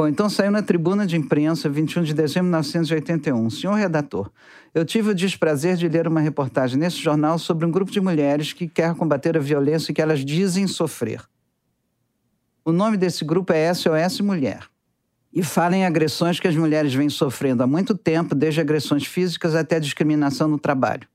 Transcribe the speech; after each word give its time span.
Bom, 0.00 0.08
então 0.08 0.30
saiu 0.30 0.50
na 0.50 0.62
tribuna 0.62 1.06
de 1.06 1.14
imprensa 1.14 1.68
21 1.68 2.04
de 2.04 2.14
dezembro 2.14 2.46
de 2.46 2.68
1981. 2.68 3.50
Senhor 3.50 3.74
redator, 3.74 4.30
eu 4.74 4.82
tive 4.82 5.10
o 5.10 5.14
desprazer 5.14 5.76
de 5.76 5.86
ler 5.86 6.08
uma 6.08 6.20
reportagem 6.22 6.78
nesse 6.78 6.96
jornal 6.96 7.38
sobre 7.38 7.66
um 7.66 7.70
grupo 7.70 7.92
de 7.92 8.00
mulheres 8.00 8.54
que 8.54 8.66
quer 8.66 8.94
combater 8.94 9.36
a 9.36 9.40
violência 9.40 9.92
que 9.92 10.00
elas 10.00 10.24
dizem 10.24 10.66
sofrer. 10.66 11.22
O 12.64 12.72
nome 12.72 12.96
desse 12.96 13.26
grupo 13.26 13.52
é 13.52 13.74
SOS 13.74 14.22
Mulher. 14.22 14.66
E 15.30 15.42
fala 15.42 15.76
em 15.76 15.84
agressões 15.84 16.40
que 16.40 16.48
as 16.48 16.56
mulheres 16.56 16.94
vêm 16.94 17.10
sofrendo 17.10 17.62
há 17.62 17.66
muito 17.66 17.94
tempo, 17.94 18.34
desde 18.34 18.58
agressões 18.58 19.04
físicas 19.04 19.54
até 19.54 19.78
discriminação 19.78 20.48
no 20.48 20.58
trabalho. 20.58 21.06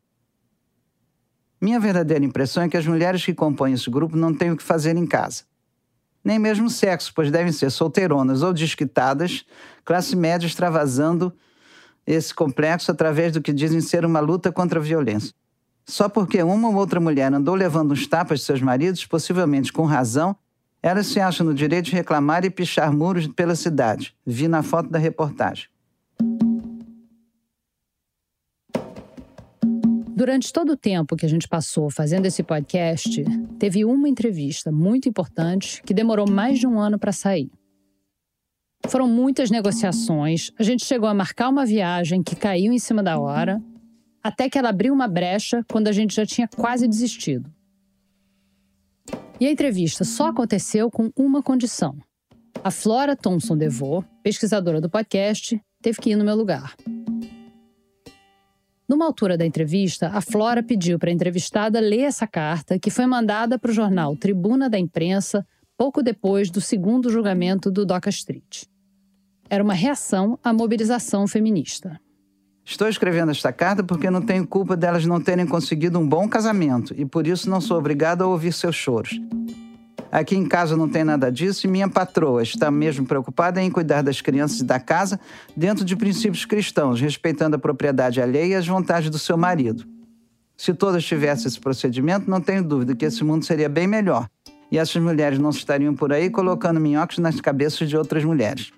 Minha 1.60 1.80
verdadeira 1.80 2.24
impressão 2.24 2.62
é 2.62 2.70
que 2.70 2.78
as 2.78 2.86
mulheres 2.86 3.26
que 3.26 3.34
compõem 3.34 3.74
esse 3.74 3.90
grupo 3.90 4.16
não 4.16 4.32
têm 4.32 4.52
o 4.52 4.56
que 4.56 4.62
fazer 4.62 4.96
em 4.96 5.08
casa. 5.08 5.44
Nem 6.26 6.40
mesmo 6.40 6.72
sexo, 6.72 7.14
pois 7.14 7.30
devem 7.30 7.52
ser 7.52 7.70
solteironas 7.70 8.42
ou 8.42 8.52
desquitadas, 8.52 9.46
classe 9.86 10.16
média 10.16 10.48
extravasando 10.48 11.32
esse 12.06 12.34
complexo 12.34 12.92
através 12.92 13.32
do 13.32 13.42
que 13.42 13.54
dizem 13.54 13.80
ser 13.80 14.04
uma 14.04 14.20
luta 14.20 14.52
contra 14.52 14.80
a 14.80 14.84
violência. 14.84 15.34
Só 15.86 16.10
porque 16.10 16.42
uma 16.42 16.68
ou 16.68 16.76
outra 16.76 17.00
mulher 17.00 17.32
andou 17.32 17.54
levando 17.54 17.92
uns 17.92 18.08
tapas 18.08 18.40
de 18.40 18.46
seus 18.46 18.60
maridos, 18.60 19.06
possivelmente 19.06 19.72
com 19.72 19.86
razão, 19.86 20.36
elas 20.82 21.06
se 21.06 21.20
acham 21.20 21.46
no 21.46 21.54
direito 21.54 21.86
de 21.86 21.96
reclamar 21.96 22.44
e 22.44 22.50
pichar 22.50 22.92
muros 22.92 23.28
pela 23.28 23.56
cidade. 23.56 24.16
Vi 24.26 24.48
na 24.48 24.64
foto 24.64 24.90
da 24.90 24.98
reportagem. 24.98 25.68
Durante 30.26 30.52
todo 30.52 30.72
o 30.72 30.76
tempo 30.76 31.16
que 31.16 31.24
a 31.24 31.30
gente 31.30 31.48
passou 31.48 31.88
fazendo 31.88 32.26
esse 32.26 32.42
podcast, 32.42 33.24
teve 33.60 33.86
uma 33.86 34.10
entrevista 34.10 34.72
muito 34.72 35.08
importante 35.08 35.84
que 35.84 35.94
demorou 35.94 36.28
mais 36.28 36.58
de 36.58 36.66
um 36.66 36.80
ano 36.80 36.98
para 36.98 37.12
sair. 37.12 37.52
Foram 38.88 39.08
muitas 39.08 39.52
negociações, 39.52 40.50
a 40.58 40.64
gente 40.64 40.84
chegou 40.84 41.08
a 41.08 41.14
marcar 41.14 41.50
uma 41.50 41.64
viagem 41.64 42.24
que 42.24 42.36
caiu 42.36 42.74
em 42.74 42.80
cima 42.80 43.04
da 43.04 43.20
hora, 43.20 43.62
até 44.24 44.50
que 44.50 44.58
ela 44.58 44.70
abriu 44.70 44.96
uma 44.96 45.08
brecha 45.08 45.64
quando 45.72 45.90
a 45.90 45.92
gente 45.92 46.16
já 46.16 46.26
tinha 46.26 46.48
quase 46.48 46.88
desistido. 46.88 47.48
E 49.40 49.46
a 49.46 49.52
entrevista 49.52 50.04
só 50.04 50.30
aconteceu 50.30 50.90
com 50.90 51.12
uma 51.16 51.44
condição. 51.44 51.96
A 52.64 52.72
Flora 52.72 53.16
Thompson 53.16 53.56
DeVoe, 53.56 54.04
pesquisadora 54.24 54.82
do 54.82 54.90
podcast, 54.90 55.62
teve 55.84 56.02
que 56.02 56.10
ir 56.10 56.16
no 56.16 56.26
meu 56.26 56.36
lugar. 56.36 56.74
Numa 58.88 59.06
altura 59.06 59.36
da 59.36 59.46
entrevista, 59.46 60.12
a 60.14 60.22
Flora 60.22 60.62
pediu 60.62 61.00
para 61.00 61.10
a 61.10 61.14
entrevistada 61.14 61.80
ler 61.80 62.02
essa 62.02 62.28
carta 62.28 62.78
que 62.78 62.92
foi 62.92 63.08
mandada 63.08 63.58
para 63.58 63.72
o 63.72 63.74
jornal 63.74 64.16
Tribuna 64.16 64.70
da 64.70 64.78
Imprensa 64.78 65.46
pouco 65.76 66.04
depois 66.04 66.52
do 66.52 66.62
segundo 66.62 67.10
julgamento 67.10 67.72
do 67.72 67.86
Doca 67.86 68.10
Street. 68.10 68.66
Era 69.50 69.64
uma 69.64 69.74
reação 69.74 70.40
à 70.44 70.54
mobilização 70.54 71.28
feminista. 71.28 72.00
Estou 72.64 72.88
escrevendo 72.88 73.32
esta 73.32 73.52
carta 73.52 73.84
porque 73.84 74.10
não 74.10 74.22
tenho 74.22 74.48
culpa 74.48 74.78
delas 74.78 75.06
não 75.06 75.22
terem 75.22 75.46
conseguido 75.46 76.00
um 76.00 76.08
bom 76.08 76.28
casamento 76.28 76.94
e 76.98 77.06
por 77.06 77.28
isso 77.28 77.50
não 77.50 77.62
sou 77.62 77.78
obrigado 77.78 78.24
a 78.24 78.28
ouvir 78.28 78.54
seus 78.54 78.76
choros. 78.76 79.20
Aqui 80.12 80.36
em 80.36 80.48
casa 80.48 80.78
não 80.78 80.88
tem 80.88 81.04
nada 81.04 81.32
disso 81.32 81.66
e 81.66 81.70
minha 81.70 81.90
patroa 81.90 82.42
está 82.42 82.72
mesmo 82.72 83.06
preocupada 83.06 83.62
em 83.62 83.70
cuidar 83.70 84.02
das 84.02 84.22
crianças 84.22 84.60
e 84.60 84.64
da 84.64 84.80
casa 84.80 85.20
dentro 85.56 85.84
de 85.84 85.96
princípios 85.96 86.46
cristãos, 86.46 87.02
respeitando 87.02 87.56
a 87.56 87.60
propriedade 87.60 88.22
alheia 88.22 88.54
e 88.54 88.56
as 88.56 88.68
vontades 88.68 89.10
do 89.10 89.20
seu 89.20 89.38
marido. 89.38 89.86
Se 90.58 90.74
todas 90.74 91.04
tivessem 91.04 91.48
esse 91.48 91.60
procedimento, 91.60 92.30
não 92.30 92.40
tenho 92.40 92.64
dúvida 92.64 92.96
que 92.96 93.06
esse 93.06 93.24
mundo 93.24 93.44
seria 93.44 93.68
bem 93.68 93.88
melhor 93.88 94.30
e 94.72 94.78
essas 94.78 95.02
mulheres 95.02 95.38
não 95.38 95.50
estariam 95.50 95.94
por 95.94 96.14
aí 96.14 96.30
colocando 96.30 96.80
minhocas 96.80 97.18
nas 97.18 97.40
cabeças 97.42 97.90
de 97.90 97.98
outras 97.98 98.24
mulheres. 98.24 98.72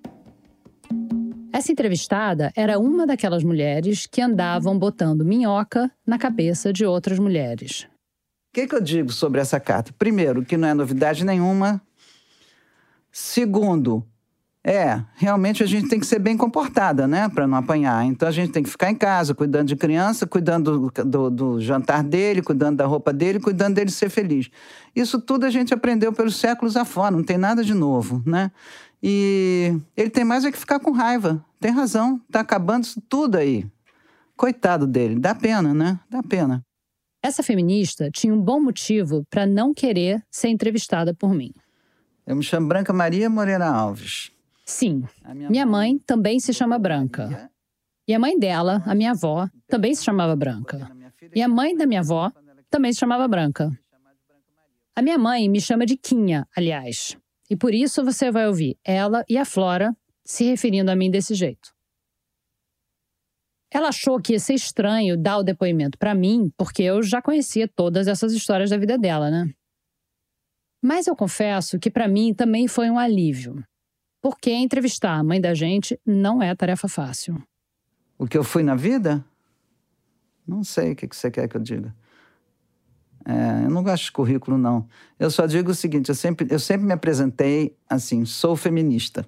Essa 1.54 1.72
entrevistada 1.72 2.52
era 2.56 2.78
uma 2.78 3.08
daquelas 3.08 3.44
mulheres 3.44 4.06
que 4.06 4.22
andavam 4.22 4.78
botando 4.78 5.26
minhoca 5.26 5.90
na 6.06 6.18
cabeça 6.18 6.72
de 6.72 6.86
outras 6.86 7.18
mulheres. 7.18 7.88
Que, 8.58 8.66
que 8.66 8.74
eu 8.74 8.82
digo 8.82 9.12
sobre 9.12 9.40
essa 9.40 9.60
carta? 9.60 9.94
Primeiro, 10.00 10.44
que 10.44 10.58
não 10.58 10.68
é 10.68 10.74
novidade 10.74 11.24
nenhuma. 11.24 11.80
Segundo, 13.12 14.04
é, 14.64 15.00
realmente 15.14 15.62
a 15.62 15.68
gente 15.68 15.88
tem 15.88 16.00
que 16.00 16.08
ser 16.08 16.18
bem 16.18 16.36
comportada, 16.36 17.08
né? 17.08 17.30
Para 17.30 17.46
não 17.46 17.56
apanhar. 17.60 18.04
Então 18.06 18.28
a 18.28 18.32
gente 18.32 18.52
tem 18.52 18.64
que 18.64 18.70
ficar 18.72 18.90
em 18.90 18.96
casa, 18.96 19.36
cuidando 19.36 19.68
de 19.68 19.76
criança, 19.76 20.26
cuidando 20.26 20.90
do, 20.90 21.04
do, 21.06 21.30
do, 21.30 21.62
jantar 21.62 22.02
dele, 22.02 22.42
cuidando 22.42 22.78
da 22.78 22.88
roupa 22.88 23.14
dele, 23.14 23.40
cuidando 23.40 23.76
dele 23.76 23.92
ser 23.92 24.10
feliz. 24.10 24.50
Isso 24.96 25.22
tudo 25.22 25.46
a 25.46 25.52
gente 25.52 25.72
aprendeu 25.72 26.12
pelos 26.12 26.36
séculos 26.36 26.76
afora, 26.76 27.12
não 27.12 27.24
tem 27.24 27.38
nada 27.38 27.64
de 27.64 27.76
novo, 27.76 28.24
né? 28.26 28.50
E 29.04 29.80
ele 29.96 30.10
tem 30.10 30.24
mais 30.24 30.46
é 30.46 30.52
que 30.52 30.58
ficar 30.58 30.80
com 30.80 30.90
raiva. 30.90 31.46
Tem 31.60 31.70
razão, 31.70 32.20
tá 32.32 32.40
acabando 32.40 32.86
isso 32.86 33.00
tudo 33.08 33.38
aí. 33.38 33.68
Coitado 34.36 34.88
dele, 34.88 35.20
dá 35.20 35.36
pena, 35.36 35.76
né? 35.76 36.00
Dá 36.10 36.24
pena. 36.24 36.66
Essa 37.28 37.44
feminista 37.44 38.10
tinha 38.10 38.34
um 38.34 38.42
bom 38.42 38.58
motivo 38.58 39.26
para 39.30 39.46
não 39.46 39.74
querer 39.74 40.24
ser 40.32 40.48
entrevistada 40.48 41.14
por 41.14 41.34
mim. 41.34 41.52
Eu 42.26 42.38
me 42.38 42.42
chamo 42.42 42.70
Branca 42.70 42.94
Maria 42.94 43.30
Moreira 43.30 43.68
Alves. 43.68 44.32
Sim, 44.64 45.04
minha, 45.34 45.50
minha 45.50 45.66
mãe, 45.66 45.92
mãe 45.92 46.02
também 46.08 46.40
se 46.40 46.54
chama 46.54 46.80
Branca. 46.80 47.52
E 48.08 48.14
a 48.14 48.20
mãe 48.20 48.40
dela, 48.40 48.82
a 48.86 48.96
minha 48.96 49.12
avó, 49.12 49.46
também 49.68 49.94
se 49.94 50.06
chamava 50.06 50.38
Branca. 50.38 50.90
E 51.36 51.42
a 51.42 51.50
mãe 51.50 51.76
da 51.76 51.86
minha 51.86 52.00
avó 52.00 52.32
também 52.70 52.94
se 52.94 53.00
chamava 53.00 53.28
Branca. 53.28 53.78
A 54.96 55.02
minha 55.02 55.18
mãe 55.18 55.50
me 55.50 55.60
chama 55.60 55.86
de 55.86 55.98
Quinha, 55.98 56.48
aliás. 56.56 57.18
E 57.50 57.58
por 57.58 57.74
isso 57.74 58.06
você 58.06 58.32
vai 58.32 58.48
ouvir 58.48 58.78
ela 58.86 59.26
e 59.28 59.38
a 59.38 59.44
Flora 59.44 59.94
se 60.24 60.46
referindo 60.46 60.90
a 60.90 60.96
mim 60.96 61.12
desse 61.12 61.36
jeito. 61.36 61.76
Ela 63.72 63.90
achou 63.90 64.20
que 64.20 64.34
ia 64.34 64.40
ser 64.40 64.54
estranho 64.54 65.18
dar 65.18 65.38
o 65.38 65.44
depoimento 65.44 65.98
para 65.98 66.16
mim, 66.16 66.52
porque 66.58 66.84
eu 66.84 67.04
já 67.04 67.22
conhecia 67.22 67.68
todas 67.68 68.08
essas 68.08 68.34
histórias 68.34 68.70
da 68.70 68.78
vida 68.78 68.98
dela, 68.98 69.30
né? 69.30 69.50
Mas 70.82 71.08
eu 71.08 71.16
confesso 71.16 71.80
que 71.80 71.92
para 71.92 72.08
mim 72.08 72.34
também 72.34 72.68
foi 72.68 72.90
um 72.90 72.98
alívio, 72.98 73.64
porque 74.22 74.52
entrevistar 74.52 75.16
a 75.16 75.24
mãe 75.24 75.42
da 75.42 75.54
gente 75.54 76.00
não 76.06 76.42
é 76.42 76.56
tarefa 76.56 76.88
fácil. 76.88 77.42
O 78.18 78.26
que 78.26 78.38
eu 78.38 78.44
fui 78.44 78.64
na 78.64 78.76
vida? 78.76 79.24
Não 80.48 80.64
sei 80.64 80.94
o 80.94 80.96
que 80.96 81.08
você 81.12 81.30
quer 81.30 81.48
que 81.50 81.58
eu 81.58 81.62
diga. 81.62 81.94
É, 83.26 83.66
eu 83.66 83.70
não 83.70 83.84
gosto 83.84 84.06
de 84.06 84.12
currículo, 84.14 84.58
não. 84.58 84.88
Eu 85.20 85.30
só 85.30 85.46
digo 85.46 85.72
o 85.72 85.76
seguinte: 85.76 86.08
eu 86.08 86.16
sempre, 86.16 86.48
eu 86.50 86.60
sempre 86.60 86.88
me 86.88 86.94
apresentei 86.94 87.76
assim, 87.90 88.24
sou 88.24 88.56
feminista. 88.56 89.28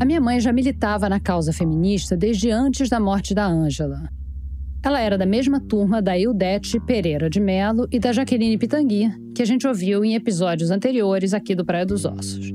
A 0.00 0.04
minha 0.04 0.20
mãe 0.20 0.40
já 0.40 0.52
militava 0.52 1.08
na 1.08 1.20
causa 1.20 1.52
feminista 1.52 2.16
desde 2.16 2.50
antes 2.50 2.88
da 2.88 2.98
morte 2.98 3.34
da 3.34 3.46
Ângela. 3.46 4.08
Ela 4.82 5.00
era 5.00 5.16
da 5.16 5.24
mesma 5.24 5.60
turma 5.60 6.02
da 6.02 6.18
Ildete 6.18 6.78
Pereira 6.80 7.30
de 7.30 7.40
Melo 7.40 7.88
e 7.90 7.98
da 7.98 8.12
Jaqueline 8.12 8.58
Pitangui, 8.58 9.10
que 9.34 9.40
a 9.40 9.46
gente 9.46 9.66
ouviu 9.66 10.04
em 10.04 10.14
episódios 10.14 10.70
anteriores 10.70 11.32
aqui 11.32 11.54
do 11.54 11.64
Praia 11.64 11.86
dos 11.86 12.04
Ossos. 12.04 12.52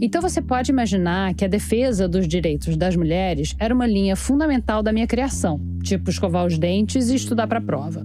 Então 0.00 0.20
você 0.20 0.42
pode 0.42 0.70
imaginar 0.70 1.34
que 1.34 1.44
a 1.44 1.48
defesa 1.48 2.08
dos 2.08 2.26
direitos 2.26 2.76
das 2.76 2.96
mulheres 2.96 3.54
era 3.58 3.74
uma 3.74 3.86
linha 3.86 4.16
fundamental 4.16 4.82
da 4.82 4.92
minha 4.92 5.06
criação, 5.06 5.60
tipo 5.82 6.10
escovar 6.10 6.46
os 6.46 6.58
dentes 6.58 7.10
e 7.10 7.14
estudar 7.14 7.46
para 7.46 7.58
a 7.58 7.62
prova. 7.62 8.04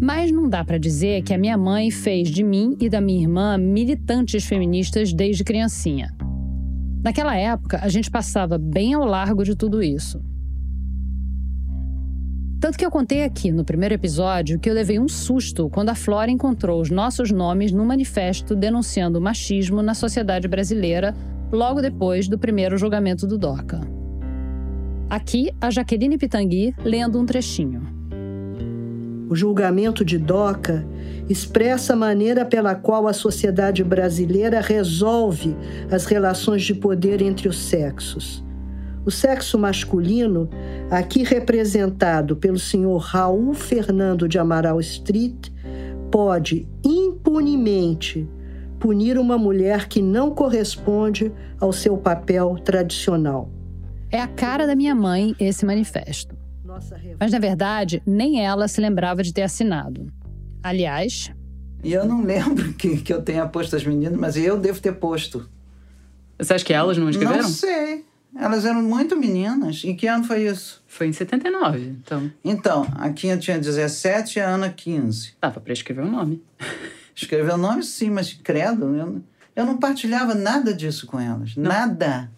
Mas 0.00 0.32
não 0.32 0.48
dá 0.48 0.64
para 0.64 0.78
dizer 0.78 1.22
que 1.22 1.34
a 1.34 1.38
minha 1.38 1.58
mãe 1.58 1.90
fez 1.90 2.28
de 2.28 2.42
mim 2.42 2.76
e 2.80 2.88
da 2.88 3.00
minha 3.00 3.22
irmã 3.22 3.58
militantes 3.58 4.44
feministas 4.44 5.12
desde 5.12 5.44
criancinha. 5.44 6.16
Naquela 7.02 7.36
época, 7.36 7.78
a 7.82 7.88
gente 7.88 8.10
passava 8.10 8.58
bem 8.58 8.94
ao 8.94 9.04
largo 9.04 9.44
de 9.44 9.54
tudo 9.54 9.82
isso. 9.82 10.20
Tanto 12.60 12.76
que 12.76 12.84
eu 12.84 12.90
contei 12.90 13.22
aqui 13.22 13.52
no 13.52 13.64
primeiro 13.64 13.94
episódio 13.94 14.58
que 14.58 14.68
eu 14.68 14.74
levei 14.74 14.98
um 14.98 15.06
susto 15.06 15.70
quando 15.70 15.90
a 15.90 15.94
Flora 15.94 16.28
encontrou 16.28 16.80
os 16.80 16.90
nossos 16.90 17.30
nomes 17.30 17.70
no 17.70 17.84
manifesto 17.84 18.56
denunciando 18.56 19.18
o 19.18 19.22
machismo 19.22 19.80
na 19.80 19.94
sociedade 19.94 20.48
brasileira 20.48 21.14
logo 21.52 21.80
depois 21.80 22.26
do 22.26 22.36
primeiro 22.36 22.76
julgamento 22.76 23.28
do 23.28 23.38
DOCA. 23.38 23.80
Aqui, 25.08 25.50
a 25.60 25.70
Jaqueline 25.70 26.18
Pitangui 26.18 26.74
lendo 26.84 27.18
um 27.20 27.24
trechinho. 27.24 27.97
O 29.28 29.36
julgamento 29.36 30.04
de 30.04 30.18
DOCA 30.18 30.86
expressa 31.28 31.92
a 31.92 31.96
maneira 31.96 32.44
pela 32.44 32.74
qual 32.74 33.06
a 33.06 33.12
sociedade 33.12 33.84
brasileira 33.84 34.60
resolve 34.60 35.56
as 35.90 36.06
relações 36.06 36.62
de 36.62 36.74
poder 36.74 37.20
entre 37.20 37.48
os 37.48 37.58
sexos 37.58 38.42
o 39.08 39.10
sexo 39.10 39.58
masculino, 39.58 40.50
aqui 40.90 41.22
representado 41.22 42.36
pelo 42.36 42.58
senhor 42.58 42.98
Raul 42.98 43.54
Fernando 43.54 44.28
de 44.28 44.38
Amaral 44.38 44.78
Street, 44.80 45.48
pode 46.10 46.68
impunemente 46.84 48.28
punir 48.78 49.16
uma 49.16 49.38
mulher 49.38 49.88
que 49.88 50.02
não 50.02 50.30
corresponde 50.30 51.32
ao 51.58 51.72
seu 51.72 51.96
papel 51.96 52.56
tradicional. 52.62 53.50
É 54.10 54.20
a 54.20 54.28
cara 54.28 54.66
da 54.66 54.76
minha 54.76 54.94
mãe 54.94 55.34
esse 55.40 55.64
manifesto. 55.64 56.36
Mas, 57.18 57.32
na 57.32 57.38
verdade, 57.38 58.02
nem 58.06 58.44
ela 58.44 58.68
se 58.68 58.80
lembrava 58.80 59.22
de 59.22 59.32
ter 59.32 59.42
assinado. 59.42 60.12
Aliás, 60.62 61.30
E 61.82 61.92
eu 61.92 62.04
não 62.04 62.22
lembro 62.24 62.72
que, 62.74 62.98
que 62.98 63.12
eu 63.12 63.22
tenha 63.22 63.46
posto 63.46 63.76
as 63.76 63.84
meninas, 63.84 64.18
mas 64.18 64.36
eu 64.36 64.58
devo 64.58 64.80
ter 64.80 64.92
posto. 64.94 65.48
Você 66.38 66.54
acha 66.54 66.64
que 66.64 66.72
elas 66.72 66.96
não 66.98 67.08
escreveram? 67.10 67.42
Não 67.42 67.48
sei. 67.48 68.04
Elas 68.36 68.64
eram 68.64 68.82
muito 68.82 69.16
meninas. 69.16 69.82
Em 69.84 69.96
que 69.96 70.06
ano 70.06 70.22
foi 70.24 70.46
isso? 70.46 70.82
Foi 70.86 71.08
em 71.08 71.12
79, 71.12 71.80
então. 71.80 72.30
Então, 72.44 72.86
a 72.96 73.10
Quinha 73.10 73.36
tinha 73.36 73.58
17 73.58 74.38
e 74.38 74.42
a 74.42 74.48
Ana 74.48 74.70
15. 74.70 75.34
Dava 75.40 75.60
pra 75.60 75.72
escrever 75.72 76.02
o 76.02 76.10
nome. 76.10 76.42
Escrever 77.14 77.54
o 77.54 77.58
nome, 77.58 77.82
sim, 77.82 78.10
mas 78.10 78.32
credo, 78.32 78.94
eu, 78.94 79.20
eu 79.56 79.66
não 79.66 79.76
partilhava 79.76 80.36
nada 80.36 80.72
disso 80.72 81.04
com 81.04 81.18
elas. 81.18 81.56
Não. 81.56 81.68
Nada. 81.68 82.30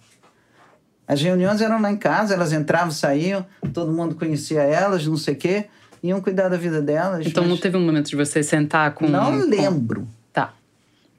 As 1.11 1.21
reuniões 1.21 1.61
eram 1.61 1.83
lá 1.83 1.91
em 1.91 1.97
casa, 1.97 2.35
elas 2.35 2.53
entravam, 2.53 2.93
saíam, 2.93 3.45
todo 3.75 3.91
mundo 3.91 4.15
conhecia 4.15 4.63
elas, 4.63 5.05
não 5.05 5.17
sei 5.17 5.35
o 5.35 5.37
quê, 5.37 5.67
iam 6.01 6.21
cuidar 6.21 6.49
da 6.49 6.57
vida 6.57 6.81
delas. 6.81 7.27
Então 7.27 7.43
mas... 7.43 7.51
não 7.51 7.59
teve 7.59 7.77
um 7.77 7.85
momento 7.85 8.11
de 8.11 8.15
você 8.15 8.45
sentar 8.45 8.95
com. 8.95 9.09
Não 9.09 9.45
lembro. 9.45 10.07
Tá. 10.33 10.53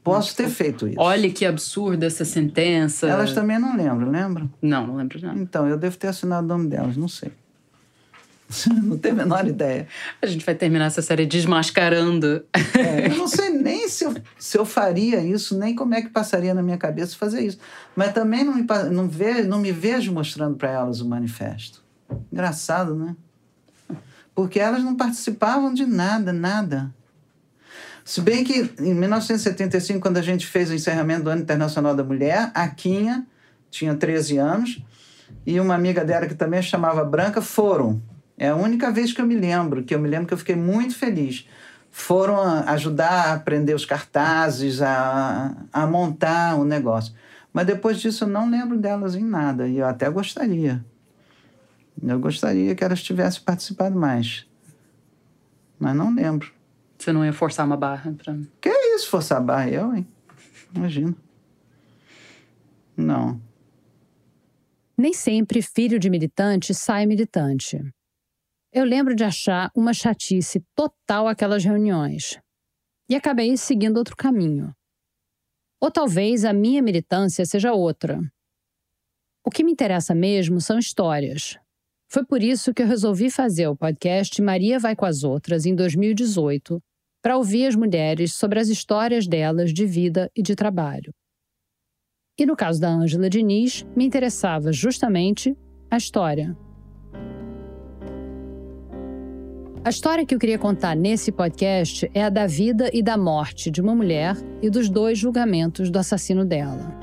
Posso 0.02 0.34
ter 0.34 0.48
feito 0.48 0.88
isso. 0.88 0.96
Olha 0.98 1.30
que 1.30 1.46
absurda 1.46 2.06
essa 2.06 2.24
sentença. 2.24 3.06
Elas 3.06 3.34
também 3.34 3.60
não 3.60 3.76
lembram, 3.76 4.10
lembram? 4.10 4.50
Não, 4.62 4.88
não 4.88 4.96
lembro 4.96 5.20
não. 5.22 5.36
Então, 5.36 5.68
eu 5.68 5.76
devo 5.78 5.98
ter 5.98 6.08
assinado 6.08 6.46
o 6.46 6.48
nome 6.48 6.70
delas, 6.70 6.96
não 6.96 7.10
sei. 7.10 7.34
não 8.84 8.98
tenho 8.98 9.16
a 9.16 9.18
menor 9.18 9.48
ideia. 9.48 9.88
A 10.22 10.26
gente 10.26 10.46
vai 10.46 10.56
terminar 10.56 10.86
essa 10.86 11.02
série 11.02 11.26
desmascarando. 11.26 12.44
É, 12.78 13.08
eu 13.08 13.18
não 13.18 13.28
sei 13.28 13.50
nem 13.50 13.88
se 13.88 14.04
eu, 14.04 14.16
se 14.38 14.58
eu 14.58 14.66
faria 14.66 15.22
isso, 15.22 15.58
nem 15.58 15.76
como 15.76 15.94
é 15.94 16.02
que 16.02 16.10
passaria 16.10 16.54
na 16.54 16.62
minha 16.62 16.78
cabeça 16.78 17.16
fazer 17.18 17.42
isso. 17.42 17.60
Mas 17.96 18.14
também 18.14 18.44
não 18.44 18.56
me, 18.56 18.66
não 18.92 19.10
não 19.48 19.60
me 19.60 19.72
vejo 19.72 20.12
mostrando 20.12 20.56
para 20.56 20.70
elas 20.70 21.02
o 21.02 21.08
manifesto. 21.08 21.84
Engraçado, 22.32 22.96
né? 22.96 23.16
Porque 24.36 24.60
elas 24.60 24.84
não 24.84 24.96
participavam 24.96 25.74
de 25.74 25.86
nada, 25.86 26.32
nada. 26.34 26.94
Se 28.04 28.22
bem 28.22 28.44
que 28.44 28.74
em 28.80 28.94
1975, 28.94 30.00
quando 30.00 30.18
a 30.18 30.22
gente 30.22 30.48
fez 30.48 30.70
o 30.70 30.74
encerramento 30.74 31.24
do 31.24 31.30
Ano 31.30 31.42
Internacional 31.42 31.96
da 31.96 32.04
Mulher, 32.04 32.52
a 32.54 32.68
Quinha 32.68 33.26
tinha 33.70 33.96
13 33.96 34.38
anos 34.38 34.84
e 35.46 35.60
uma 35.60 35.76
amiga 35.76 36.04
dela 36.04 36.28
que 36.28 36.36
também 36.36 36.62
chamava 36.62 37.04
Branca 37.06 37.42
foram 37.42 38.02
é 38.42 38.50
a 38.50 38.56
única 38.56 38.92
vez 38.92 39.14
que 39.14 39.22
eu 39.22 39.28
me 39.28 39.36
lembro, 39.36 39.84
que 39.84 39.94
eu 39.94 40.00
me 40.00 40.10
lembro 40.10 40.26
que 40.26 40.34
eu 40.34 40.38
fiquei 40.38 40.56
muito 40.56 40.96
feliz. 40.96 41.48
Foram 41.92 42.42
ajudar 42.68 43.28
a 43.28 43.34
aprender 43.34 43.76
os 43.76 43.86
cartazes, 43.86 44.82
a, 44.82 45.56
a 45.72 45.86
montar 45.86 46.56
o 46.56 46.66
negócio. 46.66 47.14
Mas 47.54 47.68
depois 47.68 48.02
disso 48.02 48.24
eu 48.24 48.28
não 48.28 48.50
lembro 48.50 48.80
delas 48.80 49.14
em 49.14 49.24
nada, 49.24 49.68
e 49.68 49.78
eu 49.78 49.86
até 49.86 50.10
gostaria. 50.10 50.84
Eu 52.02 52.20
gostaria 52.20 52.74
que 52.74 52.84
elas 52.84 53.04
tivessem 53.04 53.44
participado 53.44 53.96
mais. 53.96 54.48
Mas 55.78 55.96
não 55.96 56.12
lembro. 56.12 56.52
Você 56.98 57.14
não 57.14 57.24
ia 57.24 57.34
forçar 57.34 57.64
uma 57.64 57.78
barra 57.78 58.12
pra. 58.12 58.36
Que 58.60 58.70
é 58.70 58.96
isso, 58.96 59.08
forçar 59.08 59.38
a 59.38 59.42
barra? 59.42 59.70
Eu, 59.70 59.94
hein? 59.94 60.08
Imagina. 60.74 61.16
Não. 62.98 63.40
Nem 64.98 65.14
sempre 65.14 65.62
filho 65.62 66.00
de 66.00 66.10
militante 66.10 66.74
sai 66.74 67.06
militante. 67.06 67.80
Eu 68.74 68.86
lembro 68.86 69.14
de 69.14 69.24
achar 69.26 69.70
uma 69.76 69.94
chatice 69.94 70.64
total 70.74 71.28
aquelas 71.28 71.66
reuniões 71.66 72.40
e 73.10 73.16
acabei 73.16 73.58
seguindo 73.58 73.98
outro 73.98 74.16
caminho. 74.16 74.74
Ou 75.82 75.92
talvez 75.92 76.46
a 76.46 76.54
minha 76.54 76.82
militância 76.82 77.46
seja 77.46 77.74
outra. 77.74 78.22
O 79.44 79.52
que 79.52 79.62
me 79.62 79.74
interessa 79.74 80.16
mesmo 80.16 80.62
são 80.62 80.80
histórias. 80.80 81.60
Foi 82.10 82.26
por 82.26 82.42
isso 82.42 82.74
que 82.74 82.82
eu 82.82 82.88
resolvi 82.88 83.30
fazer 83.30 83.68
o 83.68 83.76
podcast 83.76 84.42
Maria 84.42 84.80
Vai 84.80 84.96
com 84.96 85.06
as 85.06 85.24
Outras 85.24 85.66
em 85.66 85.76
2018, 85.76 86.82
para 87.22 87.38
ouvir 87.38 87.66
as 87.66 87.76
mulheres 87.76 88.34
sobre 88.36 88.60
as 88.60 88.70
histórias 88.70 89.28
delas 89.28 89.74
de 89.74 89.86
vida 89.86 90.32
e 90.34 90.42
de 90.42 90.56
trabalho. 90.56 91.14
E 92.40 92.46
no 92.46 92.56
caso 92.56 92.80
da 92.80 92.90
Ângela 92.90 93.30
Diniz, 93.30 93.84
me 93.96 94.06
interessava 94.06 94.72
justamente 94.72 95.58
a 95.90 95.98
história. 95.98 96.56
A 99.84 99.90
história 99.90 100.24
que 100.24 100.36
eu 100.36 100.38
queria 100.38 100.60
contar 100.60 100.96
nesse 100.96 101.32
podcast 101.32 102.10
é 102.14 102.24
a 102.24 102.30
da 102.30 102.46
vida 102.46 102.92
e 102.94 103.02
da 103.02 103.18
morte 103.18 103.72
de 103.72 103.82
uma 103.82 103.96
mulher 103.96 104.38
e 104.62 104.70
dos 104.70 104.88
dois 104.88 105.18
julgamentos 105.18 105.90
do 105.90 105.98
assassino 105.98 106.46
dela. 106.46 106.96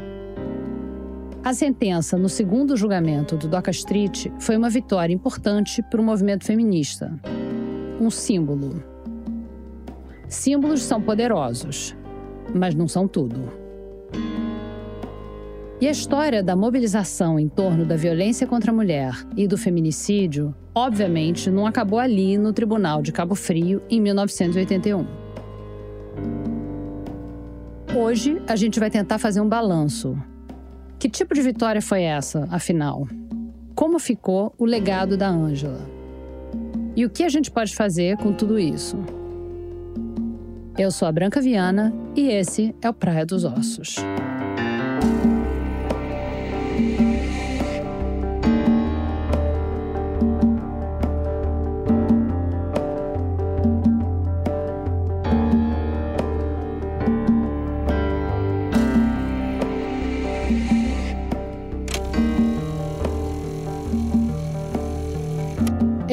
A 1.42 1.52
sentença 1.52 2.16
no 2.16 2.28
segundo 2.28 2.76
julgamento 2.76 3.36
do 3.36 3.48
Doca 3.48 3.72
Street 3.72 4.26
foi 4.38 4.56
uma 4.56 4.70
vitória 4.70 5.12
importante 5.12 5.82
para 5.90 6.00
o 6.00 6.04
movimento 6.04 6.44
feminista. 6.44 7.18
Um 8.00 8.10
símbolo. 8.10 8.80
Símbolos 10.28 10.82
são 10.82 11.02
poderosos, 11.02 11.96
mas 12.54 12.76
não 12.76 12.86
são 12.86 13.08
tudo. 13.08 13.67
E 15.80 15.86
a 15.86 15.92
história 15.92 16.42
da 16.42 16.56
mobilização 16.56 17.38
em 17.38 17.48
torno 17.48 17.84
da 17.84 17.94
violência 17.94 18.48
contra 18.48 18.72
a 18.72 18.74
mulher 18.74 19.14
e 19.36 19.46
do 19.46 19.56
feminicídio, 19.56 20.52
obviamente, 20.74 21.48
não 21.50 21.66
acabou 21.66 22.00
ali 22.00 22.36
no 22.36 22.52
Tribunal 22.52 23.00
de 23.00 23.12
Cabo 23.12 23.36
Frio 23.36 23.80
em 23.88 24.00
1981. 24.00 25.06
Hoje, 27.96 28.42
a 28.48 28.56
gente 28.56 28.80
vai 28.80 28.90
tentar 28.90 29.18
fazer 29.18 29.40
um 29.40 29.48
balanço. 29.48 30.18
Que 30.98 31.08
tipo 31.08 31.32
de 31.32 31.42
vitória 31.42 31.80
foi 31.80 32.02
essa, 32.02 32.48
afinal? 32.50 33.06
Como 33.76 34.00
ficou 34.00 34.52
o 34.58 34.64
legado 34.64 35.16
da 35.16 35.28
Ângela? 35.28 35.88
E 36.96 37.04
o 37.06 37.10
que 37.10 37.22
a 37.22 37.28
gente 37.28 37.52
pode 37.52 37.76
fazer 37.76 38.16
com 38.16 38.32
tudo 38.32 38.58
isso? 38.58 38.96
Eu 40.76 40.90
sou 40.90 41.06
a 41.06 41.12
Branca 41.12 41.40
Viana 41.40 41.94
e 42.16 42.28
esse 42.28 42.74
é 42.82 42.90
o 42.90 42.92
Praia 42.92 43.24
dos 43.24 43.44
Ossos. 43.44 43.94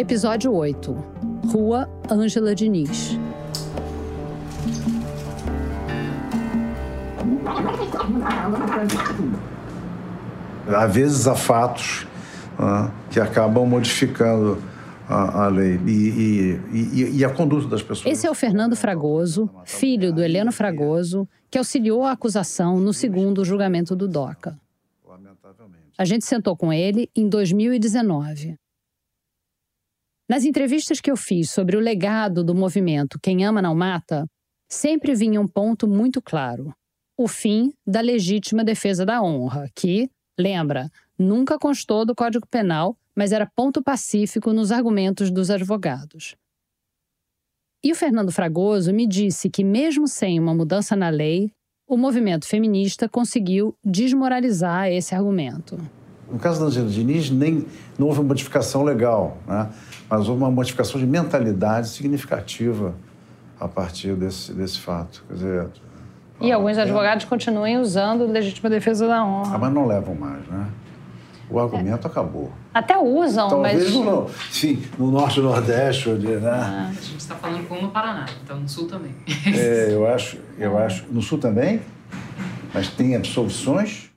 Episódio 0.06 0.54
8 0.54 0.94
Rua 1.52 1.90
Ângela 2.08 2.54
Diniz. 2.54 3.18
Às 10.68 10.94
vezes 10.94 11.28
há 11.28 11.34
fatos 11.34 12.04
uh, 12.60 12.92
que 13.10 13.20
acabam 13.20 13.66
modificando 13.66 14.62
a, 15.10 15.46
a 15.46 15.48
lei 15.48 15.80
e, 15.88 15.90
e, 15.90 16.62
e, 16.72 17.18
e, 17.18 17.26
a 17.26 17.30
conduta 17.32 17.68
das 17.68 17.82
pessoas. 17.82 18.06
Esse 18.06 18.28
é 18.28 18.30
o 18.30 18.36
Fernando 18.36 18.76
Fragoso, 18.76 19.50
filho 19.66 20.14
do 20.14 20.22
Heleno 20.22 20.52
Fragoso, 20.52 21.28
que 21.50 21.58
auxiliou 21.58 22.04
a 22.04 22.12
acusação 22.12 22.80
no 22.80 22.94
segundo 22.94 23.44
julgamento 23.44 23.96
do 23.96 24.08
DOCA. 24.08 24.56
A 25.98 26.06
gente 26.06 26.26
sentou 26.26 26.56
com 26.56 26.72
ele 26.72 27.10
em 27.16 27.28
2019. 27.28 28.56
Nas 30.28 30.44
entrevistas 30.44 31.00
que 31.00 31.12
eu 31.12 31.16
fiz 31.16 31.52
sobre 31.52 31.78
o 31.78 31.80
legado 31.80 32.44
do 32.44 32.56
movimento 32.56 33.20
Quem 33.22 33.46
Ama 33.46 33.62
Não 33.62 33.76
Mata, 33.76 34.26
sempre 34.68 35.14
vinha 35.14 35.40
um 35.40 35.48
ponto 35.48 35.88
muito 35.88 36.20
claro: 36.20 36.74
o 37.18 37.28
fim 37.28 37.72
da 37.86 38.02
legítima 38.02 38.64
defesa 38.64 39.06
da 39.06 39.22
honra, 39.22 39.70
que, 39.76 40.10
lembra, 40.38 40.90
nunca 41.18 41.60
constou 41.60 42.06
do 42.06 42.16
Código 42.16 42.48
Penal, 42.48 42.98
mas 43.16 43.32
era 43.32 43.50
ponto 43.56 43.84
pacífico 43.84 44.52
nos 44.52 44.72
argumentos 44.72 45.30
dos 45.30 45.52
advogados. 45.52 46.36
E 47.84 47.92
o 47.92 47.96
Fernando 47.96 48.32
Fragoso 48.32 48.92
me 48.92 49.06
disse 49.06 49.48
que, 49.48 49.64
mesmo 49.64 50.08
sem 50.08 50.40
uma 50.40 50.56
mudança 50.56 50.96
na 50.96 51.10
lei, 51.10 51.52
o 51.88 51.96
movimento 51.96 52.48
feminista 52.48 53.08
conseguiu 53.08 53.76
desmoralizar 53.86 54.88
esse 54.88 55.14
argumento. 55.14 55.78
No 56.32 56.40
caso 56.40 56.60
da 56.60 56.66
Angela 56.66 56.90
Diniz, 56.90 57.30
nem, 57.30 57.68
não 58.00 58.08
houve 58.08 58.24
modificação 58.24 58.84
legal, 58.84 59.38
né? 59.48 59.72
Mas 60.10 60.28
houve 60.28 60.42
uma 60.42 60.52
modificação 60.52 61.00
de 61.00 61.06
mentalidade 61.08 61.90
significativa 61.90 62.96
a 63.60 63.68
partir 63.68 64.16
desse, 64.16 64.54
desse 64.54 64.80
fato. 64.80 65.24
Quer 65.28 65.34
dizer, 65.34 65.70
e 66.40 66.52
alguns 66.52 66.78
advogados 66.78 67.26
continuem 67.26 67.78
usando 67.78 68.26
legítima 68.26 68.70
defesa 68.70 69.08
da 69.08 69.24
honra. 69.24 69.56
Ah, 69.56 69.58
mas 69.58 69.74
não 69.74 69.88
levam 69.88 70.14
mais, 70.16 70.46
né? 70.48 70.68
O 71.50 71.60
argumento 71.60 72.08
é. 72.08 72.12
acabou. 72.12 72.52
Até 72.74 72.98
usam, 72.98 73.48
Talvez 73.48 73.84
mas... 73.84 73.94
No, 73.94 74.30
sim, 74.52 74.84
no 74.98 75.12
norte 75.12 75.40
e 75.40 75.44
nordeste, 75.44 76.10
né? 76.10 76.40
Ah, 76.52 76.88
a 76.90 76.94
gente 76.94 77.18
está 77.18 77.36
falando 77.36 77.68
com 77.68 77.82
no 77.82 77.90
Paraná, 77.90 78.26
então 78.44 78.60
no 78.60 78.68
sul 78.68 78.88
também. 78.88 79.16
É, 79.46 79.90
eu 79.92 80.08
acho, 80.08 80.38
eu 80.58 80.78
acho... 80.78 81.06
No 81.10 81.22
sul 81.22 81.38
também? 81.38 81.82
Mas 82.74 82.90
tem 82.90 83.16
absolvições? 83.16 84.10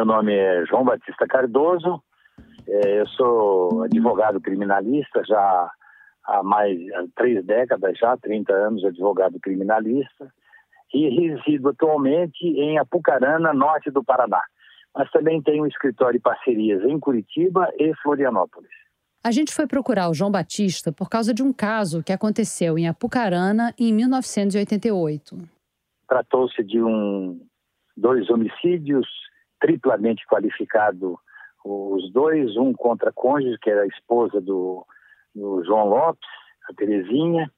Meu 0.00 0.06
nome 0.06 0.34
é 0.34 0.64
João 0.64 0.82
Batista 0.82 1.26
Cardoso, 1.26 2.02
É, 2.66 3.00
eu 3.02 3.06
sou 3.08 3.82
advogado 3.82 4.40
criminalista 4.40 5.22
já 5.26 5.70
há 6.24 6.42
mais 6.42 6.74
há 6.94 7.04
três 7.14 7.44
décadas, 7.44 7.98
já 7.98 8.16
30 8.16 8.50
anos 8.50 8.82
advogado 8.82 9.38
criminalista 9.38 10.32
e 10.94 11.06
resido 11.10 11.68
atualmente 11.68 12.46
em 12.46 12.78
Apucarana, 12.78 13.52
norte 13.52 13.90
do 13.90 14.02
Paraná. 14.02 14.40
Mas 14.94 15.10
também 15.10 15.42
tenho 15.42 15.64
um 15.64 15.66
escritório 15.66 16.18
de 16.18 16.22
parcerias 16.22 16.82
em 16.82 16.98
Curitiba 16.98 17.70
e 17.78 17.94
Florianópolis. 18.02 18.70
A 19.22 19.30
gente 19.30 19.52
foi 19.52 19.66
procurar 19.66 20.08
o 20.08 20.14
João 20.14 20.30
Batista 20.30 20.90
por 20.90 21.10
causa 21.10 21.34
de 21.34 21.42
um 21.42 21.52
caso 21.52 22.02
que 22.02 22.12
aconteceu 22.14 22.78
em 22.78 22.88
Apucarana 22.88 23.74
em 23.78 23.92
1988. 23.92 25.36
Tratou-se 26.08 26.64
de 26.64 26.82
um, 26.82 27.38
dois 27.94 28.30
homicídios 28.30 29.06
triplamente 29.60 30.26
qualificados, 30.26 31.16
os 31.64 32.10
dois, 32.12 32.56
um 32.56 32.72
contra 32.72 33.10
a 33.10 33.12
cônjuge, 33.12 33.58
que 33.60 33.70
era 33.70 33.82
a 33.82 33.86
esposa 33.86 34.40
do, 34.40 34.86
do 35.34 35.62
João 35.64 35.88
Lopes, 35.88 36.28
a 36.68 36.74
Terezinha, 36.74 37.50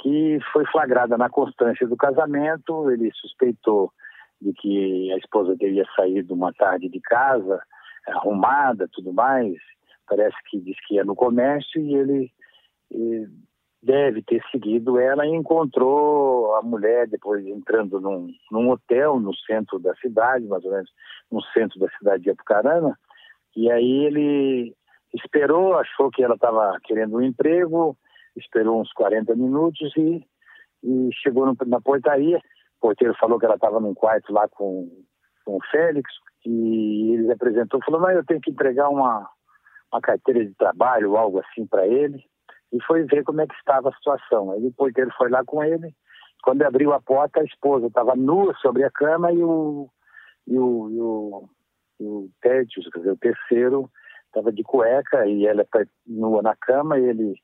que 0.00 0.38
foi 0.52 0.66
flagrada 0.66 1.16
na 1.16 1.30
constância 1.30 1.86
do 1.86 1.96
casamento. 1.96 2.90
Ele 2.90 3.10
suspeitou 3.14 3.92
de 4.40 4.52
que 4.52 5.12
a 5.12 5.16
esposa 5.16 5.56
teria 5.58 5.84
saído 5.94 6.34
uma 6.34 6.52
tarde 6.52 6.88
de 6.88 7.00
casa, 7.00 7.62
arrumada, 8.06 8.88
tudo 8.92 9.12
mais, 9.12 9.54
parece 10.06 10.36
que 10.48 10.60
diz 10.60 10.76
que 10.86 10.94
ia 10.94 11.04
no 11.04 11.14
comércio 11.14 11.80
e 11.80 11.94
ele 11.94 12.32
deve 13.82 14.22
ter 14.22 14.42
seguido 14.50 14.98
ela 14.98 15.26
e 15.26 15.30
encontrou 15.30 16.54
a 16.56 16.62
mulher 16.62 17.06
depois 17.08 17.46
entrando 17.46 18.00
num, 18.00 18.28
num, 18.50 18.70
hotel 18.70 19.20
no 19.20 19.34
centro 19.34 19.78
da 19.78 19.94
cidade, 19.96 20.46
mais 20.46 20.64
ou 20.64 20.72
menos 20.72 20.90
no 21.30 21.42
centro 21.46 21.78
da 21.78 21.88
cidade 21.98 22.22
de 22.22 22.30
Apucarana, 22.30 22.98
e 23.56 23.70
aí 23.70 24.04
ele 24.04 24.74
esperou, 25.14 25.78
achou 25.78 26.10
que 26.10 26.22
ela 26.22 26.34
estava 26.34 26.78
querendo 26.84 27.16
um 27.16 27.22
emprego, 27.22 27.96
esperou 28.36 28.80
uns 28.80 28.92
40 28.92 29.34
minutos 29.34 29.92
e, 29.96 30.26
e 30.82 31.10
chegou 31.14 31.46
no, 31.46 31.56
na 31.66 31.80
portaria, 31.80 32.38
o 32.38 32.80
porteiro 32.80 33.14
falou 33.18 33.38
que 33.38 33.46
ela 33.46 33.54
estava 33.54 33.80
num 33.80 33.94
quarto 33.94 34.32
lá 34.32 34.46
com, 34.48 34.88
com 35.44 35.56
o 35.56 35.64
Félix, 35.70 36.10
e 36.44 37.14
ele 37.14 37.32
apresentou, 37.32 37.80
falou, 37.84 38.00
mas 38.00 38.16
eu 38.16 38.24
tenho 38.24 38.40
que 38.40 38.50
entregar 38.50 38.88
uma, 38.88 39.28
uma 39.92 40.00
carteira 40.00 40.44
de 40.44 40.54
trabalho, 40.54 41.16
algo 41.16 41.40
assim 41.40 41.66
para 41.66 41.86
ele, 41.86 42.22
e 42.72 42.82
foi 42.82 43.04
ver 43.04 43.24
como 43.24 43.40
é 43.40 43.46
que 43.46 43.54
estava 43.54 43.88
a 43.88 43.94
situação. 43.94 44.52
Aí 44.52 44.66
o 44.66 44.72
porteiro 44.72 45.10
foi 45.16 45.30
lá 45.30 45.42
com 45.44 45.62
ele, 45.62 45.94
quando 46.42 46.62
abriu 46.62 46.92
a 46.92 47.00
porta, 47.00 47.40
a 47.40 47.44
esposa 47.44 47.86
estava 47.86 48.14
nua 48.14 48.54
sobre 48.60 48.84
a 48.84 48.90
cama 48.90 49.32
e 49.32 49.42
o, 49.42 49.88
e 50.46 50.58
o, 50.58 50.90
e 50.90 51.00
o, 51.00 51.48
e 52.00 52.04
o 52.04 52.30
quer 52.42 52.64
dizer, 52.64 53.10
o 53.10 53.16
terceiro, 53.16 53.90
estava 54.26 54.52
de 54.52 54.62
cueca 54.62 55.26
e 55.26 55.46
ela 55.46 55.64
tá 55.64 55.84
nua 56.06 56.42
na 56.42 56.54
cama, 56.56 56.98
e 56.98 57.04
ele 57.04 57.34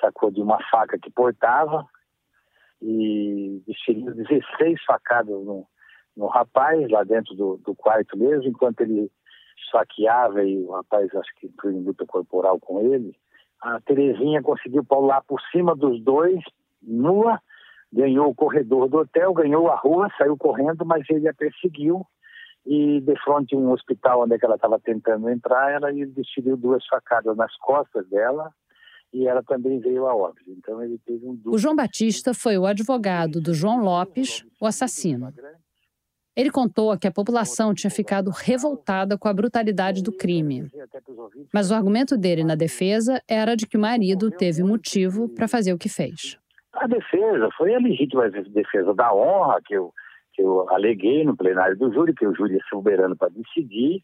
sacou 0.00 0.30
de 0.30 0.40
uma 0.40 0.58
faca 0.70 0.98
que 0.98 1.10
portava 1.10 1.86
e 2.82 3.62
desferiu 3.66 4.14
16 4.14 4.82
facadas 4.84 5.34
no, 5.44 5.66
no 6.16 6.26
rapaz, 6.26 6.88
lá 6.90 7.02
dentro 7.04 7.34
do, 7.34 7.56
do 7.58 7.74
quarto 7.74 8.16
mesmo, 8.18 8.48
enquanto 8.48 8.82
ele 8.82 9.10
saqueava 9.70 10.44
e 10.44 10.58
o 10.58 10.72
rapaz 10.72 11.14
acho 11.14 11.34
que 11.36 11.46
entrou 11.46 11.72
em 11.72 11.82
luta 11.82 12.04
corporal 12.06 12.60
com 12.60 12.80
ele, 12.80 13.16
a 13.60 13.80
Terezinha 13.80 14.42
conseguiu 14.42 14.84
pular 14.84 15.22
por 15.22 15.40
cima 15.50 15.74
dos 15.74 16.02
dois, 16.02 16.40
nua, 16.82 17.40
ganhou 17.90 18.28
o 18.28 18.34
corredor 18.34 18.88
do 18.88 18.98
hotel, 18.98 19.32
ganhou 19.32 19.68
a 19.68 19.76
rua, 19.76 20.10
saiu 20.18 20.36
correndo, 20.36 20.84
mas 20.84 21.08
ele 21.08 21.28
a 21.28 21.34
perseguiu 21.34 22.06
e 22.66 23.00
de 23.00 23.14
frente 23.22 23.54
a 23.54 23.58
um 23.58 23.70
hospital 23.70 24.24
onde 24.24 24.34
é 24.34 24.38
ela 24.42 24.56
estava 24.56 24.78
tentando 24.80 25.30
entrar, 25.30 25.72
ela 25.72 25.92
desferiu 25.92 26.56
duas 26.56 26.84
facadas 26.86 27.36
nas 27.36 27.56
costas 27.58 28.06
dela 28.08 28.50
e 29.12 29.26
ela 29.28 29.42
também 29.42 29.78
veio 29.78 30.06
a 30.06 30.14
óbito. 30.14 30.50
Então 30.50 30.82
ele 30.82 30.98
teve 31.06 31.24
um 31.24 31.40
O 31.46 31.56
João 31.56 31.76
Batista 31.76 32.34
foi 32.34 32.58
o 32.58 32.66
advogado 32.66 33.40
do 33.40 33.54
João 33.54 33.78
Lopes, 33.78 34.44
o 34.60 34.66
assassino. 34.66 35.32
Ele 36.36 36.50
contou 36.50 36.98
que 36.98 37.06
a 37.06 37.12
população 37.12 37.72
tinha 37.72 37.90
ficado 37.90 38.30
revoltada 38.30 39.16
com 39.16 39.28
a 39.28 39.32
brutalidade 39.32 40.02
do 40.02 40.12
crime. 40.12 40.68
Mas 41.54 41.70
o 41.70 41.74
argumento 41.74 42.18
dele 42.18 42.44
na 42.44 42.54
defesa 42.54 43.22
era 43.26 43.54
de 43.54 43.66
que 43.66 43.76
o 43.76 43.80
marido 43.80 44.30
teve 44.30 44.62
motivo 44.62 45.28
para 45.30 45.48
fazer 45.48 45.72
o 45.72 45.78
que 45.78 45.88
fez. 45.88 46.36
A 46.74 46.86
defesa 46.86 47.48
foi 47.56 47.74
a 47.74 47.78
legítima 47.78 48.28
defesa 48.28 48.92
da 48.92 49.14
honra 49.14 49.62
que 49.64 49.74
eu, 49.74 49.94
que 50.36 50.42
eu 50.42 50.68
aleguei 50.68 51.24
no 51.24 51.34
plenário 51.34 51.76
do 51.78 51.90
júri, 51.92 52.14
que 52.14 52.26
o 52.26 52.34
júri 52.34 52.56
é 52.56 52.60
soberano 52.68 53.16
para 53.16 53.30
decidir. 53.30 54.02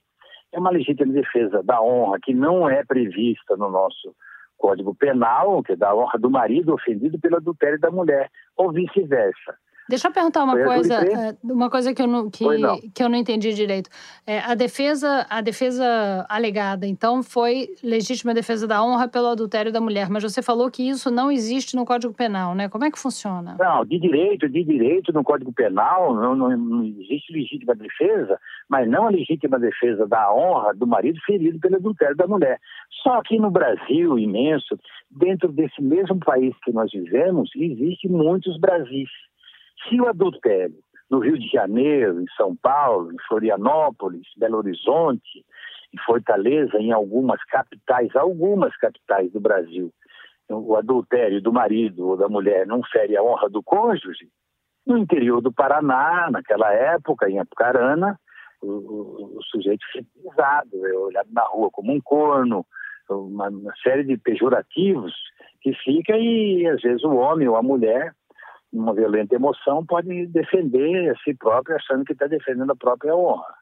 É 0.50 0.58
uma 0.58 0.70
legítima 0.70 1.12
defesa 1.12 1.62
da 1.62 1.80
honra 1.80 2.18
que 2.20 2.32
não 2.32 2.68
é 2.68 2.82
prevista 2.84 3.54
no 3.56 3.70
nosso 3.70 4.14
Código 4.56 4.94
Penal, 4.94 5.62
que 5.62 5.72
é 5.72 5.76
da 5.76 5.94
honra 5.94 6.18
do 6.18 6.30
marido 6.30 6.72
ofendido 6.72 7.18
pelo 7.20 7.36
adultério 7.36 7.78
da 7.78 7.90
mulher, 7.90 8.30
ou 8.56 8.72
vice-versa. 8.72 9.54
Deixa 9.88 10.08
eu 10.08 10.12
perguntar 10.12 10.44
uma 10.44 10.56
coisa, 10.62 10.94
é, 10.94 11.36
uma 11.42 11.68
coisa 11.68 11.92
que 11.92 12.00
eu 12.00 12.06
não, 12.06 12.30
que, 12.30 12.44
não. 12.44 12.78
que 12.94 13.02
eu 13.02 13.08
não 13.08 13.16
entendi 13.16 13.52
direito. 13.52 13.90
É, 14.26 14.38
a 14.38 14.54
defesa, 14.54 15.26
a 15.28 15.40
defesa 15.40 16.26
alegada, 16.28 16.86
então, 16.86 17.22
foi 17.22 17.68
legítima 17.82 18.32
defesa 18.32 18.66
da 18.66 18.82
honra 18.82 19.08
pelo 19.08 19.28
adultério 19.28 19.72
da 19.72 19.80
mulher, 19.80 20.08
mas 20.08 20.22
você 20.22 20.40
falou 20.40 20.70
que 20.70 20.88
isso 20.88 21.10
não 21.10 21.30
existe 21.30 21.74
no 21.74 21.84
Código 21.84 22.14
Penal, 22.14 22.54
né? 22.54 22.68
Como 22.68 22.84
é 22.84 22.90
que 22.90 22.98
funciona? 22.98 23.56
Não, 23.58 23.84
de 23.84 23.98
direito, 23.98 24.48
de 24.48 24.64
direito 24.64 25.12
no 25.12 25.24
Código 25.24 25.52
Penal 25.52 26.14
não, 26.14 26.34
não, 26.34 26.56
não 26.56 26.84
existe 26.84 27.32
legítima 27.32 27.74
defesa, 27.74 28.38
mas 28.68 28.88
não 28.88 29.06
a 29.06 29.10
legítima 29.10 29.58
defesa 29.58 30.06
da 30.06 30.32
honra 30.32 30.72
do 30.74 30.86
marido 30.86 31.18
ferido 31.26 31.58
pelo 31.58 31.76
adultério 31.76 32.16
da 32.16 32.26
mulher. 32.26 32.58
Só 33.02 33.20
que 33.22 33.38
no 33.38 33.50
Brasil 33.50 34.18
imenso, 34.18 34.78
dentro 35.10 35.50
desse 35.50 35.82
mesmo 35.82 36.18
país 36.20 36.54
que 36.64 36.72
nós 36.72 36.90
vivemos, 36.92 37.50
existem 37.56 38.10
muitos 38.10 38.58
Brasis. 38.58 39.10
Se 39.88 40.00
o 40.00 40.08
adultério 40.08 40.76
no 41.10 41.18
Rio 41.18 41.38
de 41.38 41.46
Janeiro, 41.48 42.20
em 42.20 42.26
São 42.36 42.56
Paulo, 42.56 43.12
em 43.12 43.18
Florianópolis, 43.28 44.26
Belo 44.36 44.58
Horizonte, 44.58 45.44
em 45.92 45.98
Fortaleza, 46.06 46.78
em 46.78 46.90
algumas 46.90 47.42
capitais, 47.44 48.14
algumas 48.16 48.74
capitais 48.78 49.30
do 49.30 49.40
Brasil, 49.40 49.92
o 50.48 50.74
adultério 50.76 51.40
do 51.40 51.52
marido 51.52 52.08
ou 52.08 52.16
da 52.16 52.28
mulher 52.28 52.66
não 52.66 52.82
fere 52.82 53.16
a 53.16 53.22
honra 53.22 53.48
do 53.48 53.62
cônjuge, 53.62 54.28
no 54.86 54.98
interior 54.98 55.40
do 55.40 55.52
Paraná, 55.52 56.28
naquela 56.30 56.72
época, 56.72 57.30
em 57.30 57.38
Apucarana, 57.38 58.18
o, 58.60 58.66
o, 58.66 59.38
o 59.38 59.42
sujeito 59.44 59.84
foi 59.92 60.02
pisado, 60.02 60.86
é 60.86 60.92
olhado 60.94 61.28
na 61.32 61.42
rua 61.42 61.70
como 61.70 61.92
um 61.92 62.00
corno, 62.00 62.66
uma, 63.08 63.48
uma 63.48 63.72
série 63.82 64.04
de 64.04 64.16
pejorativos 64.16 65.12
que 65.60 65.72
fica 65.74 66.16
e 66.16 66.66
às 66.66 66.80
vezes 66.80 67.04
o 67.04 67.14
homem 67.14 67.48
ou 67.48 67.56
a 67.56 67.62
mulher 67.62 68.14
uma 68.72 68.94
violenta 68.94 69.34
emoção, 69.34 69.84
pode 69.84 70.26
defender 70.28 71.10
a 71.10 71.16
si 71.18 71.34
próprio 71.34 71.76
achando 71.76 72.04
que 72.04 72.12
está 72.12 72.26
defendendo 72.26 72.70
a 72.70 72.76
própria 72.76 73.14
honra. 73.14 73.54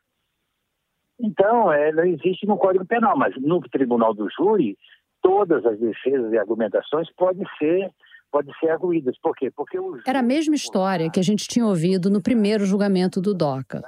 Então, 1.19 1.71
é, 1.73 1.93
não 1.93 2.05
existe 2.05 2.47
no 2.47 2.57
Código 2.57 2.87
Penal, 2.87 3.17
mas 3.17 3.35
no 3.40 3.61
Tribunal 3.61 4.14
do 4.14 4.29
Júri, 4.31 4.79
todas 5.21 5.67
as 5.67 5.79
defesas 5.79 6.33
e 6.33 6.38
argumentações 6.38 7.09
podem 7.14 7.45
ser 7.59 7.90
podem 8.31 8.55
ser 8.61 8.71
arguídas. 8.71 9.19
Por 9.21 9.35
quê? 9.35 9.50
Porque 9.50 9.76
Era 10.07 10.21
a 10.21 10.23
mesma 10.23 10.55
história 10.55 11.11
que 11.11 11.19
a 11.19 11.23
gente 11.23 11.49
tinha 11.49 11.67
ouvido 11.67 12.09
no 12.09 12.23
primeiro 12.23 12.64
julgamento 12.64 13.21
do 13.21 13.35
DOCA. 13.35 13.83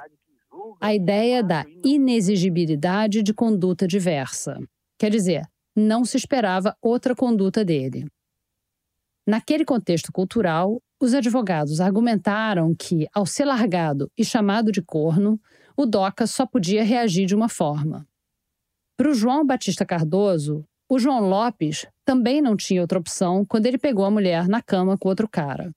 A 0.81 0.93
ideia 0.93 1.45
da 1.45 1.65
inexigibilidade 1.85 3.23
de 3.23 3.33
conduta 3.33 3.87
diversa. 3.87 4.59
Quer 4.99 5.11
dizer, 5.11 5.43
não 5.77 6.05
se 6.05 6.17
esperava 6.17 6.77
outra 6.83 7.15
conduta 7.15 7.65
dele. 7.65 8.07
Naquele 9.25 9.65
contexto 9.65 10.11
cultural, 10.13 10.83
os 11.05 11.15
advogados 11.15 11.81
argumentaram 11.81 12.73
que, 12.77 13.09
ao 13.13 13.27
ser 13.27 13.45
largado 13.45 14.09
e 14.17 14.25
chamado 14.25 14.71
de 14.71 14.81
corno, 14.81 15.41
o 15.77 15.85
DOCA 15.85 16.29
só 16.29 16.47
podia 16.47 16.85
reagir 16.85 17.27
de 17.27 17.35
uma 17.35 17.49
forma. 17.49 18.07
Para 18.97 19.11
o 19.11 19.15
João 19.15 19.45
Batista 19.45 19.85
Cardoso, 19.85 20.65
o 20.89 21.01
João 21.01 21.29
Lopes 21.29 21.87
também 22.05 22.41
não 22.41 22.57
tinha 22.57 22.81
outra 22.81 23.01
opção 23.01 23.45
quando 23.45 23.67
ele 23.67 23.79
pegou 23.79 24.05
a 24.05 24.13
mulher 24.13 24.47
na 24.47 24.63
cama 24.63 24.97
com 24.97 25.09
outro 25.09 25.29
cara. 25.29 25.73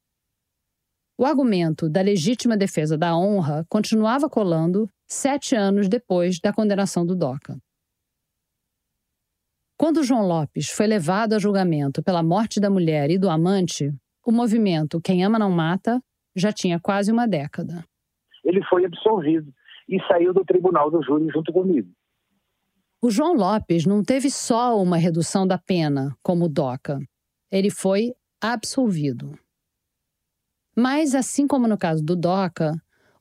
O 1.17 1.25
argumento 1.25 1.89
da 1.89 2.01
legítima 2.01 2.55
defesa 2.55 2.96
da 2.96 3.17
honra 3.17 3.65
continuava 3.67 4.29
colando 4.29 4.88
sete 5.08 5.55
anos 5.55 5.89
depois 5.89 6.39
da 6.39 6.53
condenação 6.53 7.03
do 7.03 7.15
DOCA. 7.15 7.58
Quando 9.75 10.03
João 10.03 10.27
Lopes 10.27 10.70
foi 10.70 10.86
levado 10.86 11.34
a 11.34 11.39
julgamento 11.39 12.03
pela 12.03 12.22
morte 12.22 12.60
da 12.60 12.70
mulher 12.70 13.10
e 13.10 13.17
do 13.17 13.29
amante, 13.29 13.91
o 14.25 14.32
movimento 14.32 15.00
Quem 15.00 15.24
Ama 15.24 15.38
Não 15.38 15.51
Mata 15.51 16.01
já 16.36 16.51
tinha 16.51 16.79
quase 16.79 17.12
uma 17.12 17.27
década. 17.27 17.86
Ele 18.44 18.63
foi 18.65 18.86
absolvido 18.86 19.53
e 19.88 20.01
saiu 20.08 20.34
do 20.34 20.44
tribunal 20.44 20.89
do 20.89 21.01
júri 21.03 21.27
junto 21.29 21.53
comigo. 21.53 21.89
O 23.01 23.12
João 23.12 23.36
Lopes 23.36 23.86
não 23.86 24.03
teve 24.03 24.32
só 24.32 24.82
uma 24.82 24.98
redução 24.98 25.46
da 25.46 25.58
pena, 25.58 26.15
como 26.24 26.46
o 26.46 26.50
DOCA. 26.50 27.00
Ele 27.51 27.70
foi 27.70 28.13
absolvido. 28.41 29.38
Mas, 30.75 31.13
assim 31.13 31.48
como 31.48 31.67
no 31.67 31.77
caso 31.77 32.03
do 32.03 32.15
DOCA, 32.15 32.74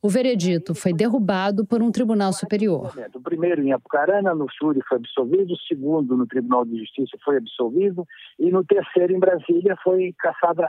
o 0.02 0.08
veredito 0.08 0.75
foi 0.75 0.92
derrubado 0.92 1.66
por 1.66 1.82
um 1.82 1.90
tribunal 1.90 2.32
superior. 2.32 2.92
O 3.14 3.20
primeiro 3.20 3.62
em 3.62 3.73
Apucarana, 3.73 4.34
no 4.34 4.46
Júri, 4.58 4.80
foi 4.88 4.99
absolvido, 4.99 5.54
o 5.54 5.61
segundo 5.68 6.16
no 6.16 6.26
Tribunal 6.26 6.64
de 6.64 6.78
Justiça 6.78 7.16
foi 7.25 7.37
absolvido, 7.37 8.06
e 8.38 8.50
no 8.50 8.64
terceiro, 8.64 9.14
em 9.14 9.18
Brasília, 9.18 9.76
foi 9.82 10.14
caçada 10.18 10.68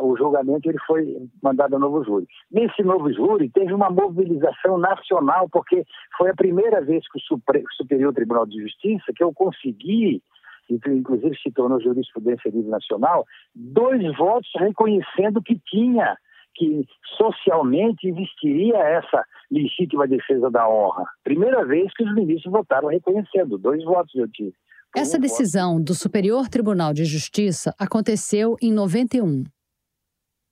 o 0.00 0.16
julgamento, 0.16 0.68
ele 0.68 0.78
foi 0.86 1.16
mandado 1.42 1.76
a 1.76 1.78
novo 1.78 2.02
júri. 2.04 2.26
Nesse 2.50 2.82
novo 2.82 3.12
júri, 3.12 3.50
teve 3.50 3.72
uma 3.74 3.90
mobilização 3.90 4.78
nacional, 4.78 5.48
porque 5.50 5.84
foi 6.16 6.30
a 6.30 6.34
primeira 6.34 6.80
vez 6.80 7.04
que 7.10 7.18
o 7.18 7.66
Superior 7.76 8.14
Tribunal 8.14 8.46
de 8.46 8.62
Justiça, 8.62 9.12
que 9.14 9.22
eu 9.22 9.32
consegui 9.32 10.22
inclusive 10.70 11.34
se 11.42 11.50
tornou 11.50 11.80
jurisprudência 11.80 12.50
livre 12.50 12.68
nacional, 12.70 13.24
dois 13.54 14.02
votos 14.16 14.50
reconhecendo 14.58 15.42
que 15.42 15.58
tinha 15.66 16.16
que 16.54 16.84
socialmente 17.16 18.08
existiria 18.08 18.76
essa 18.76 19.24
legítima 19.50 20.06
defesa 20.08 20.50
da 20.50 20.68
honra. 20.68 21.04
Primeira 21.22 21.64
vez 21.64 21.92
que 21.94 22.02
os 22.02 22.12
ministros 22.14 22.52
votaram 22.52 22.88
reconhecendo, 22.88 23.56
dois 23.56 23.82
votos 23.84 24.14
eu 24.14 24.28
tive. 24.28 24.52
Essa 24.96 25.18
decisão 25.18 25.80
do 25.80 25.94
Superior 25.94 26.48
Tribunal 26.48 26.92
de 26.92 27.04
Justiça 27.04 27.74
aconteceu 27.78 28.56
em 28.60 28.72
91. 28.72 29.44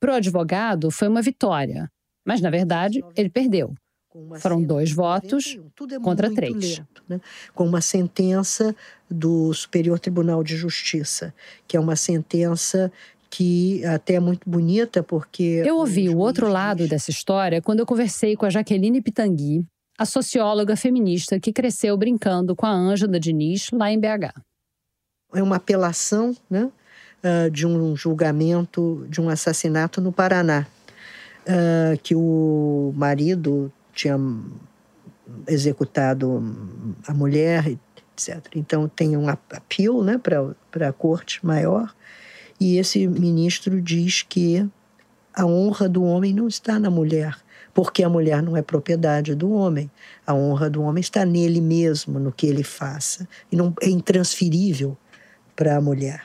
Para 0.00 0.12
o 0.12 0.16
advogado, 0.16 0.90
foi 0.90 1.08
uma 1.08 1.22
vitória, 1.22 1.90
mas, 2.26 2.40
na 2.40 2.50
verdade, 2.50 3.02
ele 3.16 3.30
perdeu. 3.30 3.74
Foram 4.38 4.62
dois 4.62 4.92
votos 4.92 5.58
é 5.92 5.98
contra 6.00 6.32
três. 6.32 6.78
Lento, 6.78 7.02
né? 7.06 7.20
Com 7.54 7.66
uma 7.66 7.82
sentença 7.82 8.74
do 9.10 9.52
Superior 9.52 9.98
Tribunal 9.98 10.42
de 10.42 10.56
Justiça, 10.56 11.34
que 11.68 11.76
é 11.76 11.80
uma 11.80 11.96
sentença 11.96 12.90
que 13.28 13.84
até 13.84 14.14
é 14.14 14.20
muito 14.20 14.48
bonita, 14.48 15.02
porque. 15.02 15.62
Eu 15.66 15.76
ouvi 15.76 16.08
o 16.08 16.18
outro 16.18 16.48
lado 16.48 16.88
dessa 16.88 17.10
história 17.10 17.60
quando 17.60 17.80
eu 17.80 17.86
conversei 17.86 18.36
com 18.36 18.46
a 18.46 18.50
Jaqueline 18.50 19.02
Pitangui, 19.02 19.66
a 19.98 20.06
socióloga 20.06 20.76
feminista 20.76 21.38
que 21.38 21.52
cresceu 21.52 21.96
brincando 21.96 22.56
com 22.56 22.66
a 22.66 22.72
Ângela 22.72 23.20
Diniz 23.20 23.70
lá 23.72 23.90
em 23.90 24.00
BH. 24.00 24.32
É 25.34 25.42
uma 25.42 25.56
apelação 25.56 26.34
né, 26.48 26.70
ah, 27.26 27.48
de 27.50 27.66
um 27.66 27.96
julgamento 27.96 29.04
de 29.08 29.20
um 29.20 29.28
assassinato 29.28 30.00
no 30.00 30.12
Paraná, 30.12 30.64
ah, 31.44 31.96
que 32.00 32.14
o 32.14 32.92
marido 32.94 33.72
tinha 33.92 34.16
executado 35.48 36.40
a 37.04 37.12
mulher, 37.12 37.66
etc. 38.14 38.46
Então 38.54 38.86
tem 38.86 39.16
um 39.16 39.28
apelo 39.28 40.04
né, 40.04 40.18
para 40.18 40.88
a 40.88 40.92
corte 40.92 41.44
maior, 41.44 41.92
e 42.60 42.76
esse 42.76 43.08
ministro 43.08 43.82
diz 43.82 44.22
que 44.22 44.64
a 45.34 45.44
honra 45.44 45.88
do 45.88 46.04
homem 46.04 46.32
não 46.32 46.46
está 46.46 46.78
na 46.78 46.90
mulher, 46.90 47.36
porque 47.74 48.04
a 48.04 48.08
mulher 48.08 48.40
não 48.40 48.56
é 48.56 48.62
propriedade 48.62 49.34
do 49.34 49.50
homem. 49.50 49.90
A 50.24 50.32
honra 50.32 50.70
do 50.70 50.80
homem 50.80 51.00
está 51.00 51.24
nele 51.24 51.60
mesmo, 51.60 52.20
no 52.20 52.30
que 52.30 52.46
ele 52.46 52.62
faça, 52.62 53.28
e 53.50 53.56
não 53.56 53.74
é 53.82 53.88
intransferível 53.88 54.96
para 55.56 55.76
a 55.76 55.80
mulher. 55.80 56.22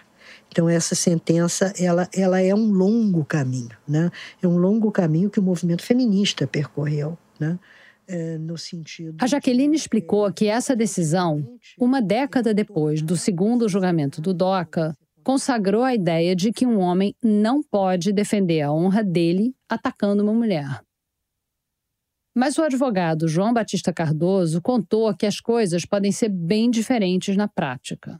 Então 0.51 0.67
essa 0.67 0.95
sentença 0.95 1.73
ela, 1.79 2.09
ela 2.13 2.41
é 2.41 2.53
um 2.53 2.71
longo 2.71 3.23
caminho, 3.23 3.71
né? 3.87 4.11
É 4.41 4.47
um 4.47 4.57
longo 4.57 4.91
caminho 4.91 5.29
que 5.29 5.39
o 5.39 5.43
movimento 5.43 5.81
feminista 5.81 6.45
percorreu, 6.45 7.17
né? 7.39 7.57
É, 8.07 8.37
no 8.37 8.57
sentido. 8.57 9.15
A 9.21 9.27
Jaqueline 9.27 9.75
explicou 9.75 10.31
que 10.33 10.47
essa 10.47 10.75
decisão, 10.75 11.47
uma 11.79 12.01
década 12.01 12.53
depois 12.53 13.01
do 13.01 13.15
segundo 13.15 13.69
julgamento 13.69 14.19
do 14.19 14.33
DOCA, 14.33 14.93
consagrou 15.23 15.83
a 15.83 15.95
ideia 15.95 16.35
de 16.35 16.51
que 16.51 16.65
um 16.65 16.79
homem 16.79 17.15
não 17.23 17.63
pode 17.63 18.11
defender 18.11 18.61
a 18.61 18.73
honra 18.73 19.03
dele 19.03 19.53
atacando 19.69 20.23
uma 20.23 20.33
mulher. 20.33 20.81
Mas 22.35 22.57
o 22.57 22.63
advogado 22.63 23.27
João 23.27 23.53
Batista 23.53 23.93
Cardoso 23.93 24.61
contou 24.61 25.13
que 25.15 25.25
as 25.25 25.39
coisas 25.39 25.85
podem 25.85 26.11
ser 26.11 26.29
bem 26.29 26.69
diferentes 26.69 27.37
na 27.37 27.47
prática. 27.47 28.19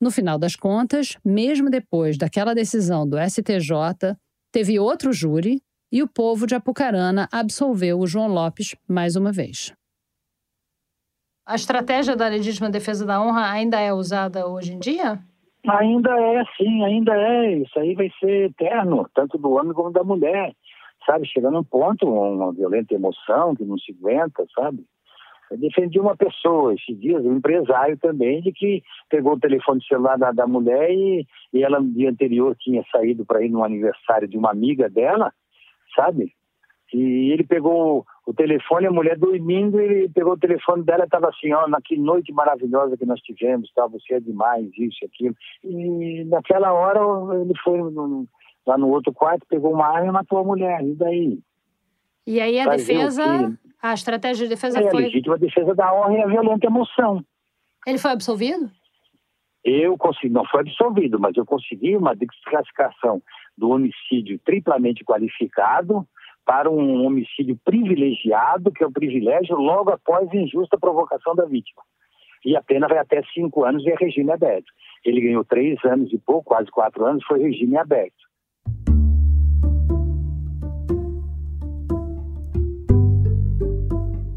No 0.00 0.10
final 0.10 0.38
das 0.38 0.54
contas, 0.54 1.16
mesmo 1.24 1.70
depois 1.70 2.18
daquela 2.18 2.54
decisão 2.54 3.08
do 3.08 3.16
STJ, 3.18 4.16
teve 4.52 4.78
outro 4.78 5.12
júri 5.12 5.60
e 5.90 6.02
o 6.02 6.08
povo 6.08 6.46
de 6.46 6.54
Apucarana 6.54 7.28
absolveu 7.32 7.98
o 7.98 8.06
João 8.06 8.28
Lopes 8.28 8.76
mais 8.86 9.16
uma 9.16 9.32
vez. 9.32 9.72
A 11.46 11.54
estratégia 11.54 12.16
da 12.16 12.28
legítima 12.28 12.68
defesa 12.68 13.06
da 13.06 13.22
honra 13.22 13.50
ainda 13.50 13.80
é 13.80 13.92
usada 13.92 14.46
hoje 14.46 14.74
em 14.74 14.78
dia? 14.78 15.18
Ainda 15.66 16.10
é, 16.10 16.44
sim, 16.56 16.84
ainda 16.84 17.14
é. 17.14 17.58
Isso 17.58 17.78
aí 17.78 17.94
vai 17.94 18.10
ser 18.20 18.50
eterno, 18.50 19.08
tanto 19.14 19.38
do 19.38 19.52
homem 19.52 19.72
como 19.72 19.92
da 19.92 20.04
mulher, 20.04 20.52
sabe? 21.06 21.26
Chegando 21.26 21.56
a 21.56 21.60
um 21.60 21.64
ponto, 21.64 22.06
uma 22.06 22.52
violenta 22.52 22.94
emoção 22.94 23.54
que 23.54 23.64
não 23.64 23.78
se 23.78 23.92
aguenta, 23.92 24.44
sabe? 24.54 24.84
Defendi 25.52 26.00
uma 26.00 26.16
pessoa 26.16 26.74
esses 26.74 26.98
dias, 27.00 27.24
um 27.24 27.36
empresário 27.36 27.96
também, 27.98 28.40
de 28.42 28.52
que 28.52 28.82
pegou 29.08 29.34
o 29.34 29.40
telefone 29.40 29.84
celular 29.84 30.18
da, 30.18 30.32
da 30.32 30.46
mulher 30.46 30.90
e, 30.90 31.26
e 31.52 31.62
ela 31.62 31.80
no 31.80 31.92
dia 31.92 32.10
anterior 32.10 32.56
tinha 32.58 32.84
saído 32.90 33.24
para 33.24 33.44
ir 33.44 33.50
no 33.50 33.62
aniversário 33.62 34.26
de 34.26 34.36
uma 34.36 34.50
amiga 34.50 34.88
dela 34.88 35.32
sabe? 35.96 36.32
E 36.92 37.32
ele 37.32 37.42
pegou 37.42 38.06
o 38.24 38.32
telefone, 38.32 38.86
a 38.86 38.92
mulher 38.92 39.18
dormindo, 39.18 39.80
ele 39.80 40.08
pegou 40.10 40.34
o 40.34 40.38
telefone 40.38 40.84
dela 40.84 41.02
e 41.02 41.06
estava 41.06 41.28
assim, 41.28 41.52
ó, 41.52 41.66
que 41.84 41.96
noite 41.96 42.32
maravilhosa 42.32 42.96
que 42.96 43.06
nós 43.06 43.20
tivemos, 43.20 43.72
tá? 43.74 43.86
você 43.86 44.14
é 44.14 44.20
demais, 44.20 44.66
isso 44.78 44.98
e 45.02 45.06
aquilo. 45.06 45.34
E 45.64 46.24
naquela 46.26 46.72
hora 46.72 47.00
ele 47.40 47.54
foi 47.64 47.78
no, 47.78 48.26
lá 48.64 48.78
no 48.78 48.88
outro 48.88 49.12
quarto, 49.12 49.46
pegou 49.48 49.72
uma 49.72 49.86
arma 49.86 50.08
e 50.08 50.12
matou 50.12 50.38
a 50.38 50.44
mulher, 50.44 50.80
e 50.84 50.94
daí? 50.94 51.38
E 52.24 52.40
aí 52.40 52.58
a 52.60 52.68
defesa, 52.68 53.58
a 53.82 53.94
estratégia 53.94 54.46
de 54.46 54.50
defesa 54.50 54.78
é, 54.78 54.90
foi... 54.90 55.02
a 55.02 55.06
legítima 55.06 55.38
defesa 55.38 55.74
da 55.74 55.92
honra 55.94 56.18
e 56.18 56.22
a 56.22 56.26
violenta 56.26 56.66
emoção. 56.66 57.24
Ele 57.86 57.98
foi 57.98 58.10
absolvido? 58.10 58.70
Eu 59.64 59.96
consegui, 59.98 60.32
não 60.32 60.44
foi 60.46 60.60
absolvido, 60.60 61.18
mas 61.18 61.36
eu 61.36 61.44
consegui 61.44 61.96
uma 61.96 62.14
desclassificação 62.14 63.20
do 63.58 63.70
homicídio 63.70 64.38
triplamente 64.44 65.04
qualificado 65.04 66.06
para 66.44 66.70
um 66.70 67.04
homicídio 67.04 67.58
privilegiado, 67.64 68.70
que 68.70 68.84
é 68.84 68.86
o 68.86 68.92
privilégio 68.92 69.56
logo 69.56 69.90
após 69.90 70.32
injusta 70.32 70.78
provocação 70.78 71.34
da 71.34 71.44
vítima. 71.44 71.82
E 72.44 72.56
a 72.56 72.62
pena 72.62 72.86
vai 72.86 72.98
até 72.98 73.20
cinco 73.34 73.64
anos 73.64 73.84
e 73.84 73.90
é 73.90 73.96
regime 73.96 74.30
aberto. 74.30 74.72
Ele 75.04 75.20
ganhou 75.20 75.44
três 75.44 75.84
anos 75.84 76.12
e 76.12 76.18
pouco, 76.18 76.44
quase 76.44 76.70
quatro 76.70 77.04
anos, 77.04 77.24
foi 77.24 77.42
regime 77.42 77.76
aberto. 77.76 78.24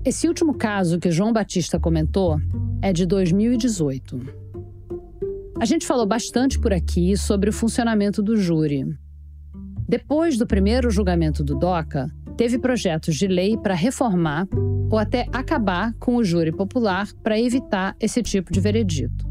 Esse 0.06 0.28
último 0.28 0.54
caso 0.54 1.00
que 1.00 1.12
João 1.12 1.34
Batista 1.34 1.80
comentou 1.80 2.40
é 2.82 2.94
de 2.94 3.06
2018. 3.06 4.20
A 5.60 5.66
gente 5.66 5.86
falou 5.86 6.06
bastante 6.06 6.58
por 6.58 6.72
aqui 6.72 7.18
sobre 7.18 7.50
o 7.50 7.54
funcionamento 7.54 8.24
do 8.24 8.38
júri, 8.38 8.86
depois 9.90 10.38
do 10.38 10.46
primeiro 10.46 10.92
julgamento 10.92 11.44
do 11.44 11.56
DOCA, 11.56 12.12
teve 12.38 12.60
projetos 12.60 13.16
de 13.16 13.26
lei 13.26 13.58
para 13.58 13.74
reformar 13.74 14.48
ou 14.88 15.00
até 15.00 15.26
acabar 15.34 15.96
com 15.96 16.16
o 16.16 16.24
júri 16.24 16.52
popular 16.52 17.08
para 17.24 17.40
evitar 17.40 17.96
esse 18.00 18.22
tipo 18.22 18.54
de 18.54 18.60
veredito. 18.60 19.28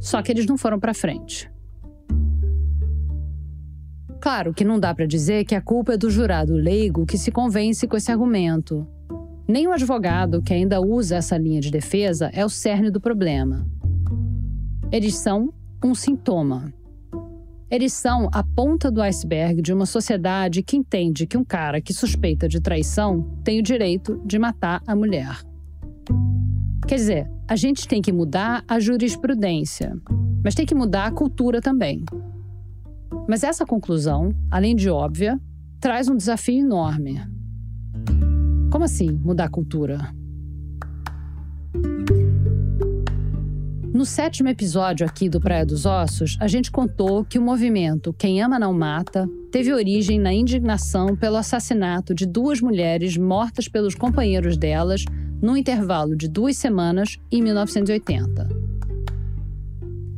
Só 0.00 0.20
que 0.20 0.32
eles 0.32 0.46
não 0.46 0.58
foram 0.58 0.80
para 0.80 0.92
frente. 0.92 1.48
Claro 4.20 4.52
que 4.52 4.64
não 4.64 4.80
dá 4.80 4.92
para 4.92 5.06
dizer 5.06 5.44
que 5.44 5.54
a 5.54 5.60
culpa 5.60 5.92
é 5.92 5.96
do 5.96 6.10
jurado 6.10 6.52
leigo 6.52 7.06
que 7.06 7.16
se 7.16 7.30
convence 7.30 7.86
com 7.86 7.96
esse 7.96 8.10
argumento. 8.10 8.84
Nem 9.48 9.68
o 9.68 9.72
advogado 9.72 10.42
que 10.42 10.52
ainda 10.52 10.80
usa 10.80 11.16
essa 11.16 11.38
linha 11.38 11.60
de 11.60 11.70
defesa 11.70 12.30
é 12.32 12.44
o 12.44 12.48
cerne 12.48 12.90
do 12.90 13.00
problema. 13.00 13.64
Eles 14.90 15.14
são 15.16 15.52
um 15.84 15.94
sintoma. 15.94 16.72
Eles 17.70 17.92
são 17.92 18.28
a 18.32 18.42
ponta 18.42 18.90
do 18.90 19.00
iceberg 19.02 19.62
de 19.62 19.72
uma 19.72 19.86
sociedade 19.86 20.62
que 20.62 20.76
entende 20.76 21.26
que 21.26 21.36
um 21.36 21.44
cara 21.44 21.80
que 21.80 21.92
suspeita 21.92 22.48
de 22.48 22.60
traição 22.60 23.22
tem 23.44 23.60
o 23.60 23.62
direito 23.62 24.20
de 24.24 24.38
matar 24.38 24.82
a 24.86 24.96
mulher. 24.96 25.40
Quer 26.86 26.96
dizer, 26.96 27.30
a 27.48 27.54
gente 27.56 27.86
tem 27.86 28.02
que 28.02 28.12
mudar 28.12 28.64
a 28.66 28.80
jurisprudência, 28.80 29.96
mas 30.42 30.54
tem 30.54 30.66
que 30.66 30.74
mudar 30.74 31.06
a 31.06 31.12
cultura 31.12 31.60
também. 31.60 32.04
Mas 33.28 33.42
essa 33.44 33.66
conclusão, 33.66 34.32
além 34.50 34.74
de 34.74 34.88
óbvia, 34.88 35.40
traz 35.80 36.08
um 36.08 36.16
desafio 36.16 36.60
enorme. 36.60 37.20
Como 38.70 38.84
assim 38.84 39.12
mudar 39.24 39.44
a 39.44 39.48
cultura? 39.48 40.12
No 43.94 44.04
sétimo 44.04 44.48
episódio 44.48 45.06
aqui 45.06 45.28
do 45.28 45.40
Praia 45.40 45.64
dos 45.64 45.86
Ossos, 45.86 46.36
a 46.38 46.46
gente 46.46 46.70
contou 46.70 47.24
que 47.24 47.38
o 47.38 47.42
movimento 47.42 48.12
Quem 48.12 48.42
Ama 48.42 48.58
Não 48.58 48.72
Mata 48.72 49.26
teve 49.50 49.72
origem 49.72 50.18
na 50.18 50.34
indignação 50.34 51.16
pelo 51.16 51.36
assassinato 51.36 52.14
de 52.14 52.26
duas 52.26 52.60
mulheres 52.60 53.16
mortas 53.16 53.68
pelos 53.68 53.94
companheiros 53.94 54.58
delas 54.58 55.04
num 55.40 55.56
intervalo 55.56 56.14
de 56.14 56.28
duas 56.28 56.58
semanas 56.58 57.16
em 57.32 57.40
1980. 57.40 58.48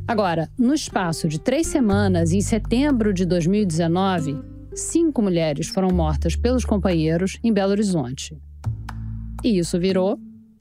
Agora, 0.08 0.50
no 0.58 0.74
espaço 0.74 1.28
de 1.28 1.38
três 1.38 1.66
semanas, 1.66 2.32
em 2.32 2.40
setembro 2.40 3.12
de 3.12 3.26
2019, 3.26 4.40
cinco 4.74 5.22
mulheres 5.22 5.68
foram 5.68 5.88
mortas 5.88 6.36
pelos 6.36 6.64
companheiros 6.64 7.38
em 7.42 7.52
Belo 7.52 7.72
Horizonte. 7.72 8.36
E 9.44 9.58
isso 9.58 9.78
virou 9.78 10.18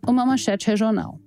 uma 0.07 0.25
manchete 0.25 0.67
regional. 0.67 1.19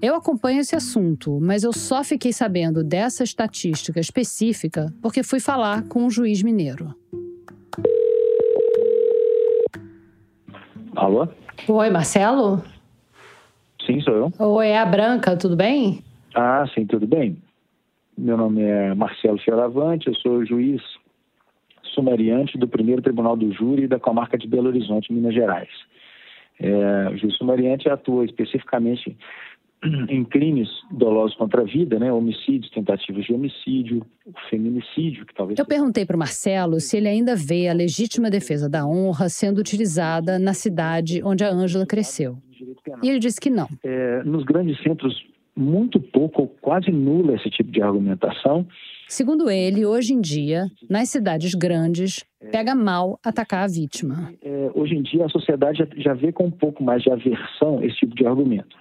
Eu 0.00 0.16
acompanho 0.16 0.60
esse 0.60 0.74
assunto, 0.74 1.38
mas 1.40 1.62
eu 1.62 1.72
só 1.72 2.02
fiquei 2.02 2.32
sabendo 2.32 2.82
dessa 2.82 3.22
estatística 3.22 4.00
específica 4.00 4.92
porque 5.00 5.22
fui 5.22 5.38
falar 5.38 5.84
com 5.84 6.04
um 6.04 6.10
juiz 6.10 6.42
mineiro. 6.42 6.94
Alô? 10.96 11.28
Oi, 11.68 11.90
Marcelo? 11.90 12.62
Sim, 13.86 14.00
sou 14.00 14.14
eu. 14.14 14.32
Oi, 14.38 14.68
é 14.68 14.78
a 14.78 14.86
Branca, 14.86 15.36
tudo 15.36 15.56
bem? 15.56 16.02
Ah, 16.34 16.64
sim, 16.74 16.86
tudo 16.86 17.06
bem. 17.06 17.40
Meu 18.16 18.36
nome 18.36 18.62
é 18.62 18.94
Marcelo 18.94 19.38
Fioravante, 19.38 20.08
eu 20.08 20.14
sou 20.16 20.44
juiz 20.44 20.82
sumariante 21.94 22.58
do 22.58 22.68
primeiro 22.68 23.02
Tribunal 23.02 23.36
do 23.36 23.52
Júri 23.52 23.86
da 23.86 23.98
comarca 23.98 24.36
de 24.36 24.46
Belo 24.46 24.68
Horizonte, 24.68 25.12
Minas 25.12 25.34
Gerais. 25.34 25.70
É, 26.60 27.10
o 27.10 27.16
juiz 27.16 27.34
sumariante 27.36 27.88
atua 27.88 28.24
especificamente 28.24 29.16
em 30.08 30.24
crimes 30.24 30.68
dolosos 30.90 31.36
contra 31.36 31.62
a 31.62 31.64
vida, 31.64 31.98
né, 31.98 32.12
homicídios, 32.12 32.70
tentativas 32.70 33.24
de 33.24 33.32
homicídio, 33.32 34.06
feminicídio, 34.48 35.26
que 35.26 35.34
talvez. 35.34 35.58
Eu 35.58 35.66
perguntei 35.66 36.06
para 36.06 36.16
o 36.16 36.18
Marcelo 36.18 36.78
se 36.80 36.96
ele 36.96 37.08
ainda 37.08 37.34
vê 37.34 37.68
a 37.68 37.72
legítima 37.72 38.30
defesa 38.30 38.68
da 38.68 38.86
honra 38.86 39.28
sendo 39.28 39.58
utilizada 39.58 40.38
na 40.38 40.54
cidade 40.54 41.20
onde 41.24 41.44
a 41.44 41.50
Ângela 41.50 41.86
cresceu. 41.86 42.36
E 43.02 43.08
ele 43.08 43.18
disse 43.18 43.40
que 43.40 43.50
não. 43.50 43.68
É, 43.82 44.22
nos 44.22 44.44
grandes 44.44 44.80
centros, 44.82 45.20
muito 45.56 46.00
pouco 46.00 46.42
ou 46.42 46.48
quase 46.48 46.90
nula 46.90 47.34
esse 47.34 47.50
tipo 47.50 47.70
de 47.70 47.82
argumentação. 47.82 48.66
Segundo 49.12 49.50
ele, 49.50 49.84
hoje 49.84 50.14
em 50.14 50.22
dia, 50.22 50.68
nas 50.88 51.10
cidades 51.10 51.54
grandes, 51.54 52.24
pega 52.50 52.74
mal 52.74 53.20
atacar 53.22 53.64
a 53.64 53.66
vítima. 53.66 54.32
É, 54.42 54.70
hoje 54.74 54.94
em 54.94 55.02
dia, 55.02 55.26
a 55.26 55.28
sociedade 55.28 55.80
já, 55.80 55.86
já 55.98 56.14
vê 56.14 56.32
com 56.32 56.46
um 56.46 56.50
pouco 56.50 56.82
mais 56.82 57.02
de 57.02 57.12
aversão 57.12 57.84
esse 57.84 57.94
tipo 57.96 58.14
de 58.14 58.26
argumento. 58.26 58.74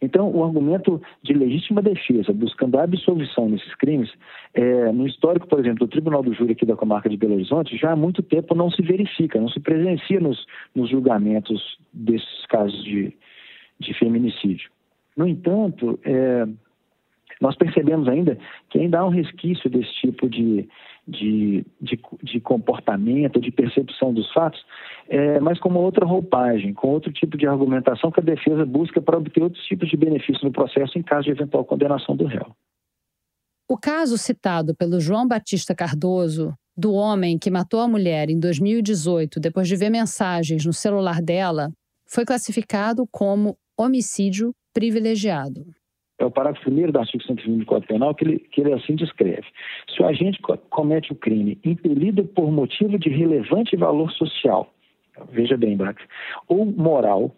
Então, 0.00 0.30
o 0.30 0.44
argumento 0.44 1.02
de 1.20 1.32
legítima 1.32 1.82
defesa, 1.82 2.32
buscando 2.32 2.78
a 2.78 2.84
absolvição 2.84 3.48
nesses 3.48 3.74
crimes, 3.74 4.08
é, 4.54 4.92
no 4.92 5.04
histórico, 5.04 5.48
por 5.48 5.58
exemplo, 5.58 5.84
do 5.84 5.90
Tribunal 5.90 6.22
do 6.22 6.32
Júri 6.32 6.52
aqui 6.52 6.64
da 6.64 6.76
comarca 6.76 7.08
de 7.08 7.16
Belo 7.16 7.34
Horizonte, 7.34 7.76
já 7.76 7.90
há 7.90 7.96
muito 7.96 8.22
tempo 8.22 8.54
não 8.54 8.70
se 8.70 8.82
verifica, 8.82 9.40
não 9.40 9.48
se 9.48 9.58
presencia 9.58 10.20
nos, 10.20 10.46
nos 10.76 10.88
julgamentos 10.88 11.76
desses 11.92 12.46
casos 12.48 12.84
de, 12.84 13.12
de 13.80 13.94
feminicídio. 13.98 14.70
No 15.16 15.26
entanto, 15.26 15.98
é, 16.04 16.46
nós 17.40 17.56
percebemos 17.56 18.08
ainda 18.08 18.38
que 18.70 18.78
ainda 18.78 19.00
há 19.00 19.06
um 19.06 19.10
resquício 19.10 19.68
desse 19.68 19.92
tipo 20.00 20.28
de, 20.28 20.68
de, 21.06 21.64
de, 21.80 22.00
de 22.22 22.40
comportamento, 22.40 23.40
de 23.40 23.50
percepção 23.50 24.12
dos 24.12 24.30
fatos, 24.32 24.64
é, 25.08 25.38
mas 25.40 25.58
com 25.58 25.68
uma 25.68 25.80
outra 25.80 26.06
roupagem, 26.06 26.72
com 26.72 26.88
outro 26.88 27.12
tipo 27.12 27.36
de 27.36 27.46
argumentação 27.46 28.10
que 28.10 28.20
a 28.20 28.22
defesa 28.22 28.64
busca 28.64 29.00
para 29.00 29.18
obter 29.18 29.42
outros 29.42 29.64
tipos 29.64 29.88
de 29.88 29.96
benefícios 29.96 30.42
no 30.42 30.52
processo 30.52 30.98
em 30.98 31.02
caso 31.02 31.24
de 31.24 31.30
eventual 31.30 31.64
condenação 31.64 32.16
do 32.16 32.26
réu. 32.26 32.46
O 33.68 33.76
caso 33.76 34.16
citado 34.16 34.74
pelo 34.74 35.00
João 35.00 35.26
Batista 35.26 35.74
Cardoso, 35.74 36.54
do 36.76 36.94
homem 36.94 37.38
que 37.38 37.50
matou 37.50 37.80
a 37.80 37.88
mulher 37.88 38.30
em 38.30 38.38
2018 38.38 39.40
depois 39.40 39.66
de 39.66 39.76
ver 39.76 39.90
mensagens 39.90 40.64
no 40.64 40.72
celular 40.72 41.20
dela, 41.20 41.70
foi 42.08 42.24
classificado 42.24 43.06
como 43.10 43.56
homicídio 43.76 44.54
privilegiado 44.72 45.64
é 46.18 46.24
o 46.24 46.30
parágrafo 46.30 46.64
primeiro 46.64 46.92
do 46.92 46.98
artigo 46.98 47.22
120 47.22 47.58
do 47.58 47.66
Código 47.66 47.88
Penal, 47.88 48.14
que 48.14 48.24
ele, 48.24 48.38
que 48.38 48.60
ele 48.60 48.72
assim 48.72 48.94
descreve. 48.94 49.46
Se 49.94 50.02
o 50.02 50.06
agente 50.06 50.40
comete 50.70 51.12
o 51.12 51.16
crime 51.16 51.58
impelido 51.64 52.24
por 52.24 52.50
motivo 52.50 52.98
de 52.98 53.08
relevante 53.08 53.76
valor 53.76 54.10
social, 54.12 54.72
veja 55.30 55.56
bem, 55.56 55.76
Brax, 55.76 56.02
ou 56.48 56.64
moral, 56.64 57.34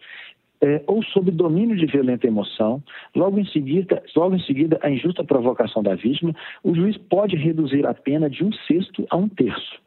é, 0.61 0.81
ou 0.87 1.03
sob 1.03 1.31
domínio 1.31 1.75
de 1.75 1.85
violenta 1.85 2.27
emoção, 2.27 2.83
logo 3.15 3.39
em, 3.39 3.45
seguida, 3.45 4.03
logo 4.15 4.35
em 4.35 4.41
seguida 4.41 4.79
a 4.81 4.89
injusta 4.89 5.23
provocação 5.23 5.81
da 5.81 5.95
vítima, 5.95 6.33
o 6.63 6.75
juiz 6.75 6.97
pode 6.97 7.35
reduzir 7.35 7.85
a 7.85 7.93
pena 7.93 8.29
de 8.29 8.43
um 8.43 8.51
sexto 8.51 9.05
a 9.09 9.17
um 9.17 9.29
terço. 9.29 9.79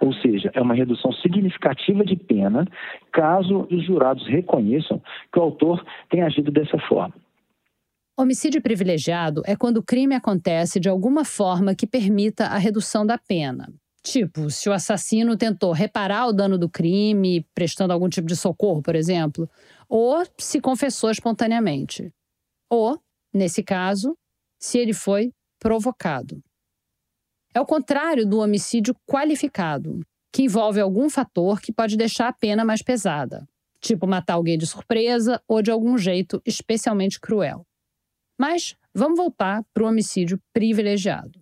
Ou 0.00 0.12
seja, 0.14 0.50
é 0.54 0.60
uma 0.60 0.74
redução 0.74 1.12
significativa 1.12 2.04
de 2.04 2.16
pena 2.16 2.66
caso 3.12 3.68
os 3.70 3.84
jurados 3.84 4.26
reconheçam 4.26 5.00
que 5.32 5.38
o 5.38 5.42
autor 5.42 5.84
tem 6.08 6.22
agido 6.22 6.50
dessa 6.50 6.78
forma. 6.78 7.14
Homicídio 8.20 8.60
privilegiado 8.60 9.40
é 9.46 9.56
quando 9.56 9.78
o 9.78 9.82
crime 9.82 10.14
acontece 10.14 10.78
de 10.78 10.90
alguma 10.90 11.24
forma 11.24 11.74
que 11.74 11.86
permita 11.86 12.48
a 12.48 12.58
redução 12.58 13.06
da 13.06 13.16
pena. 13.16 13.72
Tipo, 14.02 14.50
se 14.50 14.68
o 14.68 14.74
assassino 14.74 15.38
tentou 15.38 15.72
reparar 15.72 16.26
o 16.26 16.32
dano 16.34 16.58
do 16.58 16.68
crime, 16.68 17.46
prestando 17.54 17.94
algum 17.94 18.10
tipo 18.10 18.28
de 18.28 18.36
socorro, 18.36 18.82
por 18.82 18.94
exemplo, 18.94 19.48
ou 19.88 20.22
se 20.36 20.60
confessou 20.60 21.10
espontaneamente. 21.10 22.12
Ou, 22.68 23.00
nesse 23.32 23.62
caso, 23.62 24.14
se 24.58 24.76
ele 24.76 24.92
foi 24.92 25.32
provocado. 25.58 26.42
É 27.54 27.60
o 27.60 27.64
contrário 27.64 28.26
do 28.26 28.40
homicídio 28.40 28.94
qualificado, 29.10 29.98
que 30.30 30.42
envolve 30.42 30.78
algum 30.78 31.08
fator 31.08 31.58
que 31.58 31.72
pode 31.72 31.96
deixar 31.96 32.28
a 32.28 32.34
pena 32.34 32.66
mais 32.66 32.82
pesada, 32.82 33.48
tipo 33.80 34.06
matar 34.06 34.34
alguém 34.34 34.58
de 34.58 34.66
surpresa 34.66 35.40
ou 35.48 35.62
de 35.62 35.70
algum 35.70 35.96
jeito 35.96 36.42
especialmente 36.44 37.18
cruel. 37.18 37.64
Mas 38.40 38.74
vamos 38.94 39.18
voltar 39.18 39.62
para 39.74 39.84
o 39.84 39.86
homicídio 39.86 40.40
privilegiado. 40.50 41.38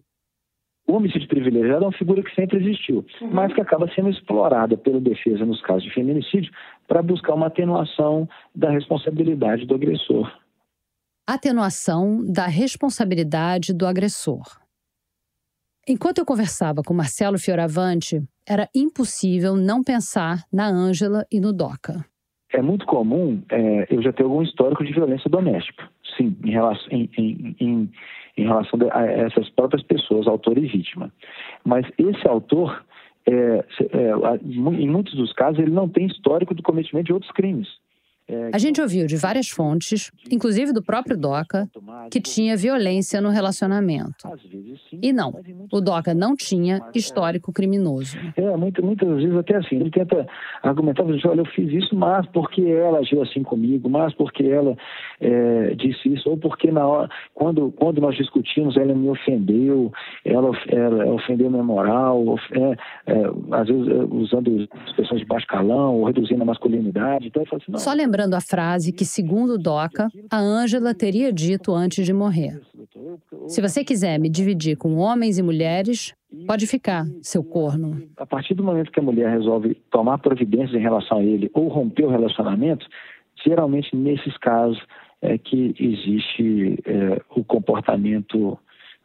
O 0.85 0.95
homicídio 0.95 1.29
privilegiado 1.29 1.85
é 1.85 1.87
uma 1.87 1.97
figura 1.97 2.25
que 2.25 2.35
sempre 2.35 2.59
existiu, 2.59 3.07
uhum. 3.21 3.31
mas 3.31 3.55
que 3.55 3.61
acaba 3.61 3.89
sendo 3.95 4.11
explorada 4.11 4.77
pela 4.77 5.01
defesa 5.01 5.47
nos 5.47 5.63
casos 5.63 5.85
de 5.85 5.95
feminicídio 5.95 6.51
para 6.89 7.01
buscar 7.01 7.35
uma 7.35 7.47
atenuação 7.47 8.29
da 8.53 8.71
responsabilidade 8.71 9.65
do 9.65 9.77
agressor. 9.77 10.29
Atenuação 11.25 12.25
da 12.27 12.49
responsabilidade 12.49 13.73
do 13.73 13.87
agressor. 13.87 14.59
Enquanto 15.87 16.19
eu 16.19 16.27
conversava 16.27 16.83
com 16.83 16.93
Marcelo 16.93 17.39
Fioravante, 17.39 18.21
era 18.45 18.69
impossível 18.75 19.55
não 19.55 19.85
pensar 19.85 20.43
na 20.53 20.67
Ângela 20.67 21.25
e 21.31 21.39
no 21.39 21.53
Doca. 21.53 22.05
É 22.51 22.61
muito 22.61 22.87
comum 22.87 23.41
é, 23.53 23.87
eu 23.95 24.03
já 24.03 24.13
ter 24.13 24.25
algum 24.25 24.43
histórico 24.43 24.83
de 24.83 24.93
violência 24.93 25.31
doméstica 25.31 25.89
sim, 26.17 26.37
em 26.45 26.51
relação, 26.51 26.89
em, 26.91 27.11
em, 27.17 27.57
em, 27.61 27.91
em 28.37 28.43
relação 28.45 28.79
a 28.93 29.05
essas 29.05 29.49
próprias 29.51 29.83
pessoas, 29.83 30.27
autor 30.27 30.59
e 30.59 30.67
vítima. 30.67 31.13
Mas 31.65 31.87
esse 31.99 32.27
autor, 32.27 32.85
é, 33.27 33.33
é, 33.33 34.41
em 34.45 34.89
muitos 34.89 35.15
dos 35.15 35.33
casos, 35.33 35.59
ele 35.59 35.71
não 35.71 35.89
tem 35.89 36.07
histórico 36.07 36.55
do 36.55 36.63
cometimento 36.63 37.07
de 37.07 37.13
outros 37.13 37.33
crimes. 37.33 37.69
A 38.53 38.59
gente 38.59 38.81
ouviu 38.81 39.07
de 39.07 39.17
várias 39.17 39.49
fontes, 39.49 40.11
inclusive 40.31 40.71
do 40.73 40.83
próprio 40.83 41.17
Doca, 41.17 41.67
que 42.11 42.21
tinha 42.21 42.57
violência 42.57 43.23
no 43.23 43.31
relacionamento. 43.31 44.29
E 45.01 45.13
não, 45.15 45.33
o 45.73 45.81
Doca 45.81 46.13
não 46.13 46.37
tinha 46.37 46.81
histórico 46.95 47.53
criminoso. 47.53 48.19
É, 48.37 48.57
muitas, 48.57 48.85
muitas 48.85 49.09
vezes 49.09 49.35
até 49.35 49.57
assim, 49.57 49.77
ele 49.77 49.91
tenta 49.91 50.27
argumentar, 50.63 51.05
olha, 51.05 51.41
eu 51.41 51.47
fiz 51.47 51.73
isso, 51.73 51.97
mas 51.97 52.27
porque 52.27 52.61
ela 52.61 52.99
agiu 52.99 53.23
assim 53.23 53.43
comigo, 53.43 53.89
mas 53.89 54.13
porque 54.15 54.45
ela 54.45 54.77
é, 55.21 55.75
disse 55.75 56.13
isso, 56.13 56.29
ou 56.29 56.37
porque 56.37 56.71
na 56.71 56.87
hora, 56.87 57.09
quando, 57.33 57.73
quando 57.73 57.99
nós 57.99 58.15
discutimos, 58.15 58.77
ela 58.77 58.95
me 58.95 59.09
ofendeu, 59.09 59.91
ela, 60.23 60.51
ela 60.69 61.07
ofendeu 61.15 61.51
minha 61.51 61.63
moral, 61.63 62.37
é, 62.53 62.77
é, 63.07 63.23
às 63.53 63.69
vezes 63.69 63.89
é, 63.89 64.15
usando 64.15 64.69
expressões 64.87 65.21
de 65.21 65.27
baixo 65.27 65.47
calão, 65.47 65.97
ou 65.97 66.05
reduzindo 66.05 66.43
a 66.43 66.47
masculinidade. 66.47 67.29
Então, 67.29 67.45
falo 67.47 67.63
assim, 67.63 67.73
não, 67.73 67.79
Só 67.79 67.93
lembrando 67.93 68.18
lembrando 68.19 68.35
a 68.35 68.41
frase 68.41 68.93
que, 68.93 69.05
segundo 69.05 69.57
Doca, 69.57 70.09
a 70.29 70.39
Ângela 70.39 70.93
teria 70.93 71.33
dito 71.33 71.73
antes 71.73 72.05
de 72.05 72.13
morrer. 72.13 72.61
Se 73.47 73.61
você 73.61 73.85
quiser 73.85 74.19
me 74.19 74.29
dividir 74.29 74.77
com 74.77 74.97
homens 74.97 75.39
e 75.39 75.43
mulheres, 75.43 76.13
pode 76.45 76.67
ficar, 76.67 77.07
seu 77.23 77.45
corno. 77.45 78.03
A 78.17 78.27
partir 78.27 78.55
do 78.55 78.65
momento 78.65 78.91
que 78.91 78.99
a 78.99 79.03
mulher 79.03 79.31
resolve 79.31 79.77
tomar 79.89 80.19
providências 80.19 80.75
em 80.75 80.83
relação 80.83 81.19
a 81.19 81.23
ele 81.23 81.49
ou 81.55 81.69
romper 81.69 82.07
o 82.07 82.11
relacionamento, 82.11 82.85
geralmente 83.47 83.95
nesses 83.95 84.37
casos 84.39 84.83
é 85.23 85.39
que 85.39 85.75
existe 85.79 86.77
é, 86.85 87.23
o 87.37 87.45
comportamento 87.45 88.59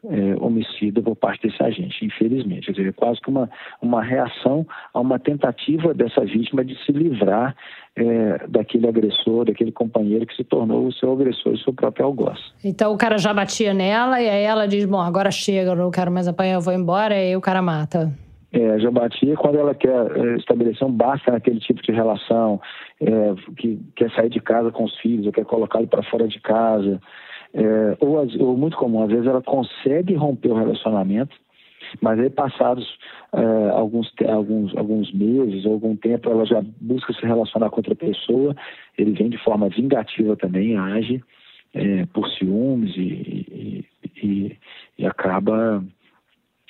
é, 0.10 0.36
homicida 0.40 1.02
por 1.02 1.16
parte 1.16 1.48
desse 1.48 1.62
agente, 1.64 2.06
infelizmente. 2.06 2.66
Quer 2.66 2.72
dizer, 2.74 2.90
é 2.90 2.92
quase 2.92 3.22
que 3.22 3.30
uma, 3.30 3.50
uma 3.82 4.04
reação 4.04 4.66
a 4.94 5.00
uma 5.00 5.18
tentativa 5.18 5.94
dessa 5.94 6.22
vítima 6.22 6.64
de 6.64 6.76
se 6.86 6.92
livrar 6.92 7.56
é, 7.96 8.48
daquele 8.48 8.88
agressor, 8.88 9.46
daquele 9.46 9.72
companheiro 9.72 10.26
que 10.26 10.36
se 10.36 10.44
tornou 10.44 10.88
o 10.88 10.94
seu 10.94 11.12
agressor 11.14 11.54
e 11.54 11.64
seu 11.64 11.74
próprio 11.74 12.06
algoz. 12.06 12.40
Então 12.64 12.94
o 12.94 12.98
cara 12.98 13.18
já 13.18 13.34
batia 13.34 13.74
nela 13.74 14.22
e 14.22 14.30
aí 14.30 14.44
ela 14.44 14.68
diz: 14.68 14.86
Bom, 14.86 15.00
agora 15.00 15.32
chega, 15.32 15.72
eu 15.72 15.76
não 15.76 15.92
quero 15.92 16.12
mais 16.12 16.28
apanhar, 16.28 16.56
eu 16.56 16.62
vou 16.62 16.74
embora, 16.74 17.16
e 17.16 17.30
aí 17.30 17.36
o 17.36 17.42
cara 17.42 17.62
mata. 17.62 18.12
É, 18.52 18.78
já 18.78 18.92
batia 18.92 19.36
quando 19.36 19.58
ela 19.58 19.74
quer 19.74 19.90
é, 19.90 20.36
estabelecer 20.36 20.88
um 20.88 20.92
basta 20.92 21.32
naquele 21.32 21.60
tipo 21.60 21.82
de 21.82 21.92
relação, 21.92 22.62
é, 23.02 23.34
que 23.58 23.80
quer 23.96 24.12
sair 24.12 24.30
de 24.30 24.40
casa 24.40 24.72
com 24.72 24.84
os 24.84 24.96
filhos, 25.00 25.26
ou 25.26 25.32
quer 25.32 25.44
colocá-lo 25.44 25.88
para 25.88 26.04
fora 26.04 26.28
de 26.28 26.40
casa. 26.40 27.02
É, 27.54 27.98
ou, 28.00 28.18
ou, 28.40 28.58
muito 28.58 28.76
comum, 28.78 29.04
às 29.04 29.10
vezes 29.10 29.28
ela 29.28 29.42
consegue 29.42 30.16
romper 30.16 30.50
o 30.50 30.56
relacionamento, 30.56 31.36
Mas 32.02 32.20
aí, 32.20 32.30
passados 32.30 32.98
uh, 33.34 33.70
alguns, 33.74 34.12
alguns, 34.28 34.76
alguns 34.76 35.14
meses, 35.14 35.66
algum 35.66 35.96
tempo, 35.96 36.30
ela 36.30 36.46
já 36.46 36.64
busca 36.82 37.14
se 37.14 37.26
relacionar 37.26 37.70
com 37.70 37.78
outra 37.78 37.96
pessoa, 37.96 38.56
ele 38.98 39.12
vem 39.12 39.30
de 39.30 39.38
forma 39.38 39.70
vingativa 39.70 40.36
também, 40.36 40.78
age 40.78 41.22
é, 41.74 42.06
por 42.08 42.28
ciúmes 42.30 42.96
e, 42.96 43.02
e, 43.02 43.86
e, 44.24 44.58
e 44.98 45.06
acaba 45.06 45.84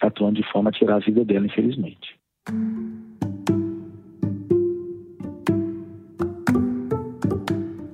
atuando 0.02 0.42
de 0.42 0.52
forma 0.52 0.70
a 0.70 0.74
tirar 0.74 0.96
a 0.96 1.00
vida 1.00 1.24
dela, 1.24 1.46
infelizmente. 1.46 2.18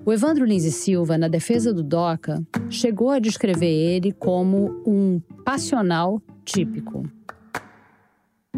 O 0.10 0.12
Evandro 0.12 0.44
Lins 0.44 0.64
e 0.64 0.72
Silva, 0.72 1.20
na 1.20 1.28
defesa 1.28 1.72
do 1.72 1.84
DOCA, 1.84 2.44
chegou 2.68 3.12
a 3.12 3.20
descrever 3.20 3.70
ele 3.70 4.12
como 4.12 4.82
um 4.84 5.22
passional 5.46 6.20
típico. 6.44 7.08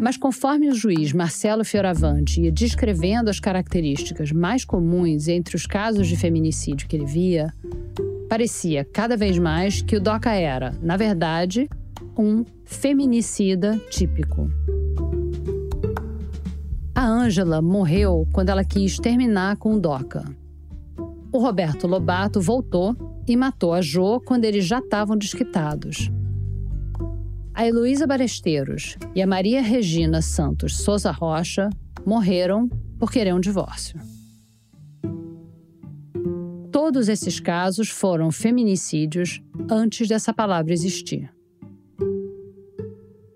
Mas 0.00 0.16
conforme 0.16 0.70
o 0.70 0.74
juiz 0.74 1.12
Marcelo 1.12 1.62
Fioravante 1.62 2.40
ia 2.40 2.50
descrevendo 2.50 3.28
as 3.28 3.38
características 3.38 4.32
mais 4.32 4.64
comuns 4.64 5.28
entre 5.28 5.54
os 5.54 5.66
casos 5.66 6.08
de 6.08 6.16
feminicídio 6.16 6.88
que 6.88 6.96
ele 6.96 7.04
via, 7.04 7.52
parecia 8.30 8.82
cada 8.90 9.14
vez 9.14 9.36
mais 9.36 9.82
que 9.82 9.96
o 9.96 10.00
DOCA 10.00 10.30
era, 10.30 10.74
na 10.80 10.96
verdade, 10.96 11.68
um 12.18 12.46
feminicida 12.64 13.78
típico. 13.90 14.50
A 16.94 17.06
Ângela 17.06 17.60
morreu 17.60 18.26
quando 18.32 18.48
ela 18.48 18.64
quis 18.64 18.96
terminar 18.96 19.58
com 19.58 19.74
o 19.74 19.78
DOCA. 19.78 20.24
O 21.32 21.38
Roberto 21.38 21.86
Lobato 21.86 22.42
voltou 22.42 22.94
e 23.26 23.34
matou 23.36 23.72
a 23.72 23.80
Jo 23.80 24.20
quando 24.20 24.44
eles 24.44 24.66
já 24.66 24.80
estavam 24.80 25.16
desquitados. 25.16 26.10
A 27.54 27.66
Heloísa 27.66 28.06
Baresteiros 28.06 28.98
e 29.14 29.22
a 29.22 29.26
Maria 29.26 29.62
Regina 29.62 30.20
Santos 30.20 30.76
Souza 30.76 31.10
Rocha 31.10 31.70
morreram 32.04 32.68
por 32.98 33.10
querer 33.10 33.34
um 33.34 33.40
divórcio. 33.40 33.98
Todos 36.70 37.08
esses 37.08 37.40
casos 37.40 37.88
foram 37.88 38.30
feminicídios 38.30 39.42
antes 39.70 40.08
dessa 40.08 40.34
palavra 40.34 40.74
existir. 40.74 41.32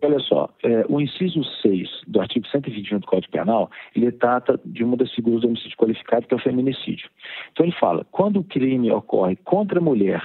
Olha 0.02 0.18
só, 0.20 0.48
é, 0.62 0.84
o 0.88 1.00
inciso 1.00 1.42
6 1.62 2.02
do 2.06 2.20
artigo 2.20 2.46
121 2.48 2.98
do 2.98 3.06
Código 3.06 3.32
Penal, 3.32 3.70
ele 3.94 4.12
trata 4.12 4.60
de 4.64 4.84
uma 4.84 4.96
das 4.96 5.10
figuras 5.12 5.40
do 5.40 5.48
homicídio 5.48 5.76
qualificado, 5.76 6.26
que 6.26 6.34
é 6.34 6.36
o 6.36 6.40
feminicídio. 6.40 7.08
Então 7.52 7.64
ele 7.64 7.74
fala, 7.74 8.04
quando 8.10 8.40
o 8.40 8.44
crime 8.44 8.90
ocorre 8.92 9.36
contra 9.36 9.78
a 9.78 9.82
mulher 9.82 10.22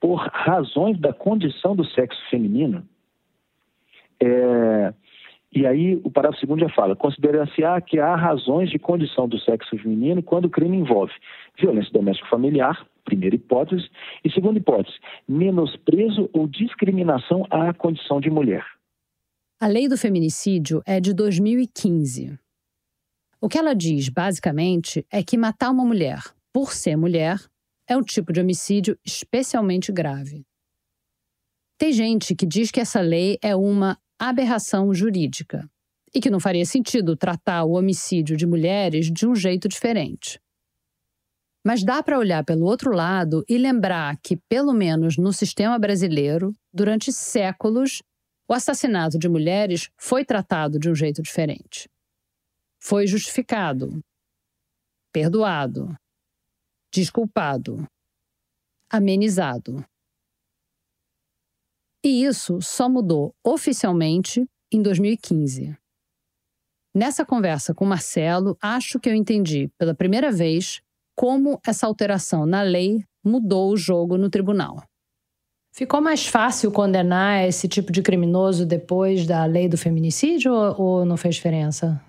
por 0.00 0.16
razões 0.32 0.98
da 1.00 1.12
condição 1.12 1.74
do 1.74 1.84
sexo 1.84 2.20
feminino, 2.30 2.86
é, 4.20 4.94
e 5.54 5.66
aí 5.66 6.00
o 6.04 6.10
parágrafo 6.10 6.40
segundo 6.40 6.60
já 6.60 6.68
fala, 6.68 6.94
considera-se-á 6.94 7.80
que 7.80 7.98
há 7.98 8.14
razões 8.14 8.70
de 8.70 8.78
condição 8.78 9.26
do 9.26 9.38
sexo 9.40 9.76
feminino 9.78 10.22
quando 10.22 10.44
o 10.44 10.50
crime 10.50 10.76
envolve 10.76 11.12
violência 11.58 11.92
doméstica 11.92 12.28
familiar, 12.28 12.86
primeira 13.04 13.34
hipótese, 13.34 13.88
e 14.22 14.30
segunda 14.30 14.58
hipótese, 14.58 14.96
menosprezo 15.26 16.28
ou 16.32 16.46
discriminação 16.46 17.46
à 17.50 17.72
condição 17.72 18.20
de 18.20 18.30
mulher. 18.30 18.77
A 19.60 19.66
lei 19.66 19.88
do 19.88 19.98
feminicídio 19.98 20.80
é 20.86 21.00
de 21.00 21.12
2015. 21.12 22.38
O 23.40 23.48
que 23.48 23.58
ela 23.58 23.74
diz, 23.74 24.08
basicamente, 24.08 25.04
é 25.10 25.20
que 25.20 25.36
matar 25.36 25.72
uma 25.72 25.84
mulher 25.84 26.22
por 26.52 26.72
ser 26.72 26.94
mulher 26.94 27.44
é 27.84 27.96
um 27.96 28.02
tipo 28.02 28.32
de 28.32 28.40
homicídio 28.40 28.96
especialmente 29.04 29.90
grave. 29.90 30.46
Tem 31.76 31.92
gente 31.92 32.36
que 32.36 32.46
diz 32.46 32.70
que 32.70 32.78
essa 32.78 33.00
lei 33.00 33.36
é 33.42 33.56
uma 33.56 33.98
aberração 34.16 34.94
jurídica 34.94 35.68
e 36.14 36.20
que 36.20 36.30
não 36.30 36.38
faria 36.38 36.64
sentido 36.64 37.16
tratar 37.16 37.64
o 37.64 37.72
homicídio 37.72 38.36
de 38.36 38.46
mulheres 38.46 39.10
de 39.10 39.26
um 39.26 39.34
jeito 39.34 39.68
diferente. 39.68 40.40
Mas 41.66 41.82
dá 41.82 42.00
para 42.00 42.16
olhar 42.16 42.44
pelo 42.44 42.64
outro 42.64 42.92
lado 42.92 43.44
e 43.48 43.58
lembrar 43.58 44.18
que, 44.22 44.36
pelo 44.48 44.72
menos 44.72 45.16
no 45.16 45.32
sistema 45.32 45.76
brasileiro, 45.80 46.54
durante 46.72 47.12
séculos, 47.12 48.04
o 48.48 48.54
assassinato 48.54 49.18
de 49.18 49.28
mulheres 49.28 49.90
foi 49.98 50.24
tratado 50.24 50.78
de 50.78 50.88
um 50.88 50.94
jeito 50.94 51.20
diferente. 51.20 51.88
Foi 52.80 53.06
justificado, 53.06 54.02
perdoado, 55.12 55.94
desculpado, 56.90 57.86
amenizado. 58.88 59.84
E 62.02 62.24
isso 62.24 62.62
só 62.62 62.88
mudou 62.88 63.34
oficialmente 63.44 64.48
em 64.72 64.80
2015. 64.80 65.76
Nessa 66.94 67.26
conversa 67.26 67.74
com 67.74 67.84
Marcelo, 67.84 68.56
acho 68.62 68.98
que 68.98 69.10
eu 69.10 69.14
entendi 69.14 69.68
pela 69.76 69.94
primeira 69.94 70.32
vez 70.32 70.80
como 71.14 71.60
essa 71.66 71.86
alteração 71.86 72.46
na 72.46 72.62
lei 72.62 73.04
mudou 73.22 73.72
o 73.72 73.76
jogo 73.76 74.16
no 74.16 74.30
tribunal. 74.30 74.87
Ficou 75.78 76.00
mais 76.00 76.26
fácil 76.26 76.72
condenar 76.72 77.46
esse 77.46 77.68
tipo 77.68 77.92
de 77.92 78.02
criminoso 78.02 78.66
depois 78.66 79.24
da 79.24 79.44
lei 79.44 79.68
do 79.68 79.78
feminicídio 79.78 80.52
ou, 80.52 81.04
não 81.04 81.16
fez 81.16 81.36
diferença? 81.36 82.02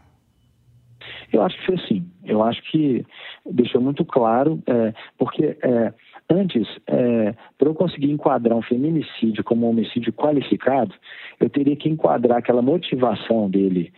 Eu 1.31 1.43
acho 1.43 1.55
que 1.59 1.65
foi 1.67 1.77
sim. 1.87 2.03
Eu 2.25 2.41
acho 2.41 2.59
que 2.71 3.05
deixou 3.45 3.79
muito 3.79 4.03
claro, 4.03 4.59
é, 4.65 4.91
porque 5.19 5.55
é, 5.61 5.93
antes, 6.31 6.67
é, 6.87 7.35
para 7.59 7.69
eu 7.69 7.75
conseguir 7.75 8.09
enquadrar 8.09 8.57
um 8.57 8.63
feminicídio 8.63 9.43
como 9.43 9.67
um 9.67 9.69
homicídio 9.69 10.11
qualificado, 10.13 10.95
eu 11.39 11.47
teria 11.47 11.75
que 11.75 11.89
enquadrar 11.89 12.39
aquela 12.39 12.63
motivação 12.63 13.47
dele 13.51 13.93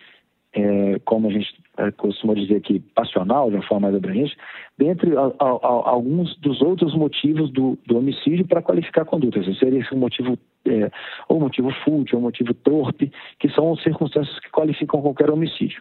é, 0.54 1.00
como 1.06 1.30
a 1.30 1.32
gente 1.32 1.56
é, 1.78 1.92
costuma 1.92 2.34
dizer 2.34 2.58
aqui, 2.58 2.80
passional, 2.94 3.50
de 3.50 3.56
uma 3.56 3.64
forma 3.64 3.88
mais 3.88 3.96
abrangente, 3.96 4.36
dentre 4.82 5.16
a, 5.16 5.32
a, 5.40 5.46
a, 5.46 5.90
alguns 5.92 6.36
dos 6.38 6.60
outros 6.60 6.96
motivos 6.96 7.52
do, 7.52 7.78
do 7.86 8.00
homicídio 8.00 8.48
para 8.48 8.64
qualificar 8.64 9.04
a 9.04 9.06
conduta. 9.06 9.40
Seria 9.60 9.80
esse 9.80 9.94
motivo, 9.94 10.36
é, 10.66 10.90
ou 11.30 11.40
motivo 11.40 11.70
fútil, 11.86 12.18
ou 12.18 12.24
motivo 12.24 12.52
torpe, 12.56 13.12
que 13.40 13.48
são 13.52 13.78
circunstâncias 13.78 14.40
que 14.40 14.50
qualificam 14.50 15.00
qualquer 15.00 15.30
homicídio. 15.30 15.80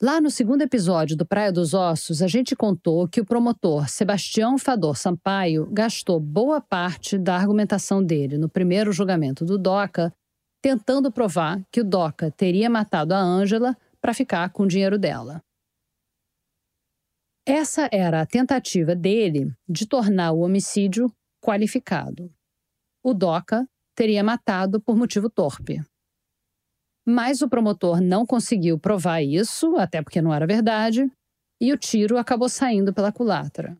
Lá 0.00 0.20
no 0.20 0.30
segundo 0.30 0.62
episódio 0.62 1.16
do 1.16 1.26
Praia 1.26 1.52
dos 1.52 1.74
Ossos, 1.74 2.22
a 2.22 2.28
gente 2.28 2.54
contou 2.54 3.08
que 3.08 3.20
o 3.20 3.24
promotor 3.24 3.88
Sebastião 3.88 4.56
Fador 4.56 4.96
Sampaio 4.96 5.68
gastou 5.70 6.20
boa 6.20 6.60
parte 6.60 7.18
da 7.18 7.34
argumentação 7.34 8.02
dele 8.02 8.38
no 8.38 8.48
primeiro 8.48 8.92
julgamento 8.92 9.44
do 9.44 9.58
DOCA, 9.58 10.12
tentando 10.62 11.10
provar 11.10 11.60
que 11.70 11.80
o 11.80 11.84
DOCA 11.84 12.30
teria 12.30 12.70
matado 12.70 13.12
a 13.12 13.18
Ângela 13.18 13.76
para 14.00 14.14
ficar 14.14 14.50
com 14.50 14.62
o 14.62 14.68
dinheiro 14.68 14.98
dela. 14.98 15.42
Essa 17.46 17.88
era 17.90 18.20
a 18.20 18.26
tentativa 18.26 18.94
dele 18.94 19.52
de 19.68 19.86
tornar 19.86 20.32
o 20.32 20.40
homicídio 20.40 21.12
qualificado. 21.40 22.32
O 23.02 23.14
DOCA 23.14 23.66
teria 23.94 24.22
matado 24.22 24.80
por 24.80 24.96
motivo 24.96 25.30
torpe. 25.30 25.82
Mas 27.06 27.40
o 27.40 27.48
promotor 27.48 28.00
não 28.00 28.26
conseguiu 28.26 28.78
provar 28.78 29.22
isso, 29.22 29.76
até 29.76 30.02
porque 30.02 30.20
não 30.20 30.32
era 30.32 30.46
verdade, 30.46 31.10
e 31.60 31.72
o 31.72 31.78
tiro 31.78 32.18
acabou 32.18 32.48
saindo 32.48 32.92
pela 32.92 33.10
culatra. 33.10 33.76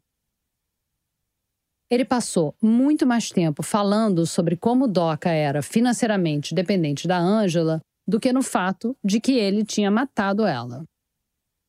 Ele 1.90 2.04
passou 2.04 2.54
muito 2.62 3.06
mais 3.06 3.30
tempo 3.30 3.62
falando 3.62 4.24
sobre 4.24 4.56
como 4.56 4.86
Doca 4.86 5.30
era 5.30 5.60
financeiramente 5.60 6.54
dependente 6.54 7.08
da 7.08 7.18
Ângela 7.18 7.80
do 8.06 8.20
que 8.20 8.32
no 8.32 8.42
fato 8.42 8.96
de 9.04 9.20
que 9.20 9.32
ele 9.32 9.64
tinha 9.64 9.90
matado 9.90 10.46
ela. 10.46 10.84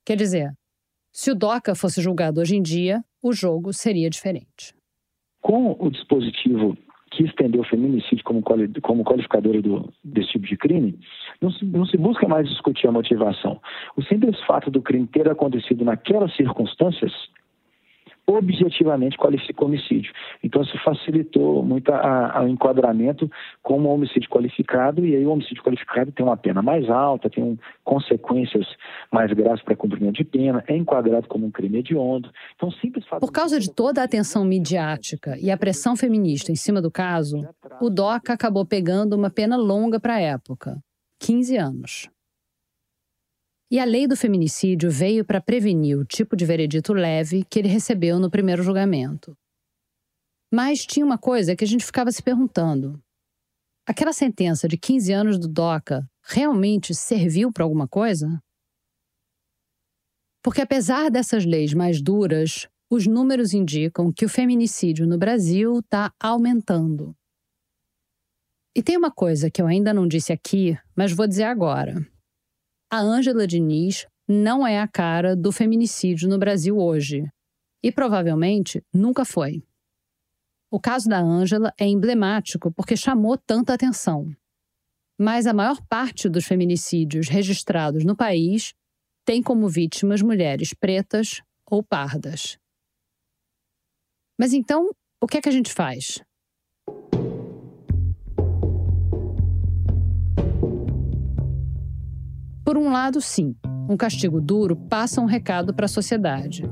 Quer 0.06 0.15
dizer, 0.15 0.54
se 1.12 1.32
o 1.32 1.36
DOCA 1.36 1.76
fosse 1.76 2.02
julgado 2.02 2.39
hoje 2.39 2.56
em 2.56 2.62
dia, 2.62 3.04
o 3.21 3.34
jogo 3.34 3.74
seria 3.74 4.10
diferente. 4.10 4.74
Com 5.41 5.76
o 5.80 5.89
dispositivo 5.89 6.78
que 7.12 7.26
estendeu 7.26 7.62
o 7.62 7.65
feminicídio 7.65 8.24
como, 8.24 8.41
como 8.82 9.04
qualificador 9.04 9.62
do, 9.62 9.91
desse 10.04 10.30
tipo 10.32 10.47
de 10.47 10.56
crime, 10.56 10.97
não 11.41 11.52
se, 11.52 11.65
não 11.65 11.86
se 11.86 11.97
busca 11.97 12.28
mais 12.28 12.47
discutir 12.47 12.88
a 12.88 12.91
motivação. 12.91 13.60
O 13.97 14.04
simples 14.04 14.39
fato 14.45 14.71
do 14.71 14.82
crime 14.82 15.08
ter 15.08 15.30
acontecido 15.30 15.84
naquelas 15.84 16.34
circunstâncias 16.36 17.12
objetivamente 18.34 19.17
qualifica 19.17 19.65
homicídio. 19.65 20.12
Então, 20.44 20.62
isso 20.62 20.78
facilitou 20.84 21.63
muito 21.63 21.91
o 21.91 22.48
enquadramento 22.48 23.30
como 23.62 23.89
homicídio 23.89 24.30
qualificado, 24.30 25.06
e 25.06 25.15
aí 25.15 25.26
o 25.26 25.32
homicídio 25.32 25.63
qualificado 25.63 26.12
tem 26.12 26.26
uma 26.26 26.38
pena 26.38 26.62
mais 26.62 26.89
alta, 26.89 27.30
tem 27.30 27.44
um, 27.44 27.58
consequências 27.84 28.65
mais 29.12 29.32
graves 29.34 29.63
para 29.63 29.76
cumprimento 29.76 30.15
de 30.15 30.24
pena, 30.24 30.63
é 30.67 30.76
enquadrado 30.76 31.28
como 31.28 31.46
um 31.46 31.52
crime 31.52 31.80
hediondo. 31.80 32.30
Então, 32.56 32.72
simples 32.72 33.06
fato... 33.06 33.20
Por 33.20 33.32
causa 33.32 33.60
de 33.60 33.74
toda 33.74 34.02
a 34.02 34.06
atenção 34.06 34.44
midiática 34.46 35.38
e 35.39 35.52
a 35.52 35.58
pressão 35.58 35.96
feminista 35.96 36.52
em 36.52 36.56
cima 36.56 36.82
do 36.82 36.91
caso, 36.91 37.48
o 37.82 37.89
DOCA 37.89 38.34
acabou 38.34 38.65
pegando 38.65 39.15
uma 39.15 39.30
pena 39.30 39.58
longa 39.58 40.00
para 40.00 40.15
a 40.15 40.22
época, 40.22 40.78
15 41.20 41.58
anos. 41.58 42.10
E 43.71 43.79
a 43.79 43.86
lei 43.86 44.05
do 44.05 44.17
feminicídio 44.17 44.91
veio 44.91 45.23
para 45.23 45.39
prevenir 45.39 45.97
o 45.97 46.03
tipo 46.03 46.36
de 46.36 46.45
veredito 46.45 46.91
leve 46.91 47.45
que 47.45 47.57
ele 47.57 47.69
recebeu 47.69 48.19
no 48.19 48.29
primeiro 48.29 48.62
julgamento. 48.62 49.34
Mas 50.53 50.86
tinha 50.86 51.05
uma 51.05 51.17
coisa 51.17 51.55
que 51.55 51.63
a 51.63 51.67
gente 51.67 51.86
ficava 51.86 52.12
se 52.12 52.21
perguntando. 52.21 53.01
Aquela 53.88 54.12
sentença 54.12 54.67
de 54.67 54.77
15 54.77 55.13
anos 55.13 55.39
do 55.39 55.47
DOCA 55.47 56.05
realmente 56.21 56.93
serviu 56.93 57.49
para 57.49 57.63
alguma 57.63 57.88
coisa? 57.88 58.43
Porque 60.43 60.60
apesar 60.60 61.10
dessas 61.10 61.45
leis 61.45 61.73
mais 61.73 62.01
duras, 62.01 62.67
os 62.89 63.07
números 63.07 63.53
indicam 63.53 64.12
que 64.12 64.25
o 64.25 64.29
feminicídio 64.29 65.07
no 65.07 65.17
Brasil 65.17 65.79
está 65.79 66.13
aumentando. 66.19 67.15
E 68.75 68.84
tem 68.84 68.97
uma 68.97 69.12
coisa 69.12 69.49
que 69.49 69.62
eu 69.62 69.67
ainda 69.67 69.93
não 69.93 70.05
disse 70.05 70.34
aqui, 70.34 70.77
mas 70.93 71.13
vou 71.13 71.25
dizer 71.25 71.43
agora. 71.43 72.05
A 72.93 72.99
Ângela 72.99 73.47
Diniz 73.47 74.06
não 74.27 74.67
é 74.67 74.77
a 74.77 74.86
cara 74.86 75.34
do 75.34 75.49
feminicídio 75.49 76.27
no 76.27 76.38
Brasil 76.38 76.77
hoje. 76.77 77.23
E 77.82 77.89
provavelmente 77.89 78.84
nunca 78.93 79.23
foi. 79.23 79.63
O 80.69 80.77
caso 80.77 81.08
da 81.08 81.17
Ângela 81.17 81.73
é 81.80 81.86
emblemático 81.86 82.69
porque 82.69 82.97
chamou 82.97 83.38
tanta 83.38 83.73
atenção. 83.73 84.36
Mas 85.17 85.47
a 85.47 85.54
maior 85.54 85.82
parte 85.88 86.27
dos 86.27 86.43
feminicídios 86.43 87.30
registrados 87.30 88.04
no 88.04 88.13
país 88.13 88.73
tem 89.23 89.41
como 89.41 89.69
vítimas 89.69 90.21
mulheres 90.21 90.73
pretas 90.73 91.41
ou 91.65 91.82
pardas. 91.82 92.58
Mas 94.38 94.51
então, 94.51 94.89
o 95.21 95.27
que 95.27 95.38
é 95.38 95.41
que 95.41 95.47
a 95.47 95.54
gente 95.54 95.71
faz? 95.71 96.21
Por 102.71 102.77
um 102.77 102.89
lado, 102.89 103.19
sim, 103.19 103.53
um 103.89 103.97
castigo 103.97 104.39
duro 104.39 104.77
passa 104.77 105.19
um 105.19 105.25
recado 105.25 105.73
para 105.73 105.88
a 105.88 105.89
sociedade. 105.89 106.63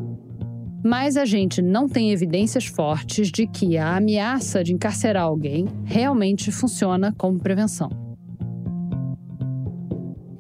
Mas 0.82 1.18
a 1.18 1.26
gente 1.26 1.62
não 1.62 1.90
tem 1.90 2.14
evidências 2.14 2.66
fortes 2.66 3.30
de 3.30 3.46
que 3.46 3.78
a 3.78 3.98
ameaça 3.98 4.64
de 4.64 4.74
encarcerar 4.74 5.24
alguém 5.24 5.68
realmente 5.84 6.54
funciona 6.54 7.14
como 7.18 7.38
prevenção. 7.38 7.90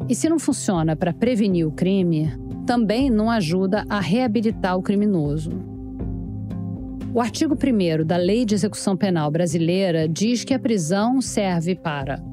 E 0.08 0.16
se 0.16 0.30
não 0.30 0.40
funciona 0.40 0.96
para 0.96 1.12
prevenir 1.12 1.68
o 1.68 1.74
crime, 1.74 2.32
também 2.66 3.10
não 3.10 3.30
ajuda 3.30 3.84
a 3.90 4.00
reabilitar 4.00 4.78
o 4.78 4.82
criminoso. 4.82 5.52
O 7.14 7.20
artigo 7.20 7.54
1 7.54 8.06
da 8.06 8.16
Lei 8.16 8.46
de 8.46 8.56
Execução 8.56 8.96
Penal 8.96 9.30
brasileira 9.30 10.08
diz 10.08 10.46
que 10.46 10.54
a 10.54 10.60
prisão 10.60 11.20
serve 11.20 11.76
para 11.76 12.29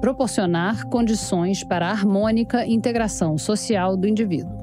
proporcionar 0.00 0.86
condições 0.86 1.62
para 1.62 1.88
a 1.88 1.90
harmônica 1.90 2.66
integração 2.66 3.36
social 3.36 3.96
do 3.96 4.08
indivíduo. 4.08 4.58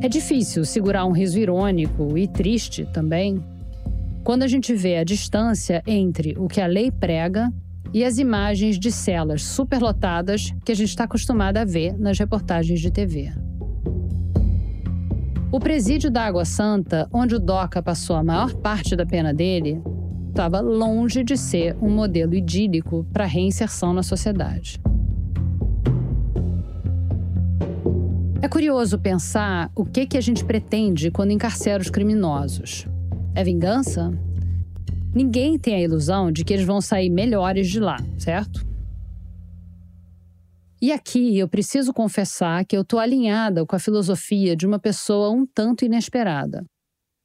É 0.00 0.08
difícil 0.08 0.64
segurar 0.64 1.06
um 1.06 1.12
riso 1.12 1.38
irônico 1.38 2.16
e 2.16 2.28
triste 2.28 2.86
também 2.92 3.42
quando 4.22 4.42
a 4.42 4.48
gente 4.48 4.74
vê 4.74 4.96
a 4.96 5.04
distância 5.04 5.82
entre 5.86 6.34
o 6.38 6.48
que 6.48 6.60
a 6.60 6.66
lei 6.66 6.90
prega 6.90 7.52
e 7.92 8.04
as 8.04 8.18
imagens 8.18 8.78
de 8.78 8.90
celas 8.90 9.42
superlotadas 9.42 10.52
que 10.64 10.72
a 10.72 10.74
gente 10.74 10.88
está 10.88 11.04
acostumado 11.04 11.58
a 11.58 11.64
ver 11.64 11.96
nas 11.98 12.18
reportagens 12.18 12.80
de 12.80 12.90
TV. 12.90 13.30
O 15.52 15.60
presídio 15.60 16.10
da 16.10 16.24
Água 16.24 16.44
Santa, 16.44 17.08
onde 17.12 17.36
o 17.36 17.38
Doca 17.38 17.80
passou 17.80 18.16
a 18.16 18.24
maior 18.24 18.52
parte 18.54 18.96
da 18.96 19.06
pena 19.06 19.32
dele, 19.32 19.80
estava 20.34 20.60
longe 20.60 21.22
de 21.22 21.36
ser 21.36 21.76
um 21.80 21.88
modelo 21.88 22.34
idílico 22.34 23.06
para 23.12 23.24
reinserção 23.24 23.92
na 23.92 24.02
sociedade. 24.02 24.80
É 28.42 28.48
curioso 28.48 28.98
pensar 28.98 29.70
o 29.76 29.84
que, 29.84 30.06
que 30.06 30.18
a 30.18 30.20
gente 30.20 30.44
pretende 30.44 31.12
quando 31.12 31.30
encarcera 31.30 31.80
os 31.80 31.88
criminosos. 31.88 32.84
É 33.32 33.44
vingança? 33.44 34.10
Ninguém 35.14 35.56
tem 35.56 35.76
a 35.76 35.80
ilusão 35.80 36.32
de 36.32 36.44
que 36.44 36.52
eles 36.52 36.66
vão 36.66 36.80
sair 36.80 37.10
melhores 37.10 37.70
de 37.70 37.78
lá, 37.78 37.96
certo? 38.18 38.66
E 40.82 40.90
aqui 40.90 41.38
eu 41.38 41.48
preciso 41.48 41.94
confessar 41.94 42.64
que 42.64 42.76
eu 42.76 42.82
estou 42.82 42.98
alinhada 42.98 43.64
com 43.64 43.76
a 43.76 43.78
filosofia 43.78 44.56
de 44.56 44.66
uma 44.66 44.80
pessoa 44.80 45.30
um 45.30 45.46
tanto 45.46 45.84
inesperada. 45.84 46.64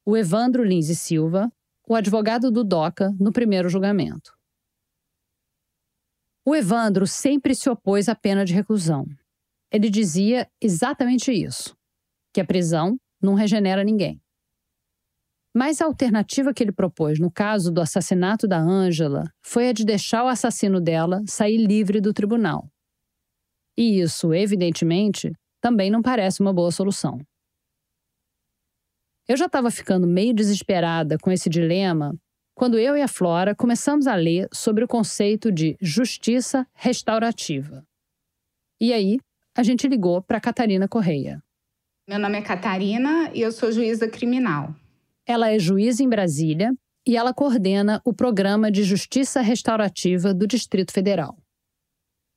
O 0.06 0.15
Evandro 0.15 0.63
Lins 0.63 0.89
e 0.89 0.95
Silva, 0.95 1.52
o 1.89 1.95
advogado 1.95 2.52
do 2.52 2.63
DOCA 2.63 3.10
no 3.19 3.34
primeiro 3.34 3.67
julgamento. 3.67 4.32
O 6.45 6.56
Evandro 6.56 7.08
sempre 7.08 7.56
se 7.56 7.67
opôs 7.67 8.08
à 8.08 8.13
pena 8.13 8.45
de 8.45 8.54
reclusão. 8.54 9.08
Ele 9.71 9.89
dizia 9.89 10.47
exatamente 10.62 11.32
isso: 11.32 11.75
que 12.32 12.39
a 12.39 12.45
prisão 12.45 12.95
não 13.19 13.34
regenera 13.34 13.84
ninguém. 13.84 14.21
Mas 15.52 15.82
a 15.82 15.86
alternativa 15.86 16.54
que 16.54 16.63
ele 16.63 16.71
propôs 16.71 17.19
no 17.19 17.32
caso 17.32 17.71
do 17.71 17.82
assassinato 17.82 18.47
da 18.47 18.60
Ângela 18.60 19.23
foi 19.41 19.69
a 19.69 19.73
de 19.73 19.84
deixar 19.84 20.23
o 20.23 20.28
assassino 20.28 20.80
dela 20.80 21.23
sair 21.28 21.58
livre 21.58 21.99
do 21.99 22.13
tribunal. 22.13 22.71
E 23.75 23.99
isso, 23.99 24.32
evidentemente, 24.32 25.32
também 25.60 25.89
não 25.89 26.04
parece 26.04 26.39
uma 26.39 26.54
boa 26.54 26.71
solução. 26.71 27.19
Eu 29.30 29.38
já 29.38 29.46
estava 29.46 29.70
ficando 29.70 30.08
meio 30.08 30.34
desesperada 30.34 31.15
com 31.20 31.32
esse 31.32 31.48
dilema 31.48 32.15
quando 32.56 32.80
eu 32.80 32.98
e 32.98 33.02
a 33.04 33.08
Flora 33.08 33.54
começamos 33.54 34.08
a 34.08 34.15
ler 34.15 34.48
sobre 34.52 34.84
o 34.84 34.88
conceito 34.88 35.52
de 35.52 35.78
justiça 35.80 36.65
restaurativa. 36.74 37.86
E 38.82 38.92
aí, 38.92 39.20
a 39.56 39.62
gente 39.62 39.88
ligou 39.88 40.20
para 40.20 40.42
Catarina 40.42 40.88
Correia. 40.88 41.44
Meu 42.08 42.18
nome 42.18 42.39
é 42.39 42.42
Catarina 42.42 43.30
e 43.32 43.42
eu 43.42 43.52
sou 43.52 43.72
juíza 43.72 44.10
criminal. 44.10 44.74
Ela 45.28 45.52
é 45.52 45.60
juíza 45.60 46.02
em 46.02 46.10
Brasília 46.10 46.74
e 47.06 47.15
ela 47.15 47.32
coordena 47.32 48.02
o 48.04 48.12
programa 48.12 48.72
de 48.72 48.82
justiça 48.82 49.42
restaurativa 49.42 50.34
do 50.34 50.48
Distrito 50.48 50.92
Federal. 50.92 51.38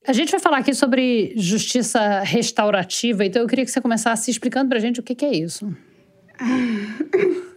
A 0.07 0.13
gente 0.13 0.31
vai 0.31 0.41
falar 0.41 0.59
aqui 0.59 0.75
sobre 0.75 1.33
justiça 1.37 2.21
restaurativa, 2.21 3.25
então 3.25 3.41
eu 3.41 3.49
queria 3.49 3.65
que 3.65 3.71
você 3.71 3.81
começasse 3.81 4.31
explicando 4.31 4.69
para 4.69 4.77
a 4.77 4.81
gente 4.81 5.01
o 5.01 5.03
que, 5.03 5.15
que 5.15 5.25
é 5.25 5.33
isso. 5.33 5.75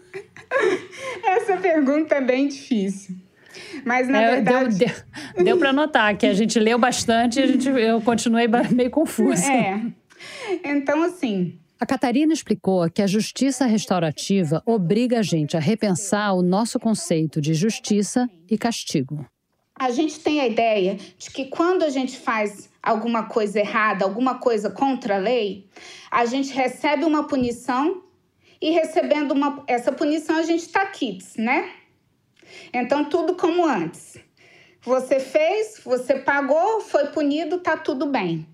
Essa 1.23 1.57
pergunta 1.57 2.15
é 2.15 2.21
bem 2.21 2.47
difícil. 2.47 3.15
Mas, 3.85 4.07
na 4.07 4.21
é, 4.21 4.31
verdade... 4.35 4.77
Deu, 4.77 4.88
deu, 5.35 5.43
deu 5.43 5.57
para 5.57 5.73
notar 5.73 6.15
que 6.17 6.25
a 6.25 6.33
gente 6.35 6.59
leu 6.59 6.77
bastante 6.77 7.39
e 7.39 7.43
a 7.43 7.47
gente, 7.47 7.67
eu 7.69 8.01
continuei 8.01 8.47
meio 8.71 8.89
confusa. 8.89 9.51
É. 9.51 9.81
Então, 10.63 11.03
assim... 11.03 11.59
A 11.79 11.85
Catarina 11.85 12.33
explicou 12.33 12.89
que 12.89 13.01
a 13.01 13.07
justiça 13.07 13.65
restaurativa 13.65 14.63
obriga 14.65 15.19
a 15.19 15.21
gente 15.21 15.57
a 15.57 15.59
repensar 15.59 16.33
o 16.33 16.41
nosso 16.41 16.79
conceito 16.79 17.41
de 17.41 17.53
justiça 17.53 18.29
e 18.49 18.57
castigo. 18.57 19.25
A 19.77 19.91
gente 19.91 20.21
tem 20.21 20.39
a 20.39 20.47
ideia 20.47 20.97
de 21.17 21.29
que 21.29 21.45
quando 21.45 21.83
a 21.83 21.89
gente 21.89 22.17
faz 22.17 22.69
alguma 22.81 23.23
coisa 23.23 23.59
errada, 23.59 24.05
alguma 24.05 24.35
coisa 24.35 24.69
contra 24.69 25.15
a 25.15 25.19
lei, 25.19 25.67
a 26.09 26.25
gente 26.25 26.53
recebe 26.53 27.03
uma 27.03 27.27
punição 27.27 28.05
e 28.62 28.72
recebendo 28.72 29.32
uma, 29.32 29.63
essa 29.68 29.91
punição 29.91 30.38
a 30.38 30.44
gente 30.44 30.62
está 30.62 30.86
quites, 30.88 31.36
né? 31.36 31.72
Então, 32.74 33.06
tudo 33.06 33.36
como 33.36 33.65
antes. 33.65 34.18
Você 34.82 35.20
fez, 35.20 35.82
você 35.84 36.15
pagou, 36.20 36.80
foi 36.82 37.08
punido, 37.08 37.60
tá 37.60 37.76
tudo 37.76 38.06
bem. 38.06 38.48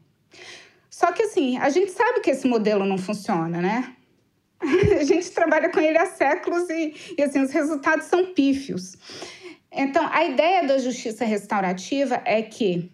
Só 0.89 1.11
que 1.11 1.23
assim, 1.23 1.57
a 1.57 1.69
gente 1.69 1.91
sabe 1.91 2.21
que 2.21 2.29
esse 2.29 2.47
modelo 2.47 2.85
não 2.85 2.97
funciona, 2.97 3.61
né? 3.61 3.95
A 4.99 5.03
gente 5.03 5.31
trabalha 5.31 5.69
com 5.69 5.79
ele 5.79 5.97
há 5.97 6.05
séculos 6.05 6.69
e, 6.69 6.93
e 7.17 7.23
assim, 7.23 7.41
os 7.41 7.51
resultados 7.51 8.05
são 8.05 8.33
pífios. 8.33 8.95
Então, 9.71 10.07
a 10.11 10.23
ideia 10.23 10.67
da 10.67 10.77
justiça 10.77 11.25
restaurativa 11.25 12.21
é 12.25 12.43
que 12.43 12.91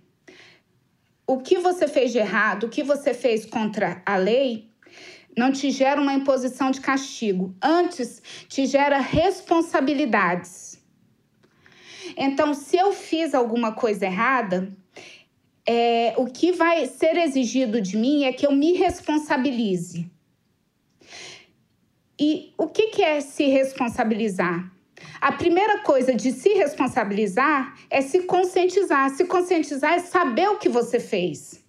o 1.27 1.39
que 1.39 1.57
você 1.57 1.87
fez 1.87 2.13
de 2.13 2.19
errado, 2.19 2.65
o 2.65 2.69
que 2.69 2.83
você 2.83 3.13
fez 3.13 3.45
contra 3.45 4.01
a 4.05 4.15
lei, 4.15 4.66
não 5.37 5.51
te 5.51 5.69
gera 5.69 6.01
uma 6.01 6.13
imposição 6.13 6.71
de 6.71 6.81
castigo, 6.81 7.55
antes 7.61 8.21
te 8.47 8.65
gera 8.65 8.97
responsabilidades. 8.97 10.81
Então, 12.17 12.53
se 12.53 12.75
eu 12.75 12.91
fiz 12.91 13.35
alguma 13.35 13.71
coisa 13.71 14.05
errada, 14.05 14.75
é, 15.65 16.15
o 16.17 16.25
que 16.25 16.51
vai 16.51 16.85
ser 16.87 17.17
exigido 17.17 17.79
de 17.79 17.95
mim 17.95 18.23
é 18.23 18.33
que 18.33 18.47
eu 18.47 18.51
me 18.51 18.73
responsabilize. 18.73 20.09
E 22.19 22.53
o 22.57 22.67
que, 22.67 22.87
que 22.87 23.03
é 23.03 23.21
se 23.21 23.45
responsabilizar? 23.45 24.71
A 25.21 25.31
primeira 25.31 25.79
coisa 25.79 26.15
de 26.15 26.31
se 26.31 26.49
responsabilizar 26.53 27.77
é 27.89 28.01
se 28.01 28.23
conscientizar. 28.23 29.11
Se 29.11 29.25
conscientizar 29.25 29.93
é 29.93 29.99
saber 29.99 30.49
o 30.49 30.57
que 30.57 30.69
você 30.69 30.99
fez. 30.99 31.63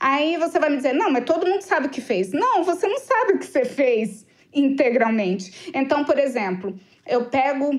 Aí 0.00 0.36
você 0.36 0.58
vai 0.58 0.70
me 0.70 0.76
dizer: 0.76 0.92
não, 0.92 1.10
mas 1.10 1.24
todo 1.24 1.46
mundo 1.46 1.62
sabe 1.62 1.86
o 1.86 1.90
que 1.90 2.00
fez. 2.00 2.32
Não, 2.32 2.64
você 2.64 2.86
não 2.86 2.98
sabe 2.98 3.34
o 3.34 3.38
que 3.38 3.46
você 3.46 3.64
fez 3.64 4.26
integralmente. 4.54 5.70
Então, 5.74 6.04
por 6.04 6.18
exemplo, 6.18 6.78
eu 7.06 7.26
pego 7.26 7.70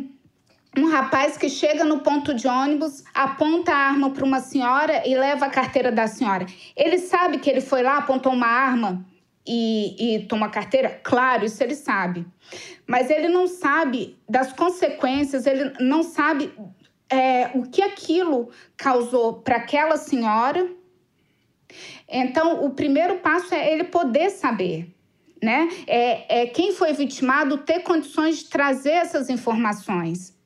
um 0.78 0.88
rapaz 0.88 1.36
que 1.38 1.50
chega 1.50 1.84
no 1.84 2.02
ponto 2.02 2.34
de 2.34 2.48
ônibus, 2.48 3.04
aponta 3.14 3.72
a 3.72 3.78
arma 3.78 4.12
para 4.12 4.24
uma 4.24 4.40
senhora 4.40 5.04
e 5.08 5.16
leva 5.16 5.46
a 5.46 5.50
carteira 5.50 5.92
da 5.92 6.08
senhora. 6.08 6.46
Ele 6.76 7.00
sabe 7.00 7.40
que 7.40 7.50
ele 7.50 7.62
foi 7.62 7.82
lá, 7.82 7.98
apontou 7.98 8.34
uma 8.34 8.48
arma 8.48 9.06
e, 9.48 10.16
e 10.16 10.20
toma 10.28 10.46
a 10.46 10.50
carteira? 10.50 10.90
Claro, 11.04 11.46
isso 11.46 11.62
ele 11.64 11.76
sabe. 11.76 12.26
Mas 12.86 13.10
ele 13.10 13.28
não 13.28 13.48
sabe 13.48 14.18
das 14.28 14.54
consequências, 14.54 15.48
ele 15.48 15.74
não 15.80 16.04
sabe 16.04 16.54
é, 17.10 17.50
o 17.56 17.64
que 17.64 17.82
aquilo 17.82 18.50
causou 18.78 19.42
para 19.42 19.58
aquela 19.58 19.98
senhora. 19.98 20.70
Então, 22.08 22.66
o 22.66 22.72
primeiro 22.72 23.18
passo 23.20 23.54
é 23.54 23.74
ele 23.74 23.86
poder 23.86 24.30
saber. 24.30 24.94
Né? 25.42 25.70
É, 25.88 26.42
é 26.42 26.48
quem 26.48 26.74
foi 26.74 26.94
vitimado 26.94 27.60
ter 27.60 27.80
condições 27.80 28.40
de 28.40 28.50
trazer 28.50 28.92
essas 28.92 29.30
informações. 29.30 30.38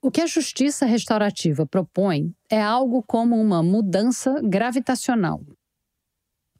O 0.00 0.12
que 0.12 0.20
a 0.20 0.26
justiça 0.26 0.86
restaurativa 0.86 1.66
propõe 1.66 2.32
é 2.48 2.62
algo 2.62 3.02
como 3.04 3.34
uma 3.34 3.64
mudança 3.64 4.40
gravitacional. 4.42 5.40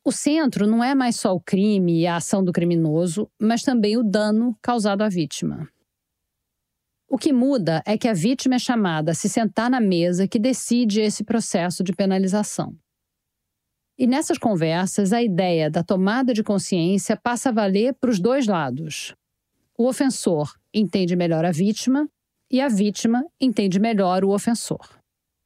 O 0.04 0.10
centro 0.10 0.66
não 0.66 0.82
é 0.82 0.94
mais 0.94 1.16
só 1.16 1.34
o 1.34 1.40
crime 1.40 2.00
e 2.00 2.06
a 2.06 2.16
ação 2.16 2.42
do 2.42 2.52
criminoso, 2.52 3.30
mas 3.40 3.62
também 3.62 3.96
o 3.96 4.02
dano 4.02 4.56
causado 4.60 5.02
à 5.02 5.08
vítima. 5.08 5.68
O 7.08 7.16
que 7.16 7.32
muda 7.32 7.82
é 7.86 7.96
que 7.96 8.08
a 8.08 8.12
vítima 8.12 8.56
é 8.56 8.58
chamada 8.58 9.12
a 9.12 9.14
se 9.14 9.28
sentar 9.28 9.70
na 9.70 9.80
mesa 9.80 10.26
que 10.26 10.38
decide 10.38 11.00
esse 11.00 11.22
processo 11.24 11.84
de 11.84 11.92
penalização. 11.92 12.74
E 13.98 14.06
nessas 14.06 14.38
conversas, 14.38 15.12
a 15.12 15.20
ideia 15.20 15.68
da 15.68 15.82
tomada 15.82 16.32
de 16.32 16.44
consciência 16.44 17.16
passa 17.16 17.48
a 17.48 17.52
valer 17.52 17.94
para 17.94 18.10
os 18.10 18.20
dois 18.20 18.46
lados. 18.46 19.12
O 19.76 19.88
ofensor 19.88 20.54
entende 20.72 21.16
melhor 21.16 21.44
a 21.44 21.50
vítima 21.50 22.08
e 22.48 22.60
a 22.60 22.68
vítima 22.68 23.24
entende 23.40 23.80
melhor 23.80 24.24
o 24.24 24.30
ofensor. 24.30 24.88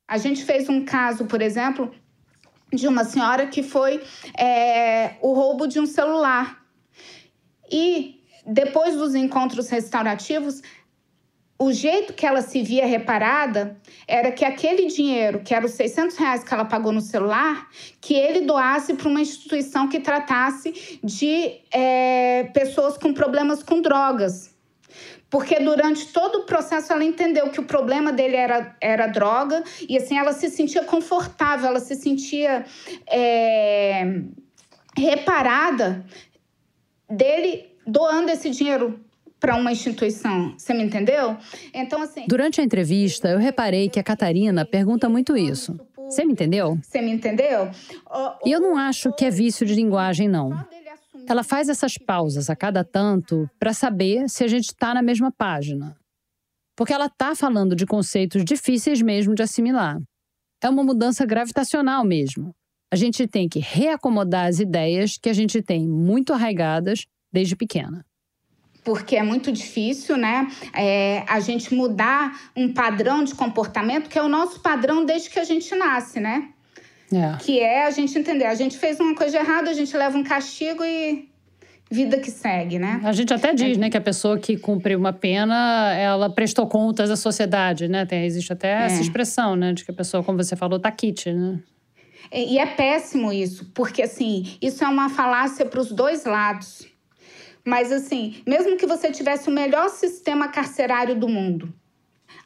A 0.07 0.18
gente 0.18 0.44
fez 0.44 0.68
um 0.68 0.84
caso, 0.84 1.24
por 1.24 1.40
exemplo, 1.40 1.90
de 2.70 2.86
uma 2.86 3.05
senhora 3.05 3.46
que 3.46 3.62
foi 3.62 4.03
é, 4.38 5.16
o 5.22 5.32
roubo 5.32 5.66
de 5.66 5.80
um 5.80 5.86
celular. 5.86 6.62
E 7.70 8.22
depois 8.46 8.94
dos 8.96 9.14
encontros 9.14 9.70
restaurativos, 9.70 10.61
o 11.62 11.72
jeito 11.72 12.12
que 12.12 12.26
ela 12.26 12.42
se 12.42 12.60
via 12.60 12.84
reparada 12.84 13.80
era 14.08 14.32
que 14.32 14.44
aquele 14.44 14.86
dinheiro, 14.86 15.42
que 15.44 15.54
era 15.54 15.64
os 15.64 15.70
600 15.72 16.16
reais 16.16 16.42
que 16.42 16.52
ela 16.52 16.64
pagou 16.64 16.90
no 16.90 17.00
celular, 17.00 17.68
que 18.00 18.14
ele 18.14 18.40
doasse 18.40 18.94
para 18.94 19.08
uma 19.08 19.20
instituição 19.20 19.88
que 19.88 20.00
tratasse 20.00 20.98
de 21.04 21.60
é, 21.72 22.50
pessoas 22.52 22.98
com 22.98 23.14
problemas 23.14 23.62
com 23.62 23.80
drogas. 23.80 24.52
Porque 25.30 25.60
durante 25.60 26.08
todo 26.08 26.40
o 26.40 26.46
processo 26.46 26.92
ela 26.92 27.04
entendeu 27.04 27.48
que 27.50 27.60
o 27.60 27.64
problema 27.64 28.12
dele 28.12 28.34
era, 28.34 28.76
era 28.80 29.06
droga 29.06 29.62
e 29.88 29.96
assim 29.96 30.18
ela 30.18 30.32
se 30.32 30.50
sentia 30.50 30.82
confortável, 30.82 31.68
ela 31.68 31.80
se 31.80 31.94
sentia 31.94 32.66
é, 33.06 34.20
reparada 34.98 36.04
dele 37.08 37.70
doando 37.86 38.32
esse 38.32 38.50
dinheiro 38.50 39.00
para 39.43 39.57
uma 39.57 39.72
instituição. 39.72 40.55
Você 40.57 40.72
me 40.72 40.84
entendeu? 40.84 41.36
Então, 41.74 42.01
assim. 42.01 42.26
Durante 42.28 42.61
a 42.61 42.64
entrevista, 42.64 43.28
eu 43.28 43.38
reparei 43.38 43.88
que 43.88 43.99
a 43.99 44.03
Catarina 44.03 44.64
pergunta 44.64 45.09
muito 45.09 45.36
isso. 45.36 45.76
Você 45.97 46.24
me 46.24 46.32
entendeu? 46.32 46.78
Você 46.80 47.03
me 47.03 47.11
entendeu? 47.11 47.68
E 48.47 48.53
eu 48.53 48.61
não 48.61 48.76
acho 48.76 49.12
que 49.12 49.24
é 49.24 49.30
vício 49.30 49.66
de 49.66 49.74
linguagem, 49.74 50.28
não. 50.28 50.64
Ela 51.28 51.43
faz 51.43 51.68
essas 51.68 51.99
pausas 51.99 52.49
a 52.49 52.55
cada 52.55 52.84
tanto 52.84 53.51
para 53.59 53.72
saber 53.72 54.28
se 54.28 54.45
a 54.45 54.49
gente 54.49 54.66
está 54.66 54.95
na 54.95 55.03
mesma 55.03 55.32
página. 55.32 55.97
Porque 56.76 56.93
ela 56.93 57.07
está 57.07 57.34
falando 57.34 57.74
de 57.74 57.84
conceitos 57.84 58.45
difíceis 58.45 59.03
mesmo 59.03 59.34
de 59.34 59.43
assimilar. 59.43 59.99
É 60.62 60.68
uma 60.68 60.84
mudança 60.84 61.26
gravitacional 61.26 62.05
mesmo. 62.05 62.55
A 62.93 62.97
gente 62.97 63.26
tem 63.26 63.49
que 63.49 63.59
reacomodar 63.59 64.47
as 64.47 64.61
ideias 64.61 65.18
que 65.18 65.28
a 65.28 65.32
gente 65.32 65.61
tem 65.62 65.88
muito 65.88 66.32
arraigadas 66.32 67.07
desde 67.32 67.57
pequena 67.57 68.05
porque 68.85 69.16
é 69.16 69.22
muito 69.22 69.53
difícil, 69.53 70.16
né? 70.16 70.49
É, 70.74 71.24
a 71.28 71.41
gente 71.41 71.74
mudar 71.74 72.51
um 72.57 72.72
padrão 72.72 73.22
de 73.22 73.35
comportamento 73.35 74.09
que 74.09 74.18
é 74.18 74.22
o 74.22 74.28
nosso 74.28 74.61
padrão 74.61 75.05
desde 75.05 75.30
que 75.30 75.39
a 75.39 75.45
gente 75.45 75.74
nasce, 75.74 76.20
né? 76.20 76.49
É. 77.12 77.37
Que 77.39 77.61
é 77.61 77.87
a 77.87 77.91
gente 77.91 78.18
entender, 78.18 78.47
a 78.47 78.55
gente 78.55 78.76
fez 78.76 78.99
uma 78.99 79.14
coisa 79.14 79.37
errada, 79.37 79.70
a 79.70 79.74
gente 79.74 79.95
leva 79.97 80.16
um 80.16 80.24
castigo 80.24 80.83
e 80.83 81.28
vida 81.91 82.18
que 82.18 82.30
segue, 82.30 82.78
né? 82.78 83.01
A 83.05 83.12
gente 83.12 83.35
até 83.35 83.53
diz, 83.53 83.76
é. 83.76 83.80
né, 83.80 83.91
que 83.91 83.97
a 83.99 84.01
pessoa 84.01 84.39
que 84.39 84.57
cumpriu 84.57 84.99
uma 84.99 85.12
pena, 85.12 85.93
ela 85.95 86.30
prestou 86.30 86.66
contas 86.66 87.11
à 87.11 87.16
sociedade, 87.16 87.87
né? 87.87 88.07
Tem, 88.07 88.24
existe 88.24 88.53
até 88.53 88.68
é. 88.68 88.87
essa 88.87 89.03
expressão, 89.03 89.55
né, 89.55 89.74
de 89.74 89.85
que 89.85 89.91
a 89.91 89.95
pessoa, 89.95 90.24
como 90.24 90.43
você 90.43 90.57
falou, 90.57 90.80
tá 90.80 90.91
kit, 90.91 91.30
né? 91.30 91.61
E 92.33 92.59
é 92.59 92.64
péssimo 92.64 93.30
isso, 93.30 93.70
porque 93.74 94.01
assim, 94.01 94.57
isso 94.62 94.83
é 94.83 94.89
uma 94.89 95.11
falácia 95.11 95.66
para 95.66 95.80
os 95.80 95.93
dois 95.93 96.24
lados. 96.24 96.87
Mas 97.64 97.92
assim, 97.92 98.42
mesmo 98.46 98.76
que 98.76 98.86
você 98.86 99.10
tivesse 99.10 99.48
o 99.48 99.52
melhor 99.52 99.88
sistema 99.88 100.48
carcerário 100.48 101.14
do 101.14 101.28
mundo, 101.28 101.72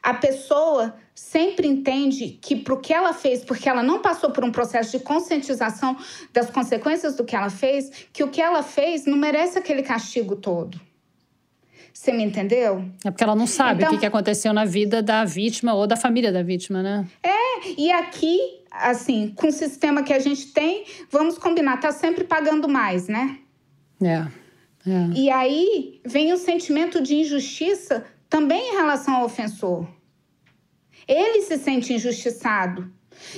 a 0.01 0.13
pessoa 0.13 0.95
sempre 1.13 1.67
entende 1.67 2.37
que 2.41 2.55
para 2.55 2.73
o 2.73 2.79
que 2.79 2.93
ela 2.93 3.13
fez, 3.13 3.43
porque 3.43 3.67
ela 3.67 3.81
não 3.81 3.99
passou 3.99 4.29
por 4.29 4.43
um 4.43 4.51
processo 4.51 4.97
de 4.97 5.03
conscientização 5.03 5.97
das 6.31 6.49
consequências 6.49 7.15
do 7.15 7.25
que 7.25 7.35
ela 7.35 7.49
fez, 7.49 8.07
que 8.13 8.23
o 8.23 8.29
que 8.29 8.41
ela 8.41 8.61
fez 8.61 9.05
não 9.05 9.17
merece 9.17 9.57
aquele 9.57 9.81
castigo 9.81 10.35
todo. 10.35 10.79
Você 11.91 12.11
me 12.11 12.23
entendeu? 12.23 12.85
É 13.03 13.09
porque 13.09 13.23
ela 13.23 13.35
não 13.35 13.47
sabe 13.47 13.83
então, 13.83 13.95
o 13.95 13.99
que 13.99 14.05
aconteceu 14.05 14.53
na 14.53 14.65
vida 14.65 15.01
da 15.01 15.25
vítima 15.25 15.73
ou 15.73 15.87
da 15.87 15.97
família 15.97 16.31
da 16.31 16.43
vítima, 16.43 16.83
né? 16.83 17.07
É, 17.23 17.71
e 17.75 17.91
aqui, 17.91 18.61
assim, 18.69 19.33
com 19.35 19.47
o 19.47 19.51
sistema 19.51 20.03
que 20.03 20.13
a 20.13 20.19
gente 20.19 20.53
tem, 20.53 20.85
vamos 21.09 21.39
combinar, 21.39 21.77
tá 21.79 21.91
sempre 21.91 22.23
pagando 22.23 22.69
mais, 22.69 23.07
né? 23.07 23.39
É. 23.99 24.27
é. 24.87 25.19
E 25.19 25.29
aí 25.29 26.01
vem 26.05 26.31
o 26.31 26.37
sentimento 26.37 27.01
de 27.01 27.15
injustiça 27.15 28.05
também 28.29 28.73
em 28.73 28.75
relação 28.77 29.15
ao 29.15 29.25
ofensor. 29.25 29.85
Ele 31.07 31.41
se 31.41 31.57
sente 31.57 31.93
injustiçado. 31.93 32.91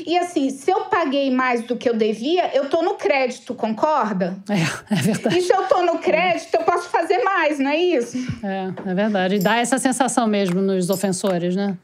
E 0.05 0.17
assim, 0.17 0.49
se 0.49 0.69
eu 0.69 0.85
paguei 0.85 1.31
mais 1.31 1.63
do 1.63 1.77
que 1.77 1.89
eu 1.89 1.95
devia, 1.95 2.53
eu 2.55 2.69
tô 2.69 2.81
no 2.81 2.95
crédito, 2.95 3.55
concorda? 3.55 4.37
É, 4.49 4.93
é 4.93 5.01
verdade. 5.01 5.37
E 5.37 5.41
se 5.41 5.53
eu 5.53 5.63
tô 5.67 5.83
no 5.83 5.99
crédito, 5.99 6.53
eu 6.53 6.63
posso 6.63 6.89
fazer 6.89 7.19
mais, 7.23 7.59
não 7.59 7.69
é 7.69 7.77
isso? 7.77 8.17
É, 8.43 8.91
é 8.91 8.93
verdade. 8.93 9.35
E 9.35 9.39
dá 9.39 9.57
essa 9.57 9.77
sensação 9.77 10.27
mesmo 10.27 10.61
nos 10.61 10.89
ofensores, 10.89 11.55
né? 11.55 11.77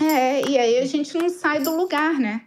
É, 0.00 0.48
e 0.48 0.58
aí 0.58 0.78
a 0.78 0.86
gente 0.86 1.16
não 1.16 1.28
sai 1.28 1.60
do 1.60 1.74
lugar, 1.76 2.14
né? 2.14 2.42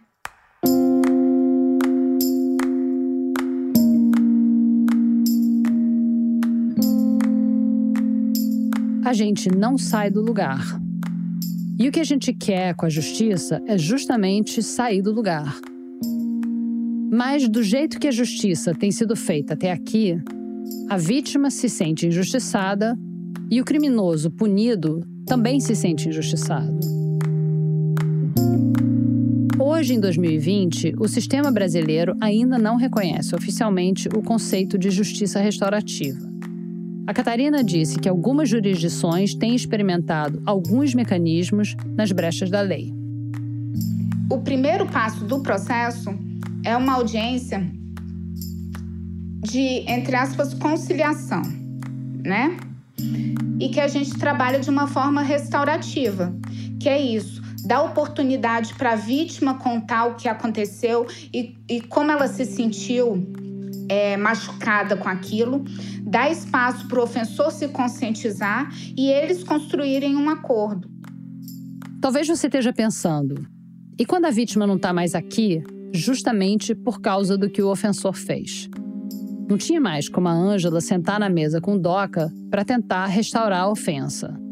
A 9.06 9.12
gente 9.12 9.48
não 9.48 9.78
sai 9.78 10.10
do 10.10 10.20
lugar. 10.20 10.80
E 11.78 11.88
o 11.88 11.92
que 11.92 12.00
a 12.00 12.04
gente 12.04 12.32
quer 12.32 12.74
com 12.74 12.86
a 12.86 12.88
justiça 12.88 13.62
é 13.64 13.78
justamente 13.78 14.60
sair 14.64 15.00
do 15.00 15.12
lugar. 15.12 15.60
Mas, 17.08 17.48
do 17.48 17.62
jeito 17.62 18.00
que 18.00 18.08
a 18.08 18.10
justiça 18.10 18.74
tem 18.74 18.90
sido 18.90 19.14
feita 19.14 19.54
até 19.54 19.70
aqui, 19.70 20.20
a 20.90 20.96
vítima 20.96 21.50
se 21.50 21.68
sente 21.68 22.08
injustiçada 22.08 22.98
e 23.48 23.60
o 23.60 23.64
criminoso 23.64 24.28
punido 24.28 25.06
também 25.24 25.60
se 25.60 25.76
sente 25.76 26.08
injustiçado. 26.08 26.76
Hoje, 29.56 29.94
em 29.94 30.00
2020, 30.00 30.94
o 30.98 31.06
sistema 31.06 31.52
brasileiro 31.52 32.16
ainda 32.20 32.58
não 32.58 32.74
reconhece 32.74 33.36
oficialmente 33.36 34.08
o 34.08 34.20
conceito 34.20 34.76
de 34.76 34.90
justiça 34.90 35.38
restaurativa. 35.38 36.35
A 37.06 37.14
Catarina 37.14 37.62
disse 37.62 38.00
que 38.00 38.08
algumas 38.08 38.48
jurisdições 38.48 39.32
têm 39.32 39.54
experimentado 39.54 40.42
alguns 40.44 40.92
mecanismos 40.92 41.76
nas 41.96 42.10
brechas 42.10 42.50
da 42.50 42.60
lei. 42.60 42.92
O 44.28 44.38
primeiro 44.38 44.86
passo 44.86 45.24
do 45.24 45.40
processo 45.40 46.10
é 46.64 46.76
uma 46.76 46.94
audiência 46.94 47.64
de, 49.40 49.84
entre 49.88 50.16
aspas, 50.16 50.52
conciliação, 50.52 51.42
né? 52.24 52.56
E 53.60 53.68
que 53.68 53.78
a 53.78 53.86
gente 53.86 54.18
trabalha 54.18 54.58
de 54.58 54.68
uma 54.68 54.88
forma 54.88 55.22
restaurativa, 55.22 56.34
que 56.80 56.88
é 56.88 57.00
isso, 57.00 57.40
dá 57.64 57.82
oportunidade 57.82 58.74
para 58.74 58.94
a 58.94 58.96
vítima 58.96 59.54
contar 59.54 60.06
o 60.06 60.16
que 60.16 60.28
aconteceu 60.28 61.06
e, 61.32 61.56
e 61.68 61.80
como 61.82 62.10
ela 62.10 62.26
se 62.26 62.44
sentiu 62.44 63.24
é, 63.88 64.16
machucada 64.16 64.96
com 64.96 65.08
aquilo, 65.08 65.64
dá 66.02 66.30
espaço 66.30 66.86
para 66.88 67.00
o 67.00 67.02
ofensor 67.02 67.50
se 67.50 67.68
conscientizar 67.68 68.72
e 68.96 69.08
eles 69.08 69.42
construírem 69.44 70.16
um 70.16 70.28
acordo. 70.28 70.88
Talvez 72.00 72.28
você 72.28 72.46
esteja 72.46 72.72
pensando, 72.72 73.46
e 73.98 74.04
quando 74.04 74.26
a 74.26 74.30
vítima 74.30 74.66
não 74.66 74.76
está 74.76 74.92
mais 74.92 75.14
aqui, 75.14 75.62
justamente 75.92 76.74
por 76.74 77.00
causa 77.00 77.36
do 77.36 77.48
que 77.48 77.62
o 77.62 77.70
ofensor 77.70 78.14
fez? 78.14 78.68
Não 79.48 79.56
tinha 79.56 79.80
mais 79.80 80.08
como 80.08 80.28
a 80.28 80.32
Ângela 80.32 80.80
sentar 80.80 81.20
na 81.20 81.28
mesa 81.28 81.60
com 81.60 81.78
Doca 81.78 82.32
para 82.50 82.64
tentar 82.64 83.06
restaurar 83.06 83.60
a 83.60 83.68
ofensa. 83.68 84.45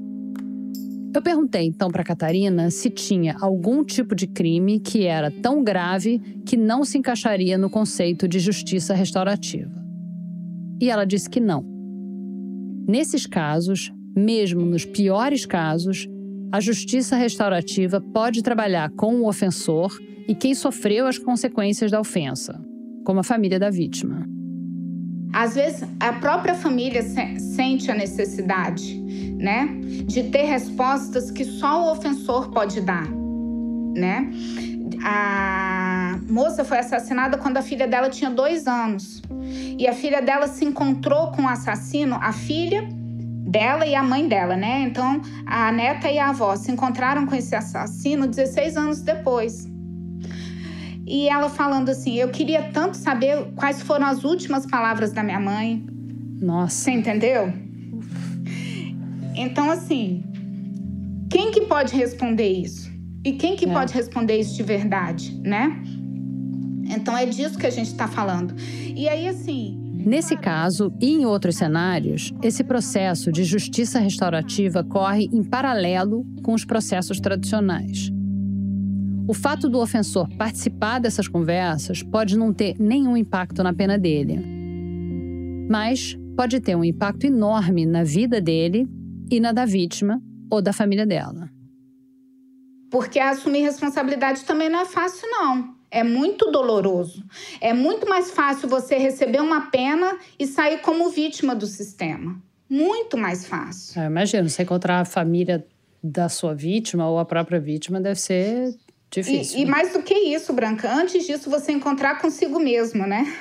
Eu 1.15 1.23
perguntei 1.23 1.67
então 1.67 1.91
para 1.91 2.03
Catarina 2.03 2.71
se 2.71 2.91
tinha 2.91 3.37
algum 3.41 3.85
tipo 3.85 4.17
de 4.17 4.27
crime 4.27 4.81
que 4.81 5.07
era 5.07 5.31
tão 5.31 5.63
grave 5.63 6.19
que 6.45 6.57
não 6.57 6.85
se 6.85 6.99
encaixaria 6.99 7.57
no 7.57 7.71
conceito 7.71 8.27
de 8.27 8.41
justiça 8.41 8.95
restaurativa. 8.95 9.71
E 10.83 10.91
ela 10.91 11.05
disse 11.05 11.31
que 11.31 11.39
não. 11.39 11.65
Nesses 12.89 13.27
casos, 13.27 13.93
mesmo 14.17 14.63
nos 14.67 14.85
piores 14.85 15.47
casos, 15.47 16.09
a 16.51 16.59
justiça 16.59 17.15
restaurativa 17.15 18.01
pode 18.01 18.43
trabalhar 18.43 18.91
com 18.91 19.15
o 19.21 19.29
ofensor 19.29 19.97
e 20.27 20.35
quem 20.35 20.53
sofreu 20.53 21.07
as 21.07 21.17
consequências 21.17 21.93
da 21.93 22.01
ofensa, 22.01 22.61
como 23.05 23.21
a 23.21 23.25
família 23.25 23.59
da 23.59 23.71
vítima. 23.71 24.27
Às 25.33 25.55
vezes, 25.55 25.89
a 25.99 26.13
própria 26.13 26.55
família 26.55 27.03
se 27.03 27.41
sente 27.41 27.91
a 27.91 27.95
necessidade, 27.95 29.24
né, 29.45 29.69
de 30.07 30.23
ter 30.31 30.45
respostas 30.45 31.31
que 31.31 31.45
só 31.45 31.85
o 31.85 31.93
ofensor 31.93 32.51
pode 32.51 32.81
dar, 32.81 33.07
né? 33.95 34.33
A 35.05 36.19
moça 36.31 36.65
foi 36.65 36.79
assassinada 36.79 37.37
quando 37.37 37.59
a 37.59 37.63
filha 37.63 37.87
dela 37.87 38.09
tinha 38.09 38.31
dois 38.31 38.67
anos. 38.67 39.23
E 39.79 39.87
a 39.87 39.93
filha 39.93 40.23
dela 40.23 40.49
se 40.49 40.65
encontrou 40.65 41.31
com 41.33 41.43
o 41.43 41.49
assassino, 41.49 42.17
a 42.23 42.33
filha 42.33 42.89
dela 43.47 43.87
e 43.87 43.95
a 43.95 44.03
mãe 44.03 44.27
dela, 44.27 44.57
né? 44.57 44.81
Então, 44.81 45.21
a 45.45 45.71
neta 45.71 46.09
e 46.09 46.19
a 46.19 46.31
avó 46.31 46.57
se 46.57 46.73
encontraram 46.73 47.27
com 47.27 47.35
esse 47.35 47.55
assassino 47.55 48.27
16 48.27 48.79
anos 48.79 49.03
depois. 49.03 49.69
E 51.07 51.29
ela 51.29 51.51
falando 51.51 51.91
assim: 51.91 52.15
Eu 52.15 52.31
queria 52.31 52.63
tanto 52.73 52.97
saber 52.97 53.53
quais 53.57 53.83
foram 53.83 54.07
as 54.07 54.25
últimas 54.25 54.65
palavras 54.65 55.13
da 55.13 55.23
minha 55.23 55.39
mãe. 55.39 55.85
Nossa. 56.41 56.77
Você 56.77 56.91
entendeu? 56.93 57.53
Então, 59.35 59.71
assim, 59.71 60.23
quem 61.31 61.51
que 61.51 61.63
pode 61.63 61.95
responder 61.95 62.49
isso? 62.49 62.93
E 63.25 63.33
quem 63.33 63.57
que 63.57 63.65
é. 63.65 63.73
pode 63.73 63.93
responder 63.93 64.39
isso 64.39 64.55
de 64.55 64.63
verdade, 64.63 65.41
né? 65.43 65.83
Então 66.87 67.17
é 67.17 67.25
disso 67.27 67.59
que 67.59 67.67
a 67.67 67.71
gente 67.71 67.89
está 67.89 68.07
falando. 68.07 68.55
E 68.95 69.09
aí, 69.09 69.27
assim. 69.27 69.81
Nesse 70.07 70.37
caso 70.37 70.93
e 71.01 71.13
em 71.13 71.25
outros 71.25 71.57
cenários, 71.57 72.33
esse 72.43 72.63
processo 72.63 73.33
de 73.33 73.43
justiça 73.43 73.99
restaurativa 73.99 74.85
corre 74.85 75.29
em 75.33 75.43
paralelo 75.43 76.27
com 76.43 76.53
os 76.53 76.65
processos 76.65 77.19
tradicionais. 77.19 78.11
O 79.27 79.33
fato 79.33 79.71
do 79.71 79.81
ofensor 79.81 80.29
participar 80.37 80.99
dessas 80.99 81.27
conversas 81.27 82.03
pode 82.03 82.37
não 82.37 82.53
ter 82.53 82.75
nenhum 82.79 83.17
impacto 83.17 83.63
na 83.63 83.73
pena 83.73 83.99
dele, 83.99 84.39
mas 85.71 86.15
pode 86.37 86.61
ter 86.61 86.77
um 86.77 86.85
impacto 86.85 87.25
enorme 87.25 87.87
na 87.87 88.05
vida 88.05 88.39
dele 88.39 88.87
e 89.31 89.41
na 89.41 89.53
da 89.53 89.65
vítima 89.65 90.21
ou 90.51 90.61
da 90.63 90.73
família 90.73 91.07
dela. 91.07 91.49
Porque 92.91 93.19
assumir 93.19 93.63
responsabilidade 93.63 94.45
também 94.45 94.69
não 94.69 94.81
é 94.81 94.85
fácil, 94.85 95.29
não. 95.29 95.75
É 95.91 96.03
muito 96.03 96.51
doloroso. 96.51 97.25
É 97.61 97.73
muito 97.73 98.09
mais 98.09 98.31
fácil 98.31 98.69
você 98.69 98.97
receber 98.97 99.41
uma 99.41 99.63
pena 99.71 100.19
e 100.39 100.47
sair 100.47 100.79
como 100.79 101.11
vítima 101.11 101.55
do 101.55 101.67
sistema. 101.67 102.41
Muito 102.69 103.17
mais 103.17 103.47
fácil. 103.47 104.01
Eu 104.01 104.07
imagino, 104.07 104.49
você 104.49 104.63
encontrar 104.63 105.01
a 105.01 105.05
família 105.05 105.67
da 106.03 106.29
sua 106.29 106.55
vítima 106.55 107.09
ou 107.09 107.19
a 107.19 107.25
própria 107.25 107.59
vítima 107.59 108.01
deve 108.01 108.21
ser 108.21 108.75
difícil. 109.11 109.59
E, 109.59 109.63
e 109.63 109.67
mais 109.67 109.93
do 109.93 110.03
que 110.03 110.15
isso, 110.15 110.53
Branca, 110.53 110.93
antes 110.93 111.27
disso 111.27 111.49
você 111.49 111.73
encontrar 111.73 112.21
consigo 112.21 112.59
mesmo, 112.59 113.07
né? 113.07 113.33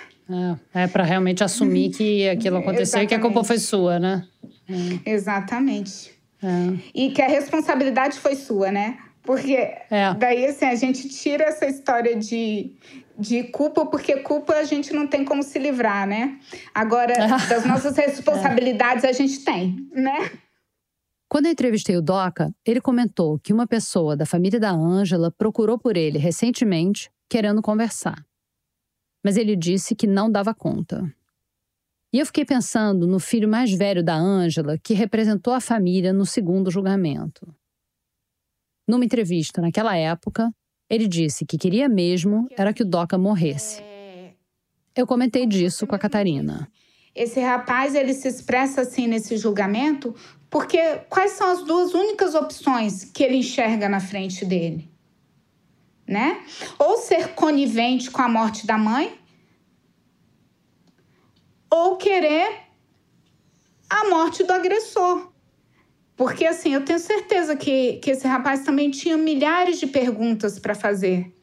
É, 0.74 0.84
é 0.84 0.88
para 0.88 1.04
realmente 1.04 1.44
assumir 1.44 1.92
que 1.92 2.28
aquilo 2.30 2.58
aconteceu 2.58 3.02
e 3.04 3.08
que 3.08 3.14
a 3.14 3.20
culpa 3.20 3.44
foi 3.44 3.60
sua, 3.60 4.00
né? 4.00 4.26
É. 4.70 5.12
Exatamente. 5.12 6.12
É. 6.42 6.78
E 6.94 7.12
que 7.12 7.22
a 7.22 7.28
responsabilidade 7.28 8.20
foi 8.20 8.36
sua, 8.36 8.72
né? 8.72 8.98
Porque 9.24 9.56
é. 9.56 10.14
daí, 10.18 10.46
assim, 10.46 10.66
a 10.66 10.76
gente 10.76 11.08
tira 11.08 11.46
essa 11.46 11.66
história 11.66 12.16
de, 12.16 12.76
de 13.18 13.44
culpa, 13.46 13.86
porque 13.86 14.18
culpa 14.18 14.54
a 14.56 14.64
gente 14.64 14.92
não 14.94 15.08
tem 15.08 15.24
como 15.24 15.42
se 15.42 15.58
livrar, 15.58 16.06
né? 16.06 16.38
Agora, 16.76 17.14
das 17.48 17.66
nossas 17.66 17.96
responsabilidades, 17.98 19.06
é. 19.06 19.10
a 19.10 19.14
gente 19.14 19.40
tem, 19.46 19.88
né? 19.94 20.30
Quando 21.30 21.46
eu 21.48 21.52
entrevistei 21.52 21.98
o 21.98 22.02
Doca, 22.02 22.54
ele 22.66 22.82
comentou 22.82 23.40
que 23.40 23.54
uma 23.54 23.66
pessoa 23.66 24.16
da 24.16 24.26
família 24.26 24.60
da 24.60 24.72
Ângela 24.72 25.32
procurou 25.32 25.80
por 25.80 25.98
ele 25.98 26.20
recentemente, 26.20 27.10
querendo 27.30 27.62
conversar. 27.62 28.24
Mas 29.24 29.38
ele 29.38 29.56
disse 29.56 29.96
que 29.96 30.06
não 30.06 30.30
dava 30.30 30.54
conta. 30.54 31.12
E 32.14 32.20
eu 32.20 32.26
fiquei 32.28 32.46
pensando 32.46 33.08
no 33.08 33.20
filho 33.20 33.50
mais 33.50 33.74
velho 33.74 34.04
da 34.04 34.14
Ângela, 34.14 34.78
que 34.78 34.94
representou 34.94 35.52
a 35.52 35.60
família 35.60 36.14
no 36.14 36.28
segundo 36.28 36.70
julgamento. 36.70 37.52
Numa 38.88 39.04
entrevista 39.04 39.60
naquela 39.60 39.98
época, 39.98 40.54
ele 40.88 41.08
disse 41.08 41.44
que 41.44 41.58
queria 41.58 41.90
mesmo 41.90 42.48
era 42.56 42.72
que 42.72 42.84
o 42.84 42.86
Doca 42.86 43.18
morresse. 43.18 43.82
Eu 44.96 45.08
comentei 45.08 45.48
disso 45.48 45.88
com 45.88 45.96
a 45.96 46.00
Catarina. 46.00 46.70
Esse 47.16 47.40
rapaz, 47.40 47.96
ele 47.96 48.14
se 48.14 48.28
expressa 48.28 48.82
assim 48.82 49.08
nesse 49.08 49.36
julgamento 49.38 50.14
porque 50.52 50.98
quais 51.10 51.32
são 51.32 51.52
as 51.52 51.64
duas 51.64 51.96
únicas 51.96 52.36
opções 52.36 53.04
que 53.04 53.24
ele 53.24 53.38
enxerga 53.38 53.90
na 53.90 54.00
frente 54.00 54.46
dele? 54.46 54.88
Né? 56.08 56.44
Ou 56.78 56.98
ser 56.98 57.30
conivente 57.30 58.12
com 58.12 58.22
a 58.22 58.30
morte 58.30 58.68
da 58.68 58.78
mãe, 58.78 59.18
ou 61.74 61.98
querer 61.98 62.68
a 63.90 64.08
morte 64.08 64.44
do 64.44 64.54
agressor. 64.54 65.32
Porque, 66.16 66.46
assim, 66.46 66.76
eu 66.76 66.86
tenho 66.86 67.00
certeza 67.00 67.56
que, 67.56 67.94
que 67.94 68.12
esse 68.12 68.28
rapaz 68.28 68.64
também 68.64 68.92
tinha 68.92 69.18
milhares 69.18 69.80
de 69.80 69.88
perguntas 69.88 70.60
para 70.60 70.76
fazer 70.76 71.36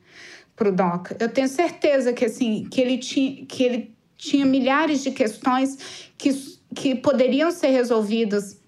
para 0.54 0.68
o 0.68 0.72
Doca. 0.72 1.16
Eu 1.18 1.28
tenho 1.28 1.48
certeza 1.48 2.12
que, 2.12 2.24
assim, 2.24 2.68
que 2.70 2.80
ele 2.80 2.98
tinha, 2.98 3.44
que 3.44 3.64
ele 3.64 3.96
tinha 4.16 4.46
milhares 4.46 5.02
de 5.02 5.10
questões 5.10 6.12
que, 6.16 6.30
que 6.76 6.94
poderiam 6.94 7.50
ser 7.50 7.70
resolvidas 7.70 8.60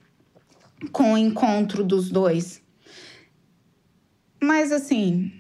com 0.91 1.13
o 1.13 1.19
encontro 1.19 1.85
dos 1.85 2.11
dois. 2.11 2.61
Mas, 4.43 4.73
assim, 4.73 5.31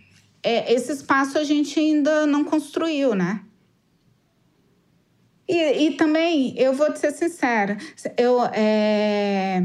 é, 0.41 0.73
esse 0.73 0.93
espaço 0.93 1.37
a 1.37 1.43
gente 1.43 1.81
ainda 1.81 2.25
não 2.27 2.45
construiu, 2.45 3.12
né? 3.12 3.45
E, 5.55 5.88
e 5.88 5.96
também, 5.96 6.55
eu 6.57 6.72
vou 6.72 6.92
te 6.92 6.98
ser 6.98 7.12
sincera, 7.12 7.76
eu... 8.16 8.40
É 8.53 9.62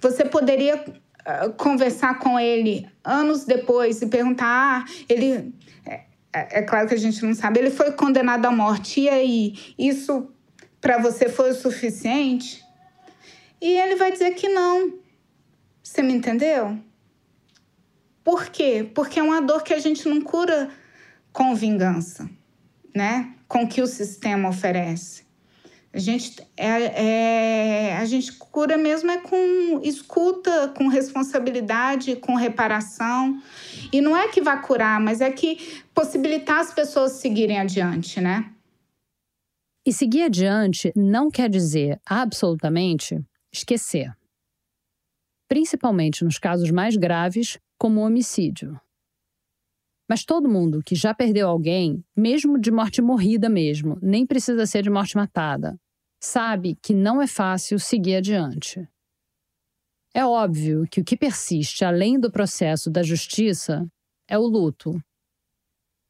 você 0.00 0.24
poderia 0.24 0.76
uh, 0.76 1.52
conversar 1.56 2.18
com 2.18 2.38
ele 2.38 2.88
anos 3.04 3.44
depois 3.44 4.00
e 4.02 4.06
perguntar: 4.06 4.46
ah, 4.46 4.84
ele. 5.08 5.54
É, 5.86 6.04
é, 6.32 6.58
é, 6.58 6.62
claro 6.62 6.88
que 6.88 6.94
a 6.94 6.98
gente 6.98 7.24
não 7.24 7.34
sabe, 7.34 7.60
ele 7.60 7.70
foi 7.70 7.92
condenado 7.92 8.46
à 8.46 8.50
morte, 8.50 9.00
e 9.00 9.08
aí? 9.08 9.74
Isso 9.78 10.30
para 10.80 10.98
você 10.98 11.28
foi 11.28 11.50
o 11.50 11.54
suficiente? 11.54 12.64
E 13.60 13.78
ele 13.78 13.96
vai 13.96 14.10
dizer 14.10 14.34
que 14.34 14.48
não. 14.48 14.98
Você 15.82 16.02
me 16.02 16.14
entendeu? 16.14 16.78
Por 18.24 18.46
quê? 18.46 18.88
Porque 18.94 19.18
é 19.18 19.22
uma 19.22 19.42
dor 19.42 19.62
que 19.62 19.74
a 19.74 19.78
gente 19.78 20.08
não 20.08 20.20
cura 20.20 20.70
com 21.32 21.54
vingança, 21.54 22.30
né? 22.94 23.34
Com 23.50 23.66
que 23.66 23.82
o 23.82 23.86
sistema 23.86 24.48
oferece. 24.48 25.24
A 25.92 25.98
gente, 25.98 26.40
é, 26.56 27.88
é, 27.88 27.96
a 27.96 28.04
gente 28.04 28.32
cura 28.34 28.78
mesmo 28.78 29.10
é 29.10 29.18
com 29.18 29.80
escuta, 29.82 30.68
com 30.68 30.86
responsabilidade, 30.86 32.14
com 32.14 32.36
reparação. 32.36 33.42
E 33.92 34.00
não 34.00 34.16
é 34.16 34.28
que 34.28 34.40
vá 34.40 34.56
curar, 34.58 35.00
mas 35.00 35.20
é 35.20 35.32
que 35.32 35.82
possibilitar 35.92 36.60
as 36.60 36.72
pessoas 36.72 37.12
seguirem 37.12 37.58
adiante, 37.58 38.20
né? 38.20 38.52
E 39.84 39.92
seguir 39.92 40.22
adiante 40.22 40.92
não 40.94 41.28
quer 41.28 41.50
dizer 41.50 42.00
absolutamente 42.06 43.18
esquecer. 43.52 44.14
Principalmente 45.48 46.24
nos 46.24 46.38
casos 46.38 46.70
mais 46.70 46.96
graves, 46.96 47.58
como 47.76 48.00
o 48.00 48.04
homicídio. 48.04 48.80
Mas 50.10 50.24
todo 50.24 50.48
mundo 50.48 50.82
que 50.84 50.96
já 50.96 51.14
perdeu 51.14 51.48
alguém, 51.48 52.04
mesmo 52.16 52.58
de 52.58 52.72
morte 52.72 53.00
morrida 53.00 53.48
mesmo, 53.48 53.96
nem 54.02 54.26
precisa 54.26 54.66
ser 54.66 54.82
de 54.82 54.90
morte 54.90 55.14
matada, 55.16 55.78
sabe 56.20 56.74
que 56.82 56.92
não 56.92 57.22
é 57.22 57.28
fácil 57.28 57.78
seguir 57.78 58.16
adiante. 58.16 58.88
É 60.12 60.26
óbvio 60.26 60.84
que 60.90 61.00
o 61.00 61.04
que 61.04 61.16
persiste 61.16 61.84
além 61.84 62.18
do 62.18 62.28
processo 62.28 62.90
da 62.90 63.04
justiça 63.04 63.88
é 64.26 64.36
o 64.36 64.42
luto. 64.42 65.00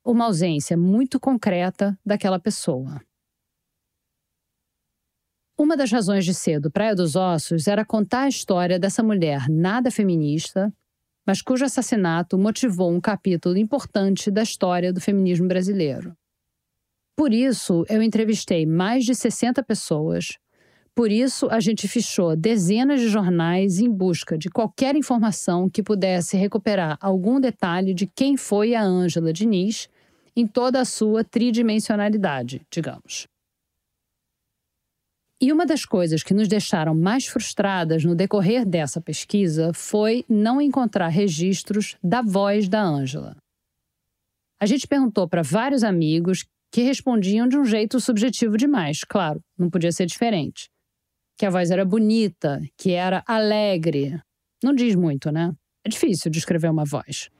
Uma 0.02 0.24
ausência 0.24 0.78
muito 0.78 1.20
concreta 1.20 1.94
daquela 2.02 2.40
pessoa. 2.40 3.02
Uma 5.58 5.76
das 5.76 5.92
razões 5.92 6.24
de 6.24 6.32
ser 6.32 6.58
do 6.58 6.70
Praia 6.70 6.94
dos 6.94 7.16
Ossos 7.16 7.68
era 7.68 7.84
contar 7.84 8.22
a 8.22 8.28
história 8.28 8.78
dessa 8.78 9.02
mulher 9.02 9.46
nada 9.50 9.90
feminista 9.90 10.72
mas 11.26 11.42
cujo 11.42 11.64
assassinato 11.64 12.38
motivou 12.38 12.90
um 12.90 13.00
capítulo 13.00 13.56
importante 13.58 14.30
da 14.30 14.42
história 14.42 14.92
do 14.92 15.00
feminismo 15.00 15.46
brasileiro. 15.46 16.16
Por 17.16 17.34
isso, 17.34 17.84
eu 17.88 18.02
entrevistei 18.02 18.64
mais 18.64 19.04
de 19.04 19.14
60 19.14 19.62
pessoas. 19.62 20.38
Por 20.94 21.12
isso, 21.12 21.48
a 21.50 21.60
gente 21.60 21.86
fichou 21.86 22.34
dezenas 22.34 23.00
de 23.00 23.08
jornais 23.08 23.78
em 23.78 23.90
busca 23.90 24.38
de 24.38 24.48
qualquer 24.48 24.96
informação 24.96 25.68
que 25.68 25.82
pudesse 25.82 26.36
recuperar 26.36 26.96
algum 27.00 27.38
detalhe 27.38 27.94
de 27.94 28.06
quem 28.06 28.36
foi 28.36 28.74
a 28.74 28.82
Ângela 28.82 29.32
Diniz 29.32 29.88
em 30.34 30.46
toda 30.46 30.80
a 30.80 30.84
sua 30.84 31.22
tridimensionalidade, 31.22 32.62
digamos. 32.70 33.28
E 35.42 35.50
uma 35.50 35.64
das 35.64 35.86
coisas 35.86 36.22
que 36.22 36.34
nos 36.34 36.48
deixaram 36.48 36.94
mais 36.94 37.26
frustradas 37.26 38.04
no 38.04 38.14
decorrer 38.14 38.66
dessa 38.66 39.00
pesquisa 39.00 39.72
foi 39.72 40.22
não 40.28 40.60
encontrar 40.60 41.08
registros 41.08 41.96
da 42.02 42.20
voz 42.20 42.68
da 42.68 42.82
Ângela. 42.82 43.36
A 44.60 44.66
gente 44.66 44.86
perguntou 44.86 45.26
para 45.26 45.42
vários 45.42 45.82
amigos 45.82 46.44
que 46.70 46.82
respondiam 46.82 47.48
de 47.48 47.56
um 47.56 47.64
jeito 47.64 47.98
subjetivo 47.98 48.58
demais, 48.58 49.02
claro, 49.02 49.40
não 49.58 49.70
podia 49.70 49.90
ser 49.90 50.04
diferente. 50.04 50.68
Que 51.38 51.46
a 51.46 51.50
voz 51.50 51.70
era 51.70 51.86
bonita, 51.86 52.60
que 52.76 52.92
era 52.92 53.24
alegre. 53.26 54.20
Não 54.62 54.74
diz 54.74 54.94
muito, 54.94 55.32
né? 55.32 55.54
É 55.82 55.88
difícil 55.88 56.30
descrever 56.30 56.68
uma 56.68 56.84
voz. 56.84 57.30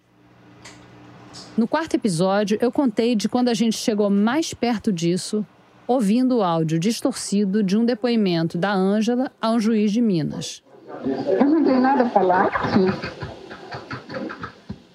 No 1.54 1.68
quarto 1.68 1.94
episódio, 1.94 2.56
eu 2.62 2.72
contei 2.72 3.14
de 3.14 3.28
quando 3.28 3.50
a 3.50 3.54
gente 3.54 3.76
chegou 3.76 4.08
mais 4.08 4.54
perto 4.54 4.90
disso 4.90 5.46
ouvindo 5.90 6.36
o 6.36 6.42
áudio 6.44 6.78
distorcido 6.78 7.64
de 7.64 7.76
um 7.76 7.84
depoimento 7.84 8.56
da 8.56 8.72
Ângela 8.72 9.28
a 9.42 9.50
um 9.50 9.58
juiz 9.58 9.90
de 9.90 10.00
Minas. 10.00 10.62
Eu 11.04 11.50
não 11.50 11.64
tenho 11.64 11.80
nada 11.80 12.04
a 12.04 12.08
falar. 12.08 12.48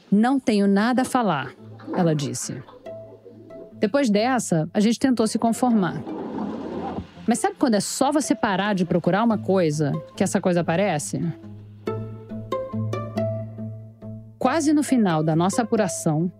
Não 0.10 0.40
tenho 0.40 0.66
nada 0.70 1.02
a 1.02 1.06
falar, 1.06 1.52
ela 1.94 2.16
disse. 2.16 2.64
Depois 3.74 4.10
dessa, 4.10 4.70
a 4.74 4.80
gente 4.80 4.98
tentou 4.98 5.28
se 5.28 5.38
conformar. 5.38 6.02
Mas 7.28 7.40
sabe 7.40 7.58
quando 7.60 7.76
é 7.76 7.82
só 7.82 8.10
você 8.10 8.34
parar 8.34 8.74
de 8.74 8.86
procurar 8.86 9.26
uma 9.26 9.38
coisa 9.38 9.92
que 10.16 10.24
essa 10.24 10.40
coisa 10.40 10.62
aparece? 10.62 11.20
Quase 14.40 14.72
no 14.72 14.82
final 14.82 15.22
da 15.22 15.36
nossa 15.36 15.64
apuração, 15.64 16.32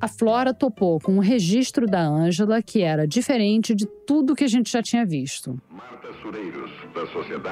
a 0.00 0.08
Flora 0.08 0.54
topou 0.54 0.98
com 0.98 1.12
um 1.12 1.18
registro 1.18 1.86
da 1.86 2.00
Ângela 2.00 2.62
que 2.62 2.80
era 2.82 3.06
diferente 3.06 3.74
de 3.74 3.86
tudo 3.86 4.34
que 4.34 4.44
a 4.44 4.48
gente 4.48 4.72
já 4.72 4.82
tinha 4.82 5.04
visto. 5.04 5.60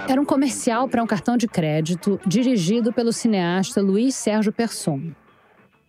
Era 0.09 0.21
um 0.21 0.25
comercial 0.25 0.89
para 0.89 1.03
um 1.03 1.07
cartão 1.07 1.37
de 1.37 1.47
crédito 1.47 2.19
dirigido 2.27 2.93
pelo 2.93 3.13
cineasta 3.13 3.83
Luiz 3.83 4.15
Sérgio 4.15 4.53
Persson. 4.53 5.13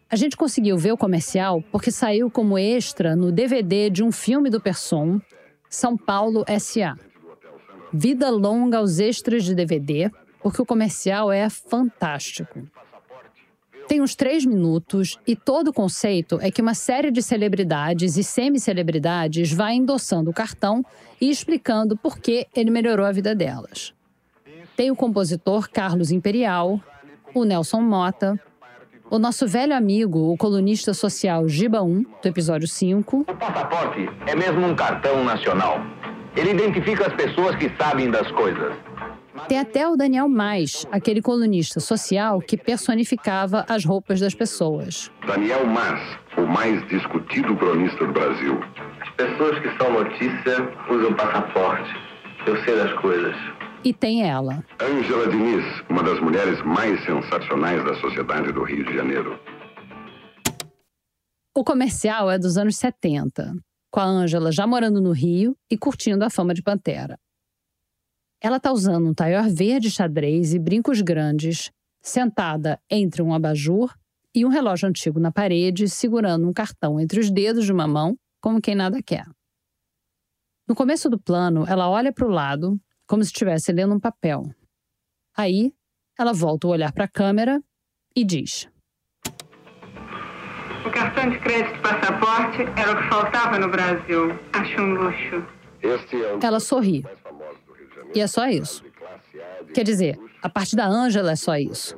A 0.10 0.16
gente 0.16 0.36
conseguiu 0.36 0.78
ver 0.78 0.92
o 0.92 0.98
comercial 0.98 1.64
porque 1.72 1.92
saiu 1.92 2.30
como 2.30 2.58
extra 2.58 3.16
no 3.16 3.32
DVD 3.32 3.90
de 3.90 4.04
um 4.04 4.12
filme 4.12 4.50
do 4.50 4.60
Persson, 4.60 5.22
São 5.70 5.96
Paulo 5.96 6.44
S.A. 6.48 6.96
Vida 7.94 8.30
longa 8.30 8.80
aos 8.80 9.00
extras 9.00 9.44
de 9.44 9.54
DVD, 9.54 10.12
porque 10.42 10.62
o 10.62 10.66
comercial 10.66 11.32
é 11.32 11.50
fantástico. 11.50 12.68
Tem 13.90 14.02
uns 14.02 14.14
três 14.14 14.46
minutos 14.46 15.18
e 15.26 15.36
todo 15.36 15.70
o 15.70 15.74
conceito 15.74 16.38
é 16.44 16.52
que 16.52 16.62
uma 16.62 16.76
série 16.76 17.10
de 17.10 17.24
celebridades 17.24 18.18
e 18.18 18.24
semi-celebridades 18.24 19.52
vai 19.52 19.74
endossando 19.74 20.30
o 20.30 20.34
cartão 20.34 20.86
e 21.20 21.28
explicando 21.28 21.98
por 21.98 22.20
que 22.20 22.46
ele 22.56 22.70
melhorou 22.70 23.04
a 23.04 23.12
vida 23.12 23.34
delas. 23.34 23.92
Tem 24.78 24.92
o 24.92 24.96
compositor 24.96 25.68
Carlos 25.72 26.12
Imperial, 26.12 26.80
o 27.34 27.44
Nelson 27.44 27.82
Mota, 27.82 28.40
o 29.10 29.18
nosso 29.18 29.48
velho 29.48 29.76
amigo, 29.76 30.32
o 30.32 30.38
colunista 30.38 30.94
social 30.94 31.50
Giba 31.50 31.82
1, 31.82 32.04
do 32.22 32.28
episódio 32.28 32.68
5. 32.68 33.22
O 33.22 33.26
passaporte 33.26 34.08
é 34.28 34.36
mesmo 34.36 34.68
um 34.68 34.76
cartão 34.76 35.24
nacional. 35.24 35.82
Ele 36.36 36.52
identifica 36.52 37.08
as 37.08 37.14
pessoas 37.16 37.56
que 37.56 37.72
sabem 37.76 38.12
das 38.12 38.32
coisas. 38.34 38.72
Tem 39.48 39.60
até 39.60 39.88
o 39.88 39.96
Daniel 39.96 40.30
Mais, 40.30 40.86
aquele 40.92 41.22
colunista 41.22 41.80
social 41.80 42.40
que 42.42 42.58
personificava 42.58 43.66
as 43.68 43.84
roupas 43.86 44.20
das 44.20 44.34
pessoas. 44.34 45.12
Daniel 45.26 45.66
Mas, 45.66 46.00
o 46.38 46.46
mais 46.46 46.88
discutido 46.88 47.56
cronista 47.58 48.06
do 48.06 48.14
Brasil. 48.14 48.60
As 49.02 49.10
pessoas 49.12 49.60
que 49.60 49.78
são 49.78 49.92
notícia 49.94 50.58
usam 50.90 51.14
passaporte. 51.16 51.90
Eu 52.46 52.64
sei 52.64 52.76
das 52.76 52.94
coisas. 53.02 53.36
E 53.84 53.94
tem 53.94 54.30
ela. 54.30 54.64
Ângela 54.82 55.28
Diniz, 55.28 55.66
uma 55.90 56.04
das 56.04 56.20
mulheres 56.20 56.62
mais 56.64 57.04
sensacionais 57.06 57.84
da 57.86 57.96
sociedade 57.96 58.52
do 58.52 58.64
Rio 58.64 58.86
de 58.86 58.96
Janeiro. 58.96 59.40
O 61.56 61.64
comercial 61.64 62.30
é 62.30 62.38
dos 62.38 62.58
anos 62.58 62.78
70, 62.78 63.54
com 63.92 64.00
a 64.00 64.06
Ângela 64.06 64.52
já 64.52 64.68
morando 64.68 65.02
no 65.02 65.12
Rio 65.12 65.56
e 65.70 65.78
curtindo 65.78 66.24
a 66.24 66.30
fama 66.30 66.54
de 66.54 66.62
Pantera. 66.62 67.18
Ela 68.42 68.58
está 68.58 68.72
usando 68.72 69.08
um 69.08 69.14
taior 69.14 69.50
verde 69.50 69.92
xadrez 69.92 70.54
e 70.54 70.60
brincos 70.60 71.02
grandes, 71.02 71.72
sentada 72.02 72.80
entre 72.90 73.22
um 73.22 73.34
abajur 73.34 73.94
e 74.34 74.46
um 74.46 74.50
relógio 74.50 74.88
antigo 74.88 75.20
na 75.20 75.32
parede, 75.32 75.90
segurando 75.90 76.48
um 76.48 76.54
cartão 76.54 77.00
entre 77.00 77.20
os 77.20 77.30
dedos 77.30 77.66
de 77.66 77.74
uma 77.74 77.88
mão, 77.88 78.18
como 78.42 78.62
quem 78.62 78.76
nada 78.76 79.02
quer. 79.04 79.26
No 80.68 80.74
começo 80.74 81.10
do 81.10 81.20
plano, 81.20 81.66
ela 81.68 81.90
olha 81.90 82.14
para 82.14 82.26
o 82.26 82.32
lado, 82.32 82.80
como 83.06 83.24
se 83.24 83.32
estivesse 83.32 83.74
lendo 83.74 83.96
um 83.96 84.00
papel. 84.00 84.44
Aí, 85.36 85.74
ela 86.18 86.32
volta 86.32 86.68
o 86.68 86.70
olhar 86.70 86.94
para 86.94 87.06
a 87.06 87.10
câmera 87.10 87.62
e 88.16 88.24
diz: 88.24 88.70
O 90.86 90.92
cartão 90.92 91.30
de 91.30 91.40
crédito 91.40 91.82
passaporte 91.82 92.62
era 92.80 92.92
o 92.94 93.02
que 93.02 93.10
faltava 93.10 93.60
no 93.60 93.70
Brasil. 93.70 94.30
Acho 94.54 94.82
um 94.82 94.94
luxo. 94.94 95.60
É 95.82 96.46
ela 96.46 96.60
sorri. 96.60 97.04
E 98.14 98.20
é 98.20 98.28
só 98.28 98.48
isso. 98.48 98.84
Quer 99.74 99.84
dizer, 99.84 100.20
a 100.42 100.50
parte 100.50 100.76
da 100.76 100.88
Ângela 100.88 101.32
é 101.32 101.36
só 101.36 101.56
isso. 101.58 101.98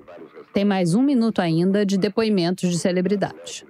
Tem 0.54 0.66
mais 0.66 0.94
um 0.94 1.02
minuto 1.02 1.40
ainda 1.40 1.86
de 1.86 1.98
depoimentos 1.98 2.70
de 2.70 2.78
celebridades. 2.78 3.64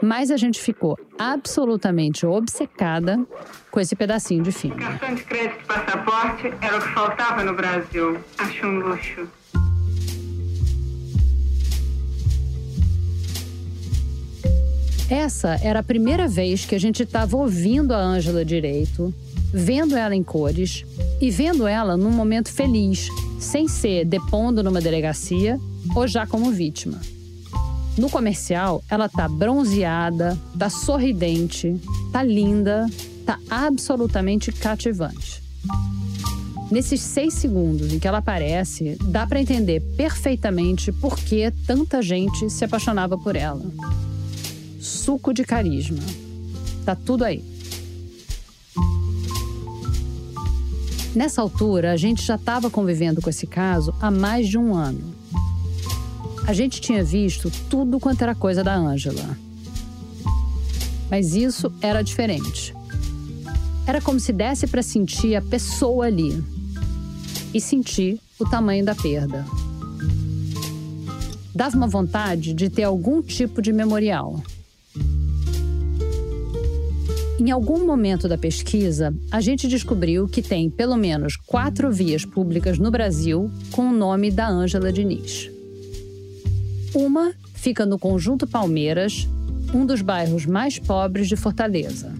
Mas 0.00 0.30
a 0.30 0.36
gente 0.36 0.60
ficou 0.60 0.98
absolutamente 1.18 2.26
obcecada 2.26 3.24
com 3.70 3.80
esse 3.80 3.94
pedacinho 3.94 4.42
de 4.42 4.52
filme. 4.52 4.76
Cartão 4.76 5.14
de 5.14 5.22
crédito 5.24 5.62
e 5.62 5.66
passaporte 5.66 6.52
era 6.60 6.78
o 6.78 6.82
que 6.82 6.88
faltava 6.88 7.44
no 7.44 7.54
Brasil. 7.54 8.18
Acho 8.38 8.66
um 8.66 8.78
luxo. 8.78 9.28
Essa 15.08 15.60
era 15.62 15.80
a 15.80 15.82
primeira 15.82 16.26
vez 16.26 16.64
que 16.64 16.74
a 16.74 16.80
gente 16.80 17.02
estava 17.02 17.36
ouvindo 17.36 17.92
a 17.92 17.98
Ângela 17.98 18.44
direito, 18.44 19.12
vendo 19.52 19.96
ela 19.96 20.14
em 20.14 20.22
cores 20.22 20.84
e 21.20 21.30
vendo 21.30 21.66
ela 21.66 21.96
num 21.96 22.10
momento 22.10 22.50
feliz, 22.50 23.08
sem 23.38 23.68
ser 23.68 24.04
depondo 24.04 24.62
numa 24.62 24.80
delegacia 24.80 25.58
ou 25.94 26.06
já 26.06 26.26
como 26.26 26.50
vítima. 26.50 27.00
No 27.98 28.08
comercial, 28.08 28.82
ela 28.88 29.08
tá 29.08 29.28
bronzeada, 29.28 30.38
tá 30.58 30.70
sorridente, 30.70 31.76
tá 32.10 32.22
linda, 32.22 32.86
tá 33.26 33.38
absolutamente 33.50 34.50
cativante. 34.50 35.42
Nesses 36.70 37.02
seis 37.02 37.34
segundos 37.34 37.92
em 37.92 37.98
que 37.98 38.08
ela 38.08 38.18
aparece, 38.18 38.96
dá 39.04 39.26
para 39.26 39.42
entender 39.42 39.80
perfeitamente 39.94 40.90
por 40.90 41.18
que 41.18 41.52
tanta 41.66 42.00
gente 42.00 42.48
se 42.48 42.64
apaixonava 42.64 43.18
por 43.18 43.36
ela. 43.36 43.62
Suco 44.80 45.34
de 45.34 45.44
carisma. 45.44 46.02
Tá 46.86 46.96
tudo 46.96 47.24
aí. 47.24 47.51
Nessa 51.14 51.42
altura, 51.42 51.92
a 51.92 51.96
gente 51.96 52.22
já 52.22 52.36
estava 52.36 52.70
convivendo 52.70 53.20
com 53.20 53.28
esse 53.28 53.46
caso 53.46 53.94
há 54.00 54.10
mais 54.10 54.48
de 54.48 54.56
um 54.56 54.74
ano. 54.74 55.14
A 56.46 56.54
gente 56.54 56.80
tinha 56.80 57.04
visto 57.04 57.52
tudo 57.68 58.00
quanto 58.00 58.22
era 58.22 58.34
coisa 58.34 58.64
da 58.64 58.74
Ângela. 58.74 59.36
Mas 61.10 61.34
isso 61.34 61.70
era 61.82 62.02
diferente. 62.02 62.74
Era 63.86 64.00
como 64.00 64.18
se 64.18 64.32
desse 64.32 64.66
para 64.66 64.82
sentir 64.82 65.36
a 65.36 65.42
pessoa 65.42 66.06
ali 66.06 66.42
e 67.52 67.60
sentir 67.60 68.18
o 68.40 68.48
tamanho 68.48 68.82
da 68.82 68.94
perda. 68.94 69.44
Dava 71.54 71.76
uma 71.76 71.86
vontade 71.86 72.54
de 72.54 72.70
ter 72.70 72.84
algum 72.84 73.20
tipo 73.20 73.60
de 73.60 73.70
memorial. 73.70 74.42
Em 77.44 77.50
algum 77.50 77.84
momento 77.84 78.28
da 78.28 78.38
pesquisa, 78.38 79.12
a 79.28 79.40
gente 79.40 79.66
descobriu 79.66 80.28
que 80.28 80.40
tem 80.40 80.70
pelo 80.70 80.96
menos 80.96 81.34
quatro 81.34 81.90
vias 81.90 82.24
públicas 82.24 82.78
no 82.78 82.88
Brasil 82.88 83.50
com 83.72 83.88
o 83.88 83.92
nome 83.92 84.30
da 84.30 84.46
Ângela 84.46 84.92
Diniz. 84.92 85.50
Uma 86.94 87.32
fica 87.52 87.84
no 87.84 87.98
Conjunto 87.98 88.46
Palmeiras, 88.46 89.28
um 89.74 89.84
dos 89.84 90.02
bairros 90.02 90.46
mais 90.46 90.78
pobres 90.78 91.26
de 91.26 91.34
Fortaleza. 91.34 92.14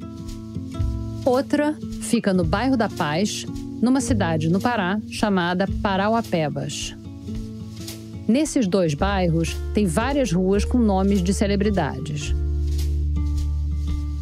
Outra 1.24 1.78
fica 2.00 2.34
no 2.34 2.42
bairro 2.42 2.76
da 2.76 2.88
Paz, 2.88 3.46
numa 3.80 4.00
cidade 4.00 4.48
no 4.48 4.58
Pará 4.58 5.00
chamada 5.08 5.68
Parauapebas. 5.80 6.96
Nesses 8.26 8.66
dois 8.66 8.92
bairros, 8.92 9.56
tem 9.72 9.86
várias 9.86 10.32
ruas 10.32 10.64
com 10.64 10.78
nomes 10.78 11.22
de 11.22 11.32
celebridades. 11.32 12.34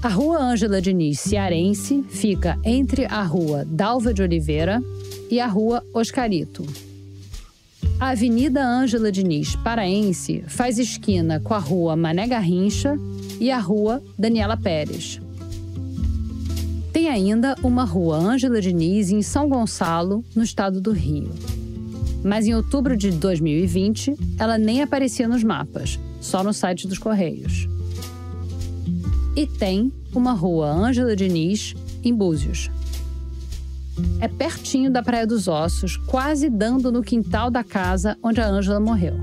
A 0.03 0.09
Rua 0.09 0.38
Ângela 0.38 0.80
Diniz 0.80 1.20
Cearense 1.20 2.03
fica 2.09 2.59
entre 2.64 3.05
a 3.05 3.22
Rua 3.22 3.66
Dalva 3.66 4.14
de 4.14 4.22
Oliveira 4.22 4.82
e 5.30 5.38
a 5.38 5.46
Rua 5.46 5.84
Oscarito. 5.92 6.64
A 8.01 8.09
Avenida 8.09 8.64
Ângela 8.64 9.12
Diniz 9.12 9.55
Paraense 9.57 10.42
faz 10.48 10.78
esquina 10.78 11.38
com 11.38 11.53
a 11.53 11.59
Rua 11.59 11.96
Mané 11.96 12.26
Garrincha 12.26 12.98
e 13.38 13.51
a 13.51 13.59
Rua 13.59 14.03
Daniela 14.18 14.57
Pérez. 14.57 15.20
Tem 16.94 17.07
ainda 17.07 17.55
uma 17.62 17.84
rua 17.84 18.16
Ângela 18.16 18.59
Diniz 18.59 19.11
em 19.11 19.20
São 19.20 19.51
Gonçalo, 19.51 20.24
no 20.34 20.42
estado 20.42 20.80
do 20.80 20.92
Rio. 20.92 21.30
Mas 22.24 22.46
em 22.46 22.55
outubro 22.55 22.96
de 22.96 23.11
2020, 23.11 24.14
ela 24.38 24.57
nem 24.57 24.80
aparecia 24.80 25.28
nos 25.28 25.44
mapas, 25.44 26.01
só 26.22 26.42
no 26.42 26.55
site 26.55 26.88
dos 26.88 26.98
Correios. 26.98 27.68
E 29.37 29.47
tem 29.47 29.93
uma 30.14 30.33
rua 30.33 30.66
Ângela 30.66 31.14
Diniz 31.14 31.74
em 32.03 32.12
Búzios. 32.12 32.68
É 34.20 34.26
pertinho 34.26 34.91
da 34.91 35.03
Praia 35.03 35.26
dos 35.26 35.47
Ossos, 35.47 35.97
quase 35.97 36.49
dando 36.51 36.91
no 36.91 37.03
quintal 37.03 37.51
da 37.51 37.62
casa 37.62 38.16
onde 38.22 38.41
a 38.41 38.47
Ângela 38.47 38.81
morreu. 38.81 39.14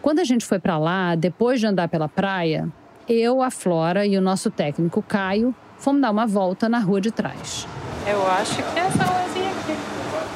Quando 0.00 0.20
a 0.20 0.24
gente 0.24 0.46
foi 0.46 0.58
para 0.58 0.78
lá, 0.78 1.14
depois 1.14 1.60
de 1.60 1.66
andar 1.66 1.88
pela 1.88 2.08
praia, 2.08 2.68
eu, 3.08 3.42
a 3.42 3.50
Flora 3.50 4.06
e 4.06 4.16
o 4.16 4.20
nosso 4.20 4.50
técnico 4.50 5.02
Caio 5.02 5.54
fomos 5.78 6.00
dar 6.00 6.10
uma 6.10 6.26
volta 6.26 6.68
na 6.68 6.78
rua 6.78 7.00
de 7.00 7.10
trás. 7.10 7.66
Eu 8.06 8.26
acho 8.28 8.56
que 8.56 8.78
é 8.78 8.82
essa 8.82 9.02
ruazinha 9.02 9.50
aqui. 9.50 9.76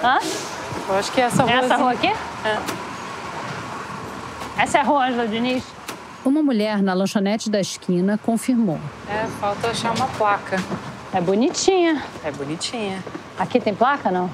Hã? 0.02 0.18
Eu 0.88 0.94
acho 0.96 1.12
que 1.12 1.20
é 1.20 1.24
essa 1.24 1.42
ruazinha. 1.44 1.64
Essa 1.64 1.76
rua 1.76 1.92
aqui? 1.92 2.08
É. 2.08 2.84
Essa 4.62 4.78
é 4.78 4.80
a 4.80 4.84
rua 4.84 5.06
Ângela 5.06 5.28
Diniz? 5.28 5.73
Uma 6.24 6.42
mulher 6.42 6.82
na 6.82 6.94
lanchonete 6.94 7.50
da 7.50 7.60
esquina 7.60 8.18
confirmou. 8.18 8.78
É, 9.08 9.26
falta 9.40 9.68
achar 9.68 9.94
uma 9.94 10.06
placa. 10.08 10.56
É 11.12 11.20
bonitinha. 11.20 12.02
É 12.24 12.30
bonitinha. 12.30 13.02
Aqui 13.38 13.60
tem 13.60 13.74
placa, 13.74 14.10
não? 14.10 14.30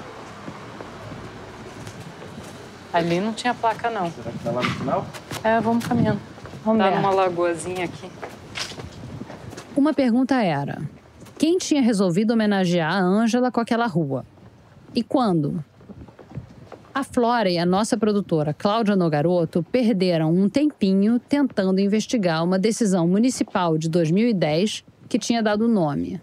Ali 2.93 3.20
não 3.20 3.32
tinha 3.32 3.55
placa, 3.55 3.91
não. 3.91 4.11
Será 4.11 4.30
que 4.30 4.38
tá 4.38 4.51
lá 4.51 4.62
no 4.62 4.70
final? 4.70 5.07
É, 5.43 5.61
vamos 5.61 5.84
caminhando. 5.84 6.20
Vamos 6.64 6.82
Tá 6.82 6.91
ver. 6.91 6.97
numa 6.97 7.11
lagoazinha 7.11 7.84
aqui. 7.84 8.11
Uma 9.76 9.93
pergunta 9.95 10.34
era: 10.43 10.80
quem 11.38 11.59
tinha 11.59 11.80
resolvido 11.82 12.32
homenagear 12.32 12.93
a 12.93 12.99
Ângela 13.01 13.51
com 13.51 13.61
aquela 13.61 13.86
rua? 13.86 14.24
E 14.95 15.03
quando? 15.03 15.64
A 16.93 17.05
Flora 17.05 17.49
e 17.49 17.57
a 17.57 17.64
nossa 17.64 17.97
produtora 17.97 18.53
Cláudia 18.53 18.97
Nogaroto 18.97 19.62
perderam 19.62 20.34
um 20.34 20.49
tempinho 20.49 21.20
tentando 21.20 21.78
investigar 21.78 22.43
uma 22.43 22.59
decisão 22.59 23.07
municipal 23.07 23.78
de 23.78 23.88
2010 23.88 24.84
que 25.09 25.16
tinha 25.16 25.41
dado 25.41 25.68
nome. 25.68 26.20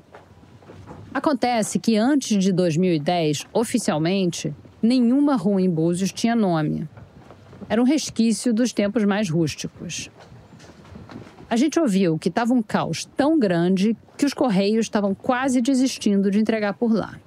Acontece 1.14 1.80
que 1.80 1.96
antes 1.96 2.44
de 2.44 2.52
2010, 2.52 3.46
oficialmente, 3.54 4.54
nenhuma 4.82 5.38
rua 5.38 5.62
em 5.62 5.70
Búzios 5.70 6.12
tinha 6.12 6.36
nome. 6.36 6.88
Era 7.70 7.82
um 7.82 7.86
resquício 7.86 8.54
dos 8.54 8.74
tempos 8.74 9.06
mais 9.06 9.30
rústicos. 9.30 10.12
A 11.50 11.56
gente 11.56 11.80
ouviu 11.80 12.20
que 12.20 12.28
estava 12.28 12.54
um 12.54 12.62
caos 12.62 13.06
tão 13.16 13.40
grande 13.40 13.96
que 14.18 14.26
os 14.26 14.34
Correios 14.34 14.88
estavam 14.88 15.16
quase 15.16 15.62
desistindo 15.62 16.30
de 16.30 16.40
entregar 16.40 16.74
por 16.74 16.92
lá. 16.92 17.18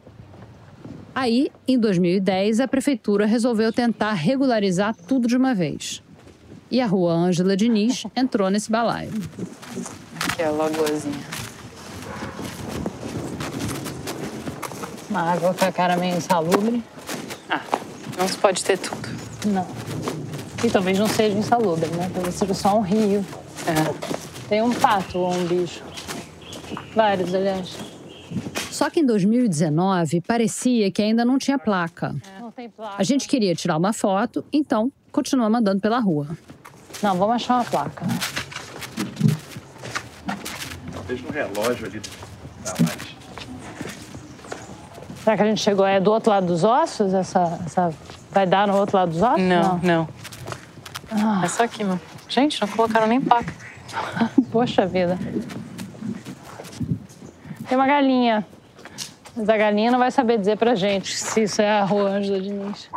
Aí, 1.15 1.51
em 1.67 1.79
2010, 1.79 2.61
a 2.61 2.69
prefeitura 2.69 3.27
resolveu 3.27 3.73
tentar 3.73 4.13
regularizar 4.13 4.95
tudo 4.95 5.27
de 5.27 5.37
uma 5.37 5.55
vez. 5.55 6.03
E 6.71 6.81
a 6.81 6.87
rua 6.87 7.13
Ângela 7.13 7.57
Diniz 7.57 8.05
entrou 8.15 8.49
nesse 8.49 8.71
balaio. 8.71 9.11
Aqui 10.25 10.43
é 10.43 10.47
a 10.47 10.51
lagoazinha. 10.51 11.27
Uma 15.11 15.33
água 15.33 15.53
com 15.53 15.65
a 15.65 15.73
cara 15.73 15.97
meio 15.97 16.17
insalubre. 16.17 16.83
Ah, 17.49 17.61
não 18.17 18.29
se 18.29 18.37
pode 18.39 18.65
ter 18.65 18.79
tudo. 18.79 19.09
Não. 19.47 19.67
E 20.63 20.71
talvez 20.71 20.97
não 20.97 21.09
seja 21.09 21.37
insalubre, 21.37 21.89
né? 21.89 22.09
Talvez 22.15 22.37
seja 22.37 22.55
só 22.55 22.79
um 22.79 22.83
rio. 22.83 23.27
É. 23.67 24.21
Tem 24.49 24.63
um 24.63 24.73
pato 24.73 25.19
ou 25.19 25.33
um 25.33 25.45
bicho. 25.47 25.83
Vários, 26.95 27.35
aliás. 27.35 27.77
Só 28.71 28.89
que 28.89 29.01
em 29.01 29.07
2019 29.07 30.21
parecia 30.21 30.91
que 30.91 31.03
ainda 31.03 31.25
não 31.25 31.39
tinha 31.39 31.59
placa. 31.59 32.15
Não 32.41 32.51
tem 32.51 32.69
placa. 32.69 32.95
A 32.99 33.03
gente 33.03 33.29
queria 33.29 33.55
tirar 33.55 33.77
uma 33.77 33.93
foto, 33.93 34.45
então 34.53 34.91
continuamos 35.13 35.59
andando 35.59 35.81
pela 35.81 35.99
rua. 35.99 36.29
Não, 37.03 37.17
vamos 37.17 37.37
achar 37.37 37.57
uma 37.57 37.65
placa. 37.65 38.07
Veja 41.07 41.27
um 41.27 41.31
relógio 41.31 41.87
ali 41.87 42.01
da 42.65 42.71
laje. 42.73 43.17
Será 45.25 45.37
que 45.37 45.43
a 45.43 45.47
gente 45.47 45.61
chegou 45.61 45.85
é 45.85 46.01
do 46.01 46.11
outro 46.11 46.31
lado 46.31 46.47
dos 46.47 46.65
ossos? 46.65 47.13
Essa, 47.13 47.61
essa... 47.67 47.93
Vai 48.31 48.47
dar 48.47 48.67
no 48.67 48.77
outro 48.77 48.97
lado 48.97 49.11
dos 49.11 49.21
ossos? 49.21 49.43
Não, 49.43 49.79
não. 49.83 50.09
Ah. 51.11 51.43
É 51.45 51.49
só 51.49 51.65
aqui, 51.65 51.83
mano. 51.85 52.01
Gente, 52.29 52.61
não 52.61 52.69
colocaram 52.69 53.07
nem 53.07 53.21
placa. 53.21 53.53
Poxa 54.53 54.87
vida. 54.87 55.19
Tem 57.71 57.79
uma 57.79 57.87
galinha. 57.87 58.45
Mas 59.37 59.49
a 59.49 59.57
galinha 59.57 59.93
não 59.93 59.99
vai 60.01 60.11
saber 60.11 60.37
dizer 60.39 60.59
pra 60.59 60.75
gente 60.75 61.17
se 61.17 61.45
isso 61.45 61.63
é 61.63 61.71
a 61.71 61.85
rua 61.85 62.11
Ângela 62.11 62.41
Diniz. 62.41 62.91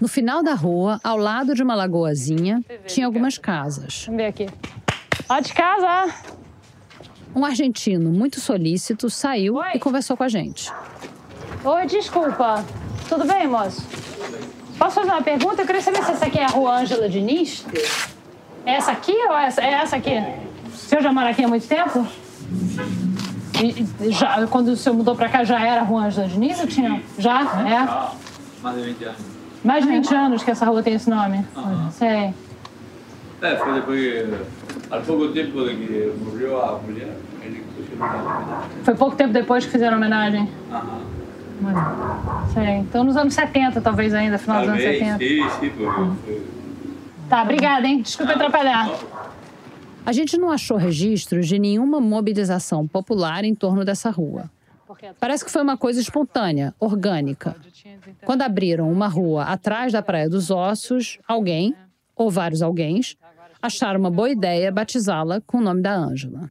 No 0.00 0.08
final 0.08 0.42
da 0.42 0.52
rua, 0.52 0.98
ao 1.04 1.16
lado 1.16 1.54
de 1.54 1.62
uma 1.62 1.76
lagoazinha, 1.76 2.60
tinha 2.88 3.06
algumas 3.06 3.38
casas. 3.38 4.02
Vamos 4.06 4.20
ver 4.20 4.26
aqui. 4.26 4.48
Ó 5.28 5.38
de 5.38 5.54
casa! 5.54 6.12
Um 7.36 7.44
argentino 7.44 8.10
muito 8.10 8.40
solícito 8.40 9.08
saiu 9.08 9.62
e 9.72 9.78
conversou 9.78 10.16
com 10.16 10.24
a 10.24 10.28
gente. 10.28 10.72
Oi, 11.62 11.86
desculpa. 11.86 12.64
Tudo 13.08 13.24
bem, 13.24 13.46
moço? 13.46 13.86
Posso 14.76 14.96
fazer 14.96 15.12
uma 15.12 15.22
pergunta? 15.22 15.62
Eu 15.62 15.66
queria 15.66 15.82
saber 15.82 16.02
se 16.02 16.10
essa 16.10 16.26
aqui 16.26 16.40
é 16.40 16.46
a 16.46 16.48
rua 16.48 16.80
Ângela 16.80 17.08
Diniz. 17.08 17.64
É 18.66 18.72
essa 18.72 18.90
aqui 18.90 19.12
ou 19.12 19.36
essa? 19.36 19.62
É 19.62 19.70
essa 19.74 19.94
aqui? 19.94 20.14
O 20.66 20.76
senhor 20.76 21.00
já 21.00 21.12
mora 21.12 21.30
aqui 21.30 21.44
há 21.44 21.48
muito 21.48 21.68
tempo? 21.68 22.04
E, 23.62 23.86
e 24.00 24.10
já, 24.10 24.44
quando 24.48 24.68
o 24.68 24.76
senhor 24.76 24.96
mudou 24.96 25.14
pra 25.14 25.28
cá, 25.28 25.44
já 25.44 25.64
era 25.64 25.82
rua 25.82 26.06
Ângela 26.06 26.26
Diniz 26.26 26.58
tinha? 26.68 27.00
Já? 27.16 27.42
É? 27.64 28.60
Mais 28.60 28.76
de 28.76 28.82
20 28.82 29.04
anos. 29.04 29.18
Mais 29.62 29.84
de 29.84 29.90
20 29.90 30.14
anos 30.14 30.42
que 30.42 30.50
essa 30.50 30.66
rua 30.66 30.82
tem 30.82 30.94
esse 30.94 31.08
nome. 31.08 31.46
Sei. 31.92 32.34
É, 33.40 33.56
foi 33.56 33.74
depois 33.74 34.00
que, 34.00 34.34
há 34.90 34.98
pouco 34.98 35.28
tempo 35.28 35.52
que 35.64 36.12
morreu 36.24 36.60
a 36.60 36.78
mulher, 36.78 37.16
ele. 37.40 37.64
Foi 38.82 38.94
pouco 38.94 39.14
tempo 39.14 39.32
depois 39.32 39.64
que 39.64 39.70
fizeram 39.70 39.94
a 39.94 39.96
homenagem. 39.96 40.48
Aham. 40.72 41.12
Sei. 42.52 42.78
Então 42.78 43.04
nos 43.04 43.16
anos 43.16 43.34
70, 43.34 43.80
talvez 43.80 44.12
ainda, 44.12 44.38
final 44.38 44.60
dos 44.60 44.70
anos 44.70 44.82
Talvez, 44.82 44.98
70. 44.98 45.18
sim, 45.18 45.60
sim, 45.60 45.70
porque 45.70 46.00
foi... 46.24 46.42
Tá, 47.28 47.42
obrigada, 47.42 47.86
hein? 47.86 48.02
Desculpa 48.02 48.32
atrapalhar. 48.32 48.90
A 50.04 50.12
gente 50.12 50.36
não 50.36 50.50
achou 50.50 50.76
registros 50.76 51.46
de 51.46 51.58
nenhuma 51.58 52.00
mobilização 52.00 52.88
popular 52.88 53.44
em 53.44 53.54
torno 53.54 53.84
dessa 53.84 54.10
rua. 54.10 54.50
Parece 55.18 55.44
que 55.44 55.50
foi 55.50 55.62
uma 55.62 55.76
coisa 55.76 56.00
espontânea, 56.00 56.74
orgânica. 56.78 57.54
Quando 58.24 58.42
abriram 58.42 58.90
uma 58.90 59.06
rua 59.06 59.44
atrás 59.44 59.92
da 59.92 60.02
Praia 60.02 60.28
dos 60.28 60.50
Ossos, 60.50 61.18
alguém, 61.26 61.74
ou 62.16 62.30
vários 62.30 62.62
alguéns, 62.62 63.16
acharam 63.60 64.00
uma 64.00 64.10
boa 64.10 64.28
ideia 64.28 64.72
batizá-la 64.72 65.40
com 65.40 65.58
o 65.58 65.62
nome 65.62 65.82
da 65.82 65.94
Ângela. 65.94 66.50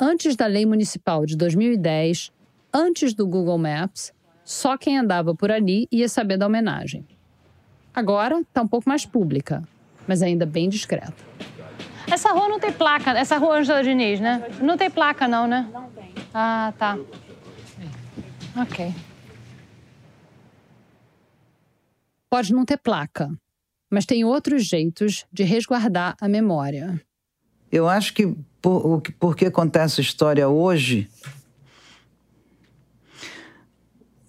Antes 0.00 0.36
da 0.36 0.46
lei 0.46 0.64
municipal 0.64 1.26
de 1.26 1.36
2010, 1.36 2.30
antes 2.72 3.14
do 3.14 3.26
Google 3.26 3.58
Maps, 3.58 4.12
só 4.44 4.76
quem 4.76 4.96
andava 4.96 5.34
por 5.34 5.50
ali 5.50 5.88
ia 5.90 6.08
saber 6.08 6.36
da 6.36 6.46
homenagem. 6.46 7.04
Agora 7.92 8.40
está 8.40 8.62
um 8.62 8.68
pouco 8.68 8.88
mais 8.88 9.04
pública, 9.04 9.62
mas 10.06 10.22
ainda 10.22 10.46
bem 10.46 10.68
discreta. 10.68 11.14
Essa 12.14 12.30
rua 12.32 12.48
não 12.48 12.60
tem 12.60 12.70
placa, 12.72 13.10
essa 13.18 13.36
rua 13.38 13.58
Ângela 13.58 13.82
Diniz, 13.82 14.20
né? 14.20 14.46
Não 14.62 14.76
tem 14.76 14.88
placa, 14.88 15.26
não, 15.26 15.48
né? 15.48 15.68
Não 15.72 15.90
tem. 15.90 16.14
Ah, 16.32 16.72
tá. 16.78 16.96
Ok. 18.56 18.94
Pode 22.30 22.52
não 22.52 22.64
ter 22.64 22.76
placa, 22.76 23.28
mas 23.90 24.06
tem 24.06 24.24
outros 24.24 24.64
jeitos 24.64 25.26
de 25.32 25.42
resguardar 25.42 26.14
a 26.20 26.28
memória. 26.28 27.02
Eu 27.72 27.88
acho 27.88 28.14
que 28.14 28.32
por, 28.62 29.02
o 29.20 29.34
que- 29.34 29.50
contar 29.50 29.80
essa 29.82 30.00
história 30.00 30.48
hoje. 30.48 31.10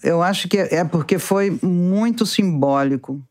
Eu 0.01 0.23
acho 0.23 0.47
que 0.49 0.57
é 0.57 0.77
é 0.77 0.83
porque 0.83 1.19
foi 1.19 1.51
muito 1.61 2.25
simbólico. 2.25 3.21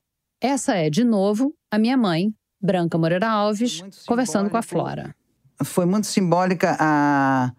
Essa 0.40 0.76
é, 0.76 0.88
de 0.88 1.02
novo, 1.02 1.52
a 1.72 1.76
minha 1.78 1.96
mãe, 1.96 2.32
Branca 2.64 2.96
Moreira 2.96 3.28
Alves, 3.28 3.84
conversando 4.06 4.48
com 4.48 4.56
a 4.56 4.62
Flora. 4.62 5.14
Foi 5.62 5.84
muito 5.84 6.06
simbólica 6.06 6.74
a 6.80 7.52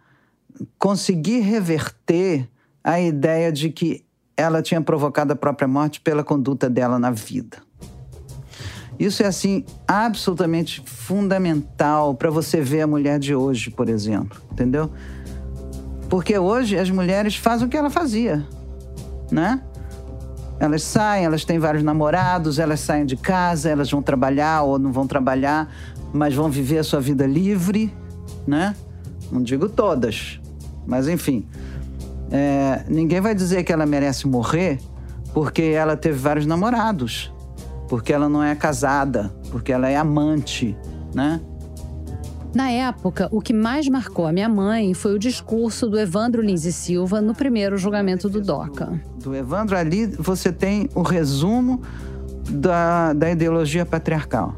conseguir 0.80 1.41
reverter 1.41 2.49
a 2.84 2.99
ideia 2.99 3.51
de 3.51 3.70
que 3.70 4.03
ela 4.36 4.64
tinha 4.64 4.82
provocado 4.82 5.32
a 5.32 5.36
própria 5.36 5.68
morte 5.68 6.01
pela 6.01 6.24
conduta 6.24 6.68
dela 6.68 6.97
na 6.97 7.12
vida. 7.12 7.58
Isso 8.97 9.22
é 9.22 9.28
assim 9.28 9.64
absolutamente 9.88 10.82
fundamental 10.86 12.16
para 12.16 12.32
você 12.32 12.60
ver 12.60 12.82
a 12.82 12.88
mulher 12.88 13.20
de 13.20 13.36
hoje, 13.36 13.70
por 13.70 13.89
exemplo, 13.89 14.41
entendeu? 14.51 14.91
Porque 16.10 16.36
hoje 16.38 16.80
as 16.80 16.89
mulheres 16.89 17.36
fazem 17.36 17.68
o 17.68 17.70
que 17.70 17.78
ela 17.78 17.91
fazia, 17.91 18.43
né? 19.32 19.62
Elas 20.60 20.84
saem, 20.84 21.26
elas 21.26 21.43
têm 21.43 21.60
vários 21.60 21.84
namorados, 21.84 22.60
elas 22.60 22.80
saem 22.80 23.06
de 23.06 23.18
casa, 23.18 23.70
elas 23.70 23.91
vão 23.91 24.01
trabalhar 24.01 24.62
ou 24.64 24.80
não 24.80 24.91
vão 24.91 25.06
trabalhar, 25.06 25.70
mas 26.14 26.34
vão 26.34 26.49
viver 26.49 26.78
a 26.78 26.84
sua 26.84 27.01
vida 27.01 27.26
livre, 27.28 27.93
né? 28.47 28.76
Não 29.32 29.43
digo 29.43 29.68
todas, 29.68 30.39
mas 30.86 31.08
enfim. 31.08 31.45
É, 32.32 32.84
ninguém 32.88 33.22
vai 33.22 33.36
dizer 33.36 33.64
que 33.64 33.72
ela 33.72 33.86
merece 33.86 34.28
morrer 34.28 34.80
porque 35.34 35.62
ela 35.62 35.97
teve 35.97 36.18
vários 36.18 36.45
namorados, 36.45 37.34
porque 37.89 38.14
ela 38.14 38.30
não 38.30 38.41
é 38.41 38.56
casada, 38.56 39.36
porque 39.51 39.74
ela 39.74 39.89
é 39.89 39.97
amante, 39.97 40.78
né? 41.14 41.41
Na 42.56 42.72
época, 42.72 43.28
o 43.34 43.41
que 43.41 43.51
mais 43.51 43.89
marcou 43.89 44.26
a 44.26 44.32
minha 44.32 44.47
mãe 44.47 44.93
foi 44.93 45.14
o 45.14 45.20
discurso 45.20 45.89
do 45.89 45.99
Evandro 45.99 46.41
Lins 46.41 46.64
e 46.64 46.72
Silva 46.72 47.20
no 47.20 47.36
primeiro 47.36 47.78
julgamento 47.78 48.30
do 48.30 48.39
DOCA. 48.39 48.97
Do 49.22 49.36
Evandro 49.36 49.76
ali 49.76 50.06
você 50.06 50.53
tem 50.53 50.89
o 50.95 51.01
resumo 51.01 51.82
da, 52.49 53.12
da 53.12 53.30
ideologia 53.30 53.86
patriarcal. 53.86 54.56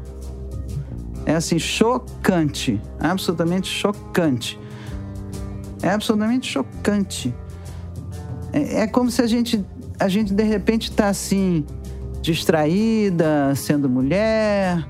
É 1.26 1.34
assim, 1.34 1.58
chocante, 1.58 2.80
absolutamente 3.00 3.66
chocante. 3.66 4.60
É 5.82 5.90
absolutamente 5.90 6.48
chocante. 6.48 7.34
É, 8.52 8.82
é 8.82 8.86
como 8.86 9.10
se 9.10 9.22
a 9.22 9.26
gente, 9.26 9.66
a 9.98 10.06
gente 10.06 10.32
de 10.32 10.44
repente 10.44 10.88
está 10.88 11.08
assim, 11.08 11.66
distraída, 12.22 13.52
sendo 13.56 13.88
mulher, 13.88 14.86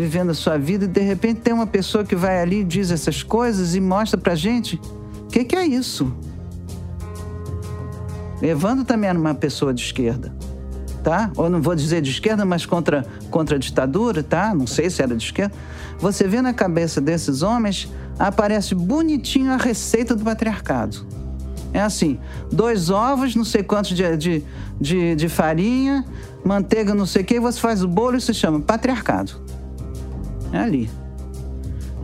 vivendo 0.00 0.30
a 0.30 0.34
sua 0.34 0.56
vida, 0.56 0.86
e 0.86 0.88
de 0.88 1.00
repente 1.00 1.42
tem 1.42 1.52
uma 1.52 1.66
pessoa 1.66 2.02
que 2.02 2.16
vai 2.16 2.40
ali, 2.40 2.64
diz 2.64 2.90
essas 2.90 3.22
coisas 3.22 3.74
e 3.74 3.80
mostra 3.80 4.18
pra 4.18 4.34
gente 4.34 4.80
o 5.24 5.26
que, 5.28 5.44
que 5.44 5.54
é 5.54 5.66
isso. 5.66 6.10
Evandro 8.40 8.84
também 8.84 9.10
era 9.10 9.18
uma 9.18 9.34
pessoa 9.34 9.74
de 9.74 9.82
esquerda, 9.82 10.34
tá? 11.04 11.30
Ou 11.36 11.50
não 11.50 11.60
vou 11.60 11.74
dizer 11.74 12.00
de 12.00 12.10
esquerda, 12.10 12.46
mas 12.46 12.64
contra, 12.64 13.04
contra 13.30 13.56
a 13.56 13.58
ditadura, 13.58 14.22
tá? 14.22 14.54
Não 14.54 14.66
sei 14.66 14.88
se 14.88 15.02
era 15.02 15.14
de 15.14 15.22
esquerda. 15.22 15.54
Você 15.98 16.26
vê 16.26 16.40
na 16.40 16.54
cabeça 16.54 16.98
desses 16.98 17.42
homens, 17.42 17.92
aparece 18.18 18.74
bonitinho 18.74 19.52
a 19.52 19.58
receita 19.58 20.16
do 20.16 20.24
patriarcado. 20.24 21.06
É 21.74 21.80
assim, 21.80 22.18
dois 22.50 22.88
ovos, 22.88 23.36
não 23.36 23.44
sei 23.44 23.62
quantos 23.62 23.94
de, 23.94 24.16
de, 24.16 24.44
de, 24.80 25.14
de 25.14 25.28
farinha, 25.28 26.04
manteiga, 26.42 26.94
não 26.94 27.06
sei 27.06 27.22
o 27.22 27.24
que, 27.24 27.38
você 27.38 27.60
faz 27.60 27.82
o 27.82 27.88
bolo 27.88 28.16
e 28.16 28.20
se 28.20 28.32
chama 28.32 28.60
patriarcado. 28.60 29.50
É 30.52 30.58
ali. 30.58 30.90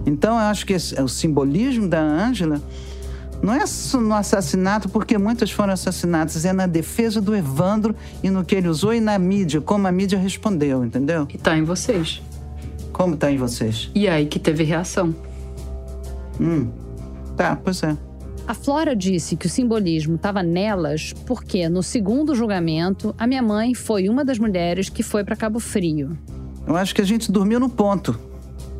Então, 0.04 0.34
eu 0.34 0.40
acho 0.40 0.64
que 0.64 0.72
esse, 0.72 1.00
o 1.00 1.08
simbolismo 1.08 1.88
da 1.88 2.00
Ângela 2.00 2.62
não 3.42 3.52
é 3.52 3.64
no 3.94 4.14
assassinato, 4.14 4.88
porque 4.88 5.18
muitas 5.18 5.50
foram 5.50 5.72
assassinadas, 5.72 6.44
é 6.44 6.52
na 6.52 6.66
defesa 6.66 7.20
do 7.20 7.34
Evandro 7.34 7.94
e 8.22 8.30
no 8.30 8.44
que 8.44 8.54
ele 8.54 8.68
usou 8.68 8.94
e 8.94 9.00
na 9.00 9.18
mídia, 9.18 9.60
como 9.60 9.86
a 9.86 9.92
mídia 9.92 10.18
respondeu, 10.18 10.84
entendeu? 10.84 11.26
E 11.32 11.38
tá 11.38 11.56
em 11.56 11.62
vocês. 11.62 12.22
Como 12.92 13.16
tá 13.16 13.30
em 13.30 13.36
vocês? 13.36 13.90
E 13.94 14.08
aí 14.08 14.26
que 14.26 14.38
teve 14.38 14.64
reação. 14.64 15.14
Hum, 16.40 16.70
tá, 17.36 17.56
pois 17.56 17.82
é. 17.82 17.96
A 18.48 18.54
Flora 18.54 18.94
disse 18.94 19.34
que 19.34 19.46
o 19.46 19.50
simbolismo 19.50 20.14
estava 20.14 20.42
nelas 20.42 21.12
porque, 21.26 21.68
no 21.68 21.82
segundo 21.82 22.34
julgamento, 22.34 23.14
a 23.18 23.26
minha 23.26 23.42
mãe 23.42 23.74
foi 23.74 24.08
uma 24.08 24.24
das 24.24 24.38
mulheres 24.38 24.88
que 24.88 25.02
foi 25.02 25.24
para 25.24 25.34
Cabo 25.34 25.58
Frio. 25.58 26.16
Eu 26.66 26.76
acho 26.76 26.94
que 26.94 27.00
a 27.00 27.04
gente 27.04 27.30
dormiu 27.30 27.58
no 27.58 27.68
ponto, 27.68 28.18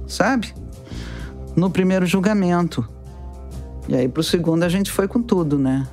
sabe? 0.07 0.55
No 1.57 1.71
primeiro 1.71 2.07
julgamento. 2.07 2.87
E 3.89 3.95
aí, 3.95 4.09
pro 4.09 4.23
segundo, 4.23 4.63
a 4.63 4.69
gente 4.69 4.91
foi 4.91 5.07
com 5.07 5.23
tudo, 5.23 5.59
né? 5.59 5.87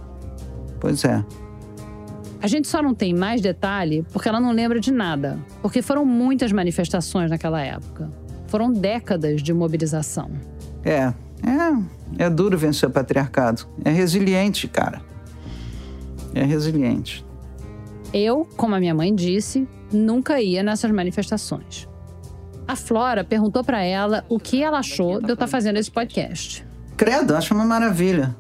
Pois 0.79 1.03
é. 1.05 1.23
A 2.41 2.47
gente 2.47 2.67
só 2.67 2.81
não 2.81 2.93
tem 2.93 3.13
mais 3.13 3.39
detalhe 3.39 4.05
porque 4.11 4.27
ela 4.27 4.39
não 4.39 4.51
lembra 4.51 4.79
de 4.79 4.91
nada. 4.91 5.39
Porque 5.61 5.81
foram 5.81 6.03
muitas 6.03 6.51
manifestações 6.51 7.29
naquela 7.29 7.61
época. 7.61 8.11
Foram 8.47 8.71
décadas 8.71 9.41
de 9.41 9.53
mobilização. 9.53 10.29
É, 10.83 11.13
é, 11.41 12.25
é 12.25 12.29
duro 12.29 12.57
vencer 12.57 12.89
o 12.89 12.91
patriarcado. 12.91 13.65
É 13.85 13.91
resiliente, 13.91 14.67
cara. 14.67 15.01
É 16.35 16.43
resiliente. 16.43 17.25
Eu, 18.13 18.47
como 18.57 18.75
a 18.75 18.79
minha 18.79 18.93
mãe 18.93 19.15
disse, 19.15 19.67
nunca 19.91 20.41
ia 20.41 20.61
nessas 20.61 20.91
manifestações. 20.91 21.87
A 22.67 22.75
Flora 22.75 23.23
perguntou 23.23 23.63
para 23.63 23.81
ela 23.81 24.25
o 24.29 24.39
que 24.39 24.63
ela 24.63 24.79
achou 24.79 25.19
de 25.19 25.29
eu 25.29 25.33
estar 25.33 25.45
tá 25.45 25.47
fazendo 25.47 25.77
esse 25.77 25.91
podcast. 25.91 26.65
Credo, 26.95 27.35
acho 27.35 27.53
uma 27.53 27.65
maravilha. 27.65 28.35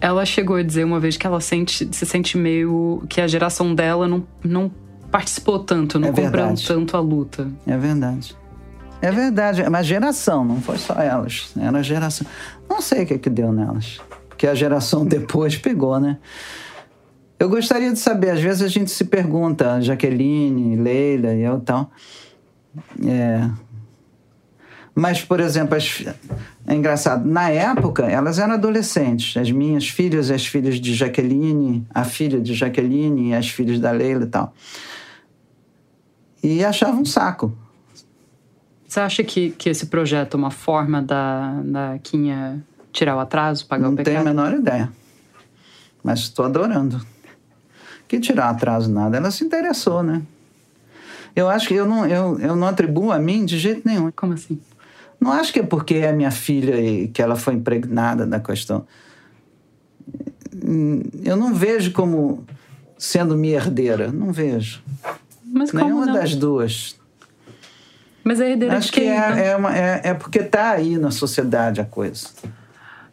Ela 0.00 0.24
chegou 0.26 0.56
a 0.56 0.62
dizer 0.62 0.84
uma 0.84 0.98
vez 0.98 1.16
que 1.16 1.26
ela 1.26 1.40
sente, 1.40 1.88
se 1.92 2.06
sente 2.06 2.36
meio 2.36 3.02
que 3.08 3.20
a 3.20 3.26
geração 3.26 3.74
dela 3.74 4.08
não, 4.08 4.26
não 4.44 4.70
participou 5.10 5.60
tanto, 5.60 5.98
não 5.98 6.08
é 6.08 6.12
comprou 6.12 6.54
tanto 6.54 6.96
a 6.96 7.00
luta. 7.00 7.48
É 7.66 7.76
verdade. 7.76 8.36
É 9.00 9.10
verdade, 9.10 9.68
mas 9.68 9.86
geração, 9.86 10.44
não 10.44 10.60
foi 10.60 10.78
só 10.78 10.94
elas. 10.94 11.52
Era 11.60 11.78
a 11.78 11.82
geração. 11.82 12.26
Não 12.68 12.80
sei 12.80 13.02
o 13.02 13.06
que, 13.06 13.18
que 13.18 13.30
deu 13.30 13.52
nelas. 13.52 14.00
Porque 14.28 14.46
a 14.46 14.54
geração 14.54 15.04
depois 15.06 15.56
pegou, 15.56 15.98
né? 15.98 16.18
Eu 17.38 17.48
gostaria 17.48 17.92
de 17.92 17.98
saber, 17.98 18.30
às 18.30 18.40
vezes 18.40 18.62
a 18.62 18.68
gente 18.68 18.90
se 18.90 19.04
pergunta, 19.04 19.80
Jaqueline, 19.80 20.76
Leila 20.76 21.34
e 21.34 21.42
eu 21.42 21.58
tal. 21.58 21.90
É... 23.04 23.48
Mas, 24.94 25.22
por 25.22 25.40
exemplo, 25.40 25.74
as... 25.74 26.04
é 26.66 26.74
engraçado, 26.74 27.26
na 27.26 27.48
época 27.48 28.04
elas 28.04 28.38
eram 28.38 28.54
adolescentes. 28.54 29.36
As 29.36 29.50
minhas 29.50 29.88
filhas, 29.88 30.30
as 30.30 30.46
filhas 30.46 30.80
de 30.80 30.94
Jaqueline, 30.94 31.86
a 31.94 32.04
filha 32.04 32.40
de 32.40 32.54
Jaqueline 32.54 33.30
e 33.30 33.34
as 33.34 33.48
filhas 33.48 33.80
da 33.80 33.90
Leila 33.90 34.24
e 34.24 34.28
tal. 34.28 34.54
E 36.42 36.64
achavam 36.64 37.02
um 37.02 37.04
saco. 37.04 37.56
Você 38.86 39.00
acha 39.00 39.24
que, 39.24 39.50
que 39.52 39.70
esse 39.70 39.86
projeto 39.86 40.34
é 40.34 40.38
uma 40.38 40.50
forma 40.50 41.00
da, 41.00 41.62
da 41.64 41.98
Quinha 42.02 42.62
tirar 42.92 43.16
o 43.16 43.20
atraso, 43.20 43.66
pagar 43.66 43.84
Não 43.84 43.94
o 43.94 43.96
pecado? 43.96 44.12
Não 44.12 44.22
tenho 44.22 44.38
a 44.38 44.44
menor 44.44 44.58
ideia. 44.58 44.92
Mas 46.04 46.20
estou 46.20 46.44
adorando. 46.44 47.00
Que 48.06 48.20
tirar 48.20 48.50
atraso 48.50 48.92
nada. 48.92 49.16
Ela 49.16 49.30
se 49.30 49.44
interessou, 49.44 50.02
né? 50.02 50.20
Eu 51.34 51.48
acho 51.48 51.68
que 51.68 51.74
eu 51.74 51.86
não, 51.86 52.06
eu, 52.06 52.38
eu 52.38 52.56
não 52.56 52.66
atribuo 52.66 53.10
a 53.10 53.18
mim 53.18 53.44
de 53.44 53.58
jeito 53.58 53.82
nenhum. 53.86 54.10
Como 54.10 54.34
assim? 54.34 54.60
Não 55.20 55.32
acho 55.32 55.52
que 55.52 55.60
é 55.60 55.62
porque 55.62 55.94
é 55.94 56.12
minha 56.12 56.30
filha 56.30 56.80
e 56.80 57.08
que 57.08 57.22
ela 57.22 57.36
foi 57.36 57.54
impregnada 57.54 58.26
da 58.26 58.40
questão. 58.40 58.86
Eu 61.24 61.36
não 61.36 61.54
vejo 61.54 61.92
como 61.92 62.44
sendo 62.98 63.36
minha 63.36 63.56
herdeira. 63.56 64.12
Não 64.12 64.32
vejo. 64.32 64.82
Mas 65.44 65.72
Nenhuma 65.72 66.06
não? 66.06 66.14
das 66.14 66.34
duas. 66.34 66.96
Mas 68.24 68.40
é 68.40 68.50
herdeira 68.50 68.76
Acho 68.76 68.86
de 68.86 68.92
que 68.92 69.00
quem, 69.00 69.10
é, 69.10 69.16
então? 69.16 69.38
é, 69.38 69.56
uma, 69.56 69.76
é, 69.76 70.00
é 70.04 70.14
porque 70.14 70.42
tá 70.42 70.70
aí 70.70 70.96
na 70.96 71.10
sociedade 71.10 71.80
a 71.80 71.84
coisa. 71.84 72.28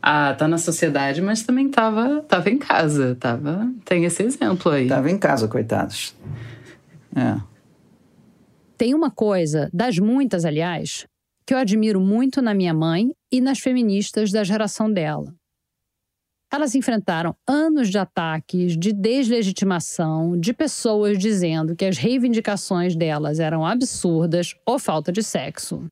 Ah, 0.01 0.33
tá 0.37 0.47
na 0.47 0.57
sociedade, 0.57 1.21
mas 1.21 1.43
também 1.43 1.67
tava, 1.69 2.23
tava 2.27 2.49
em 2.49 2.57
casa. 2.57 3.17
Tava, 3.19 3.69
tem 3.83 4.05
esse 4.05 4.23
exemplo 4.23 4.71
aí. 4.71 4.87
Tava 4.87 5.09
em 5.09 5.17
casa, 5.17 5.47
coitados. 5.47 6.15
É. 7.15 7.35
Tem 8.79 8.95
uma 8.95 9.11
coisa, 9.11 9.69
das 9.73 9.99
muitas, 9.99 10.45
aliás, 10.45 11.05
que 11.45 11.53
eu 11.53 11.57
admiro 11.57 11.99
muito 11.99 12.41
na 12.41 12.53
minha 12.53 12.73
mãe 12.73 13.13
e 13.29 13.41
nas 13.41 13.59
feministas 13.59 14.31
da 14.31 14.41
geração 14.41 14.89
dela. 14.89 15.35
Elas 16.49 16.73
enfrentaram 16.75 17.35
anos 17.45 17.89
de 17.89 17.97
ataques, 17.97 18.77
de 18.77 18.93
deslegitimação, 18.93 20.39
de 20.39 20.53
pessoas 20.53 21.17
dizendo 21.19 21.75
que 21.75 21.83
as 21.83 21.97
reivindicações 21.97 22.95
delas 22.95 23.41
eram 23.41 23.65
absurdas 23.65 24.55
ou 24.65 24.79
falta 24.79 25.11
de 25.11 25.23
sexo. 25.23 25.85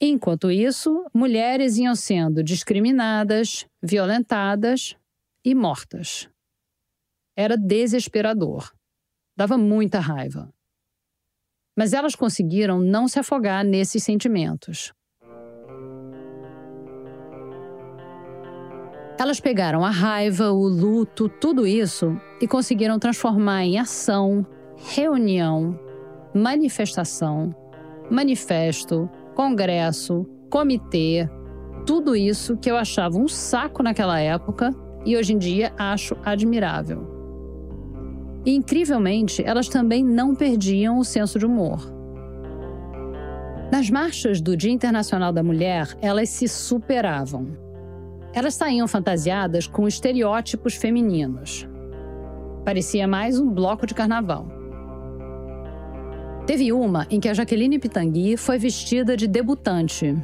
Enquanto 0.00 0.50
isso, 0.50 1.06
mulheres 1.14 1.76
iam 1.76 1.94
sendo 1.94 2.42
discriminadas, 2.42 3.66
violentadas 3.80 4.96
e 5.44 5.54
mortas. 5.54 6.28
Era 7.36 7.56
desesperador. 7.56 8.68
Dava 9.36 9.56
muita 9.56 10.00
raiva. 10.00 10.52
Mas 11.78 11.92
elas 11.92 12.16
conseguiram 12.16 12.80
não 12.80 13.06
se 13.06 13.20
afogar 13.20 13.64
nesses 13.64 14.02
sentimentos. 14.02 14.92
Elas 19.16 19.38
pegaram 19.38 19.84
a 19.84 19.90
raiva, 19.90 20.50
o 20.50 20.66
luto, 20.66 21.28
tudo 21.28 21.64
isso 21.64 22.20
e 22.40 22.48
conseguiram 22.48 22.98
transformar 22.98 23.62
em 23.62 23.78
ação, 23.78 24.44
reunião, 24.92 25.78
manifestação, 26.34 27.54
manifesto, 28.10 29.08
congresso, 29.36 30.26
comitê, 30.50 31.28
tudo 31.86 32.16
isso 32.16 32.56
que 32.56 32.68
eu 32.68 32.76
achava 32.76 33.16
um 33.16 33.28
saco 33.28 33.84
naquela 33.84 34.18
época 34.18 34.74
e 35.06 35.16
hoje 35.16 35.32
em 35.32 35.38
dia 35.38 35.72
acho 35.78 36.16
admirável. 36.24 37.17
E, 38.48 38.54
incrivelmente, 38.54 39.42
elas 39.44 39.68
também 39.68 40.02
não 40.02 40.34
perdiam 40.34 40.98
o 40.98 41.04
senso 41.04 41.38
de 41.38 41.44
humor. 41.44 41.92
Nas 43.70 43.90
marchas 43.90 44.40
do 44.40 44.56
Dia 44.56 44.72
Internacional 44.72 45.34
da 45.34 45.42
Mulher, 45.42 45.94
elas 46.00 46.30
se 46.30 46.48
superavam. 46.48 47.48
Elas 48.32 48.54
saíam 48.54 48.88
fantasiadas 48.88 49.66
com 49.66 49.86
estereótipos 49.86 50.76
femininos. 50.76 51.68
Parecia 52.64 53.06
mais 53.06 53.38
um 53.38 53.50
bloco 53.50 53.86
de 53.86 53.92
carnaval. 53.92 54.48
Teve 56.46 56.72
uma 56.72 57.06
em 57.10 57.20
que 57.20 57.28
a 57.28 57.34
Jaqueline 57.34 57.78
Pitangui 57.78 58.38
foi 58.38 58.58
vestida 58.58 59.14
de 59.14 59.28
debutante. 59.28 60.16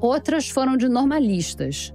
Outras 0.00 0.48
foram 0.48 0.76
de 0.76 0.88
normalistas. 0.88 1.92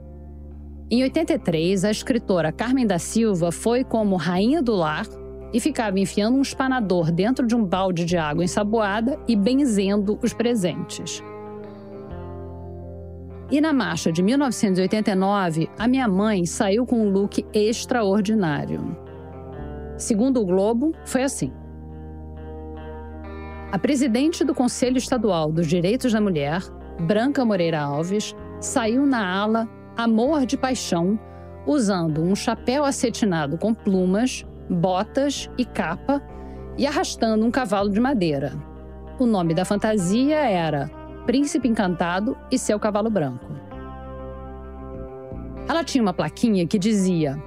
Em 0.91 1.01
83, 1.03 1.85
a 1.85 1.91
escritora 1.91 2.51
Carmen 2.51 2.85
da 2.85 2.99
Silva 2.99 3.53
foi 3.53 3.85
como 3.85 4.17
rainha 4.17 4.61
do 4.61 4.75
lar 4.75 5.05
e 5.53 5.59
ficava 5.59 5.99
enfiando 5.99 6.37
um 6.37 6.41
espanador 6.41 7.11
dentro 7.11 7.45
de 7.45 7.55
um 7.55 7.63
balde 7.63 8.05
de 8.05 8.17
água 8.17 8.43
ensaboada 8.43 9.19
e 9.27 9.35
benzendo 9.35 10.19
os 10.21 10.33
presentes. 10.33 11.23
E 13.51 13.59
na 13.59 13.73
marcha 13.73 14.11
de 14.11 14.21
1989, 14.21 15.69
a 15.77 15.87
minha 15.87 16.07
mãe 16.07 16.45
saiu 16.45 16.85
com 16.85 17.01
um 17.01 17.09
look 17.09 17.43
extraordinário. 17.51 18.95
Segundo 19.97 20.39
o 20.39 20.45
Globo, 20.45 20.93
foi 21.03 21.23
assim. 21.23 21.51
A 23.71 23.77
presidente 23.77 24.43
do 24.43 24.53
Conselho 24.53 24.97
Estadual 24.97 25.51
dos 25.51 25.67
Direitos 25.67 26.13
da 26.13 26.21
Mulher, 26.21 26.61
Branca 26.99 27.43
Moreira 27.43 27.81
Alves, 27.81 28.35
saiu 28.59 29.05
na 29.05 29.27
ala 29.27 29.67
Amor 29.97 30.45
de 30.45 30.55
Paixão, 30.55 31.19
usando 31.65 32.21
um 32.21 32.35
chapéu 32.35 32.83
acetinado 32.83 33.57
com 33.57 33.73
plumas, 33.73 34.45
botas 34.69 35.49
e 35.57 35.65
capa 35.65 36.21
e 36.77 36.85
arrastando 36.85 37.45
um 37.45 37.51
cavalo 37.51 37.89
de 37.89 37.99
madeira. 37.99 38.53
O 39.19 39.25
nome 39.25 39.53
da 39.53 39.65
fantasia 39.65 40.37
era 40.37 40.89
Príncipe 41.25 41.67
Encantado 41.67 42.37
e 42.51 42.57
seu 42.57 42.79
cavalo 42.79 43.09
branco. 43.09 43.45
Ela 45.67 45.83
tinha 45.83 46.01
uma 46.01 46.13
plaquinha 46.13 46.65
que 46.65 46.79
dizia: 46.79 47.37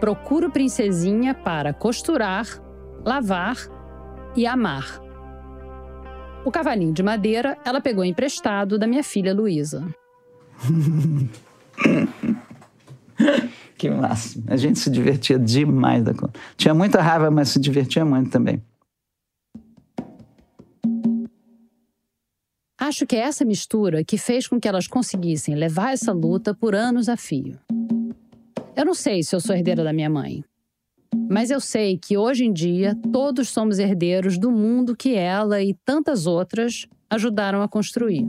Procuro 0.00 0.50
princesinha 0.50 1.34
para 1.34 1.72
costurar, 1.72 2.46
lavar 3.04 3.56
e 4.36 4.46
amar. 4.46 5.00
O 6.44 6.50
cavalinho 6.50 6.92
de 6.92 7.02
madeira 7.02 7.56
ela 7.64 7.80
pegou 7.80 8.04
emprestado 8.04 8.78
da 8.78 8.86
minha 8.86 9.02
filha 9.02 9.34
Luísa. 9.34 9.86
que 13.80 13.88
máximo. 13.88 14.44
A 14.46 14.58
gente 14.58 14.78
se 14.78 14.90
divertia 14.90 15.38
demais 15.38 16.04
da 16.04 16.12
conta. 16.12 16.38
Tinha 16.54 16.74
muita 16.74 17.00
raiva, 17.00 17.30
mas 17.30 17.48
se 17.48 17.58
divertia 17.58 18.04
muito 18.04 18.28
também. 18.28 18.62
Acho 22.78 23.06
que 23.06 23.16
é 23.16 23.20
essa 23.20 23.42
mistura 23.42 24.04
que 24.04 24.18
fez 24.18 24.46
com 24.46 24.60
que 24.60 24.68
elas 24.68 24.86
conseguissem 24.86 25.54
levar 25.54 25.94
essa 25.94 26.12
luta 26.12 26.52
por 26.52 26.74
anos 26.74 27.08
a 27.08 27.16
fio. 27.16 27.58
Eu 28.76 28.84
não 28.84 28.92
sei 28.92 29.22
se 29.22 29.34
eu 29.34 29.40
sou 29.40 29.56
herdeira 29.56 29.82
da 29.82 29.94
minha 29.94 30.10
mãe, 30.10 30.44
mas 31.30 31.50
eu 31.50 31.60
sei 31.60 31.96
que 31.96 32.18
hoje 32.18 32.44
em 32.44 32.52
dia 32.52 32.94
todos 33.10 33.48
somos 33.48 33.78
herdeiros 33.78 34.38
do 34.38 34.50
mundo 34.50 34.94
que 34.94 35.14
ela 35.14 35.62
e 35.62 35.72
tantas 35.86 36.26
outras 36.26 36.86
ajudaram 37.08 37.62
a 37.62 37.68
construir. 37.68 38.26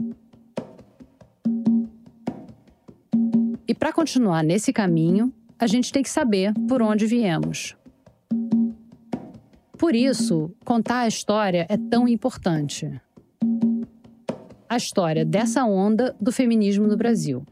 E 3.68 3.74
para 3.74 3.92
continuar 3.92 4.42
nesse 4.42 4.72
caminho, 4.72 5.32
a 5.62 5.66
gente 5.68 5.92
tem 5.92 6.02
que 6.02 6.10
saber 6.10 6.52
por 6.68 6.82
onde 6.82 7.06
viemos. 7.06 7.76
Por 9.78 9.94
isso, 9.94 10.52
contar 10.64 11.02
a 11.02 11.06
história 11.06 11.68
é 11.68 11.76
tão 11.76 12.08
importante. 12.08 13.00
A 14.68 14.76
história 14.76 15.24
dessa 15.24 15.64
onda 15.64 16.16
do 16.20 16.32
feminismo 16.32 16.88
no 16.88 16.96
Brasil. 16.96 17.46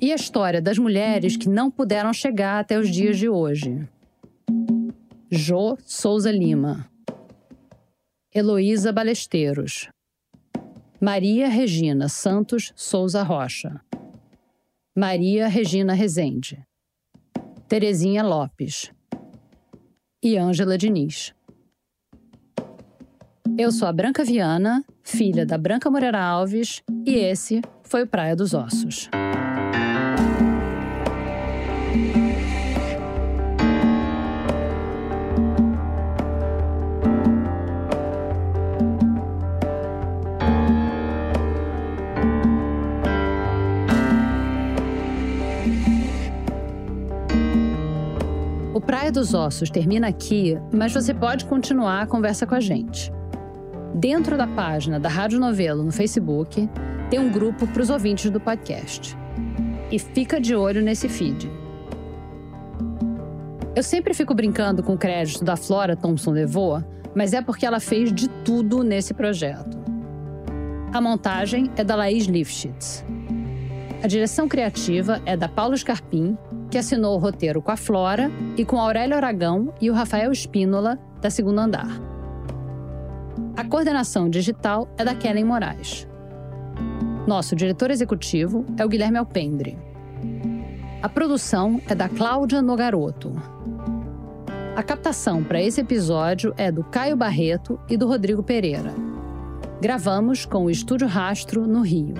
E 0.00 0.10
a 0.10 0.14
história 0.14 0.62
das 0.62 0.78
mulheres 0.78 1.36
que 1.36 1.46
não 1.46 1.70
puderam 1.70 2.10
chegar 2.10 2.58
até 2.58 2.78
os 2.78 2.88
dias 2.88 3.18
de 3.18 3.28
hoje. 3.28 3.86
Jo 5.30 5.76
Souza 5.84 6.32
Lima. 6.32 6.88
Heloísa 8.34 8.90
Balesteiros. 8.94 9.90
Maria 10.98 11.50
Regina 11.50 12.08
Santos 12.08 12.72
Souza 12.74 13.22
Rocha. 13.22 13.82
Maria 14.96 15.46
Regina 15.46 15.92
Rezende, 15.92 16.66
Terezinha 17.68 18.24
Lopes 18.24 18.90
e 20.20 20.36
Ângela 20.36 20.76
Diniz. 20.76 21.32
Eu 23.56 23.70
sou 23.70 23.86
a 23.86 23.92
Branca 23.92 24.24
Viana, 24.24 24.84
filha 25.04 25.46
da 25.46 25.56
Branca 25.56 25.88
Moreira 25.88 26.20
Alves, 26.20 26.82
e 27.06 27.14
esse 27.14 27.62
foi 27.84 28.02
o 28.02 28.06
Praia 28.06 28.34
dos 28.34 28.52
Ossos. 28.52 29.08
Praia 48.90 49.12
dos 49.12 49.34
Ossos 49.34 49.70
termina 49.70 50.08
aqui, 50.08 50.58
mas 50.74 50.92
você 50.92 51.14
pode 51.14 51.44
continuar 51.44 52.02
a 52.02 52.06
conversa 52.08 52.44
com 52.44 52.56
a 52.56 52.60
gente. 52.60 53.12
Dentro 53.94 54.36
da 54.36 54.48
página 54.48 54.98
da 54.98 55.08
Rádio 55.08 55.38
Novelo 55.38 55.84
no 55.84 55.92
Facebook, 55.92 56.68
tem 57.08 57.20
um 57.20 57.30
grupo 57.30 57.68
para 57.68 57.82
os 57.82 57.88
ouvintes 57.88 58.28
do 58.32 58.40
podcast. 58.40 59.16
E 59.92 59.98
fica 60.00 60.40
de 60.40 60.56
olho 60.56 60.82
nesse 60.82 61.08
feed. 61.08 61.48
Eu 63.76 63.82
sempre 63.84 64.12
fico 64.12 64.34
brincando 64.34 64.82
com 64.82 64.94
o 64.94 64.98
crédito 64.98 65.44
da 65.44 65.54
Flora 65.54 65.94
Thompson 65.94 66.32
Levou, 66.32 66.82
mas 67.14 67.32
é 67.32 67.40
porque 67.40 67.64
ela 67.64 67.78
fez 67.78 68.12
de 68.12 68.28
tudo 68.44 68.82
nesse 68.82 69.14
projeto. 69.14 69.78
A 70.92 71.00
montagem 71.00 71.70
é 71.76 71.84
da 71.84 71.94
Laís 71.94 72.24
Lifshitz. 72.24 73.04
A 74.02 74.08
direção 74.08 74.48
criativa 74.48 75.22
é 75.24 75.36
da 75.36 75.48
Paulo 75.48 75.78
Scarpim 75.78 76.36
que 76.70 76.78
assinou 76.78 77.16
o 77.16 77.18
roteiro 77.18 77.60
com 77.60 77.72
a 77.72 77.76
Flora 77.76 78.30
e 78.56 78.64
com 78.64 78.80
Aurélio 78.80 79.16
Aragão 79.16 79.74
e 79.80 79.90
o 79.90 79.94
Rafael 79.94 80.30
Espínola, 80.30 80.98
da 81.20 81.28
Segundo 81.28 81.58
Andar. 81.58 82.00
A 83.56 83.64
coordenação 83.64 84.30
digital 84.30 84.88
é 84.96 85.04
da 85.04 85.14
Kellen 85.14 85.44
Moraes. 85.44 86.06
Nosso 87.26 87.56
diretor 87.56 87.90
executivo 87.90 88.64
é 88.78 88.84
o 88.84 88.88
Guilherme 88.88 89.18
Alpendre. 89.18 89.76
A 91.02 91.08
produção 91.08 91.80
é 91.88 91.94
da 91.94 92.08
Cláudia 92.08 92.62
Nogaroto. 92.62 93.34
A 94.76 94.82
captação 94.82 95.42
para 95.42 95.60
esse 95.60 95.80
episódio 95.80 96.54
é 96.56 96.70
do 96.70 96.84
Caio 96.84 97.16
Barreto 97.16 97.78
e 97.88 97.96
do 97.96 98.06
Rodrigo 98.06 98.42
Pereira. 98.42 98.94
Gravamos 99.80 100.46
com 100.46 100.64
o 100.64 100.70
Estúdio 100.70 101.08
Rastro, 101.08 101.66
no 101.66 101.82
Rio. 101.82 102.14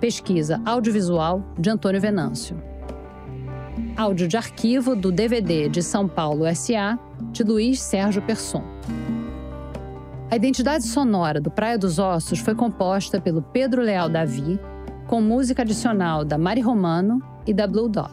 Pesquisa 0.00 0.60
audiovisual 0.64 1.42
de 1.58 1.68
Antônio 1.68 2.00
Venâncio. 2.00 2.69
Áudio 4.00 4.26
de 4.26 4.38
arquivo 4.38 4.96
do 4.96 5.12
DVD 5.12 5.68
de 5.68 5.82
São 5.82 6.08
Paulo 6.08 6.44
SA, 6.56 6.98
de 7.32 7.44
Luiz 7.44 7.82
Sérgio 7.82 8.22
Persson. 8.22 8.64
A 10.30 10.36
identidade 10.36 10.84
sonora 10.84 11.38
do 11.38 11.50
Praia 11.50 11.76
dos 11.76 11.98
Ossos 11.98 12.38
foi 12.38 12.54
composta 12.54 13.20
pelo 13.20 13.42
Pedro 13.42 13.82
Leal 13.82 14.08
Davi, 14.08 14.58
com 15.06 15.20
música 15.20 15.60
adicional 15.60 16.24
da 16.24 16.38
Mari 16.38 16.62
Romano 16.62 17.22
e 17.46 17.52
da 17.52 17.66
Blue 17.66 17.90
Dot. 17.90 18.10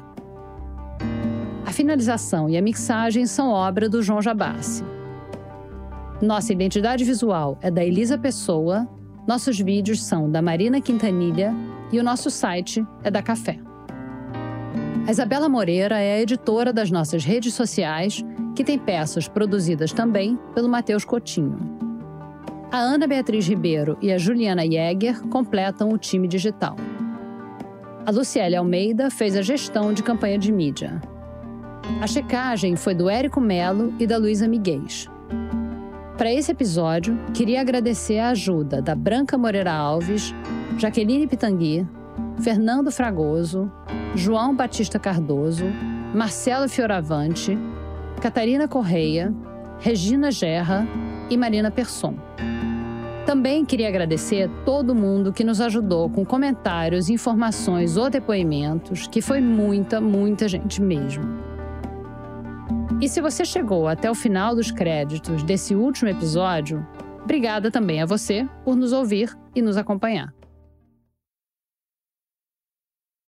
A 1.65 1.71
finalização 1.71 2.49
e 2.49 2.57
a 2.57 2.61
mixagem 2.61 3.25
são 3.25 3.49
obra 3.49 3.87
do 3.87 4.03
João 4.03 4.21
Jabassi. 4.21 4.83
Nossa 6.21 6.51
identidade 6.51 7.05
visual 7.05 7.57
é 7.61 7.71
da 7.71 7.81
Elisa 7.81 8.17
Pessoa, 8.17 8.85
nossos 9.25 9.57
vídeos 9.57 10.03
são 10.03 10.29
da 10.29 10.41
Marina 10.41 10.81
Quintanilha 10.81 11.53
e 11.93 11.97
o 11.97 12.03
nosso 12.03 12.29
site 12.29 12.85
é 13.05 13.09
da 13.09 13.21
Café. 13.23 13.57
A 15.07 15.11
Isabela 15.11 15.47
Moreira 15.47 16.01
é 16.01 16.15
a 16.15 16.21
editora 16.21 16.73
das 16.73 16.91
nossas 16.91 17.23
redes 17.23 17.53
sociais, 17.53 18.25
que 18.53 18.61
tem 18.61 18.77
peças 18.77 19.25
produzidas 19.25 19.93
também 19.93 20.37
pelo 20.53 20.67
Matheus 20.67 21.05
Cotinho. 21.05 21.57
A 22.69 22.77
Ana 22.77 23.07
Beatriz 23.07 23.47
Ribeiro 23.47 23.97
e 24.01 24.11
a 24.11 24.17
Juliana 24.17 24.69
Jäger 24.69 25.21
completam 25.29 25.93
o 25.93 25.97
time 25.97 26.27
digital. 26.27 26.75
A 28.05 28.11
Luciele 28.11 28.57
Almeida 28.57 29.09
fez 29.09 29.37
a 29.37 29.41
gestão 29.41 29.93
de 29.93 30.03
campanha 30.03 30.37
de 30.37 30.51
mídia. 30.51 31.01
A 32.01 32.05
checagem 32.05 32.75
foi 32.75 32.93
do 32.93 33.09
Érico 33.09 33.39
Melo 33.39 33.93
e 33.97 34.05
da 34.05 34.17
Luísa 34.17 34.45
Miguez. 34.45 35.07
Para 36.17 36.33
esse 36.33 36.51
episódio, 36.51 37.17
queria 37.33 37.61
agradecer 37.61 38.19
a 38.19 38.31
ajuda 38.31 38.81
da 38.81 38.93
Branca 38.93 39.37
Moreira 39.37 39.71
Alves, 39.71 40.35
Jaqueline 40.77 41.27
Pitangui, 41.27 41.87
Fernando 42.39 42.91
Fragoso, 42.91 43.71
João 44.15 44.55
Batista 44.55 44.99
Cardoso, 44.99 45.65
Marcelo 46.13 46.69
Fioravante, 46.69 47.57
Catarina 48.21 48.67
Correia, 48.67 49.33
Regina 49.79 50.31
Gerra 50.31 50.87
e 51.29 51.37
Marina 51.37 51.71
Persson. 51.71 52.15
Também 53.25 53.65
queria 53.65 53.89
agradecer 53.89 54.49
todo 54.63 54.95
mundo 54.95 55.33
que 55.33 55.43
nos 55.43 55.59
ajudou 55.59 56.09
com 56.09 56.25
comentários, 56.25 57.09
informações 57.09 57.97
ou 57.97 58.09
depoimentos, 58.09 59.07
que 59.07 59.21
foi 59.21 59.41
muita, 59.41 59.99
muita 59.99 60.47
gente 60.47 60.81
mesmo. 60.81 61.25
E 63.01 63.09
se 63.09 63.19
você 63.19 63.43
chegou 63.43 63.87
até 63.87 64.09
o 64.09 64.15
final 64.15 64.55
dos 64.55 64.71
créditos 64.71 65.43
desse 65.43 65.75
último 65.75 66.09
episódio, 66.09 66.87
obrigada 67.21 67.69
também 67.69 68.01
a 68.01 68.05
você 68.05 68.47
por 68.63 68.75
nos 68.75 68.93
ouvir 68.93 69.37
e 69.53 69.61
nos 69.61 69.75
acompanhar. 69.75 70.36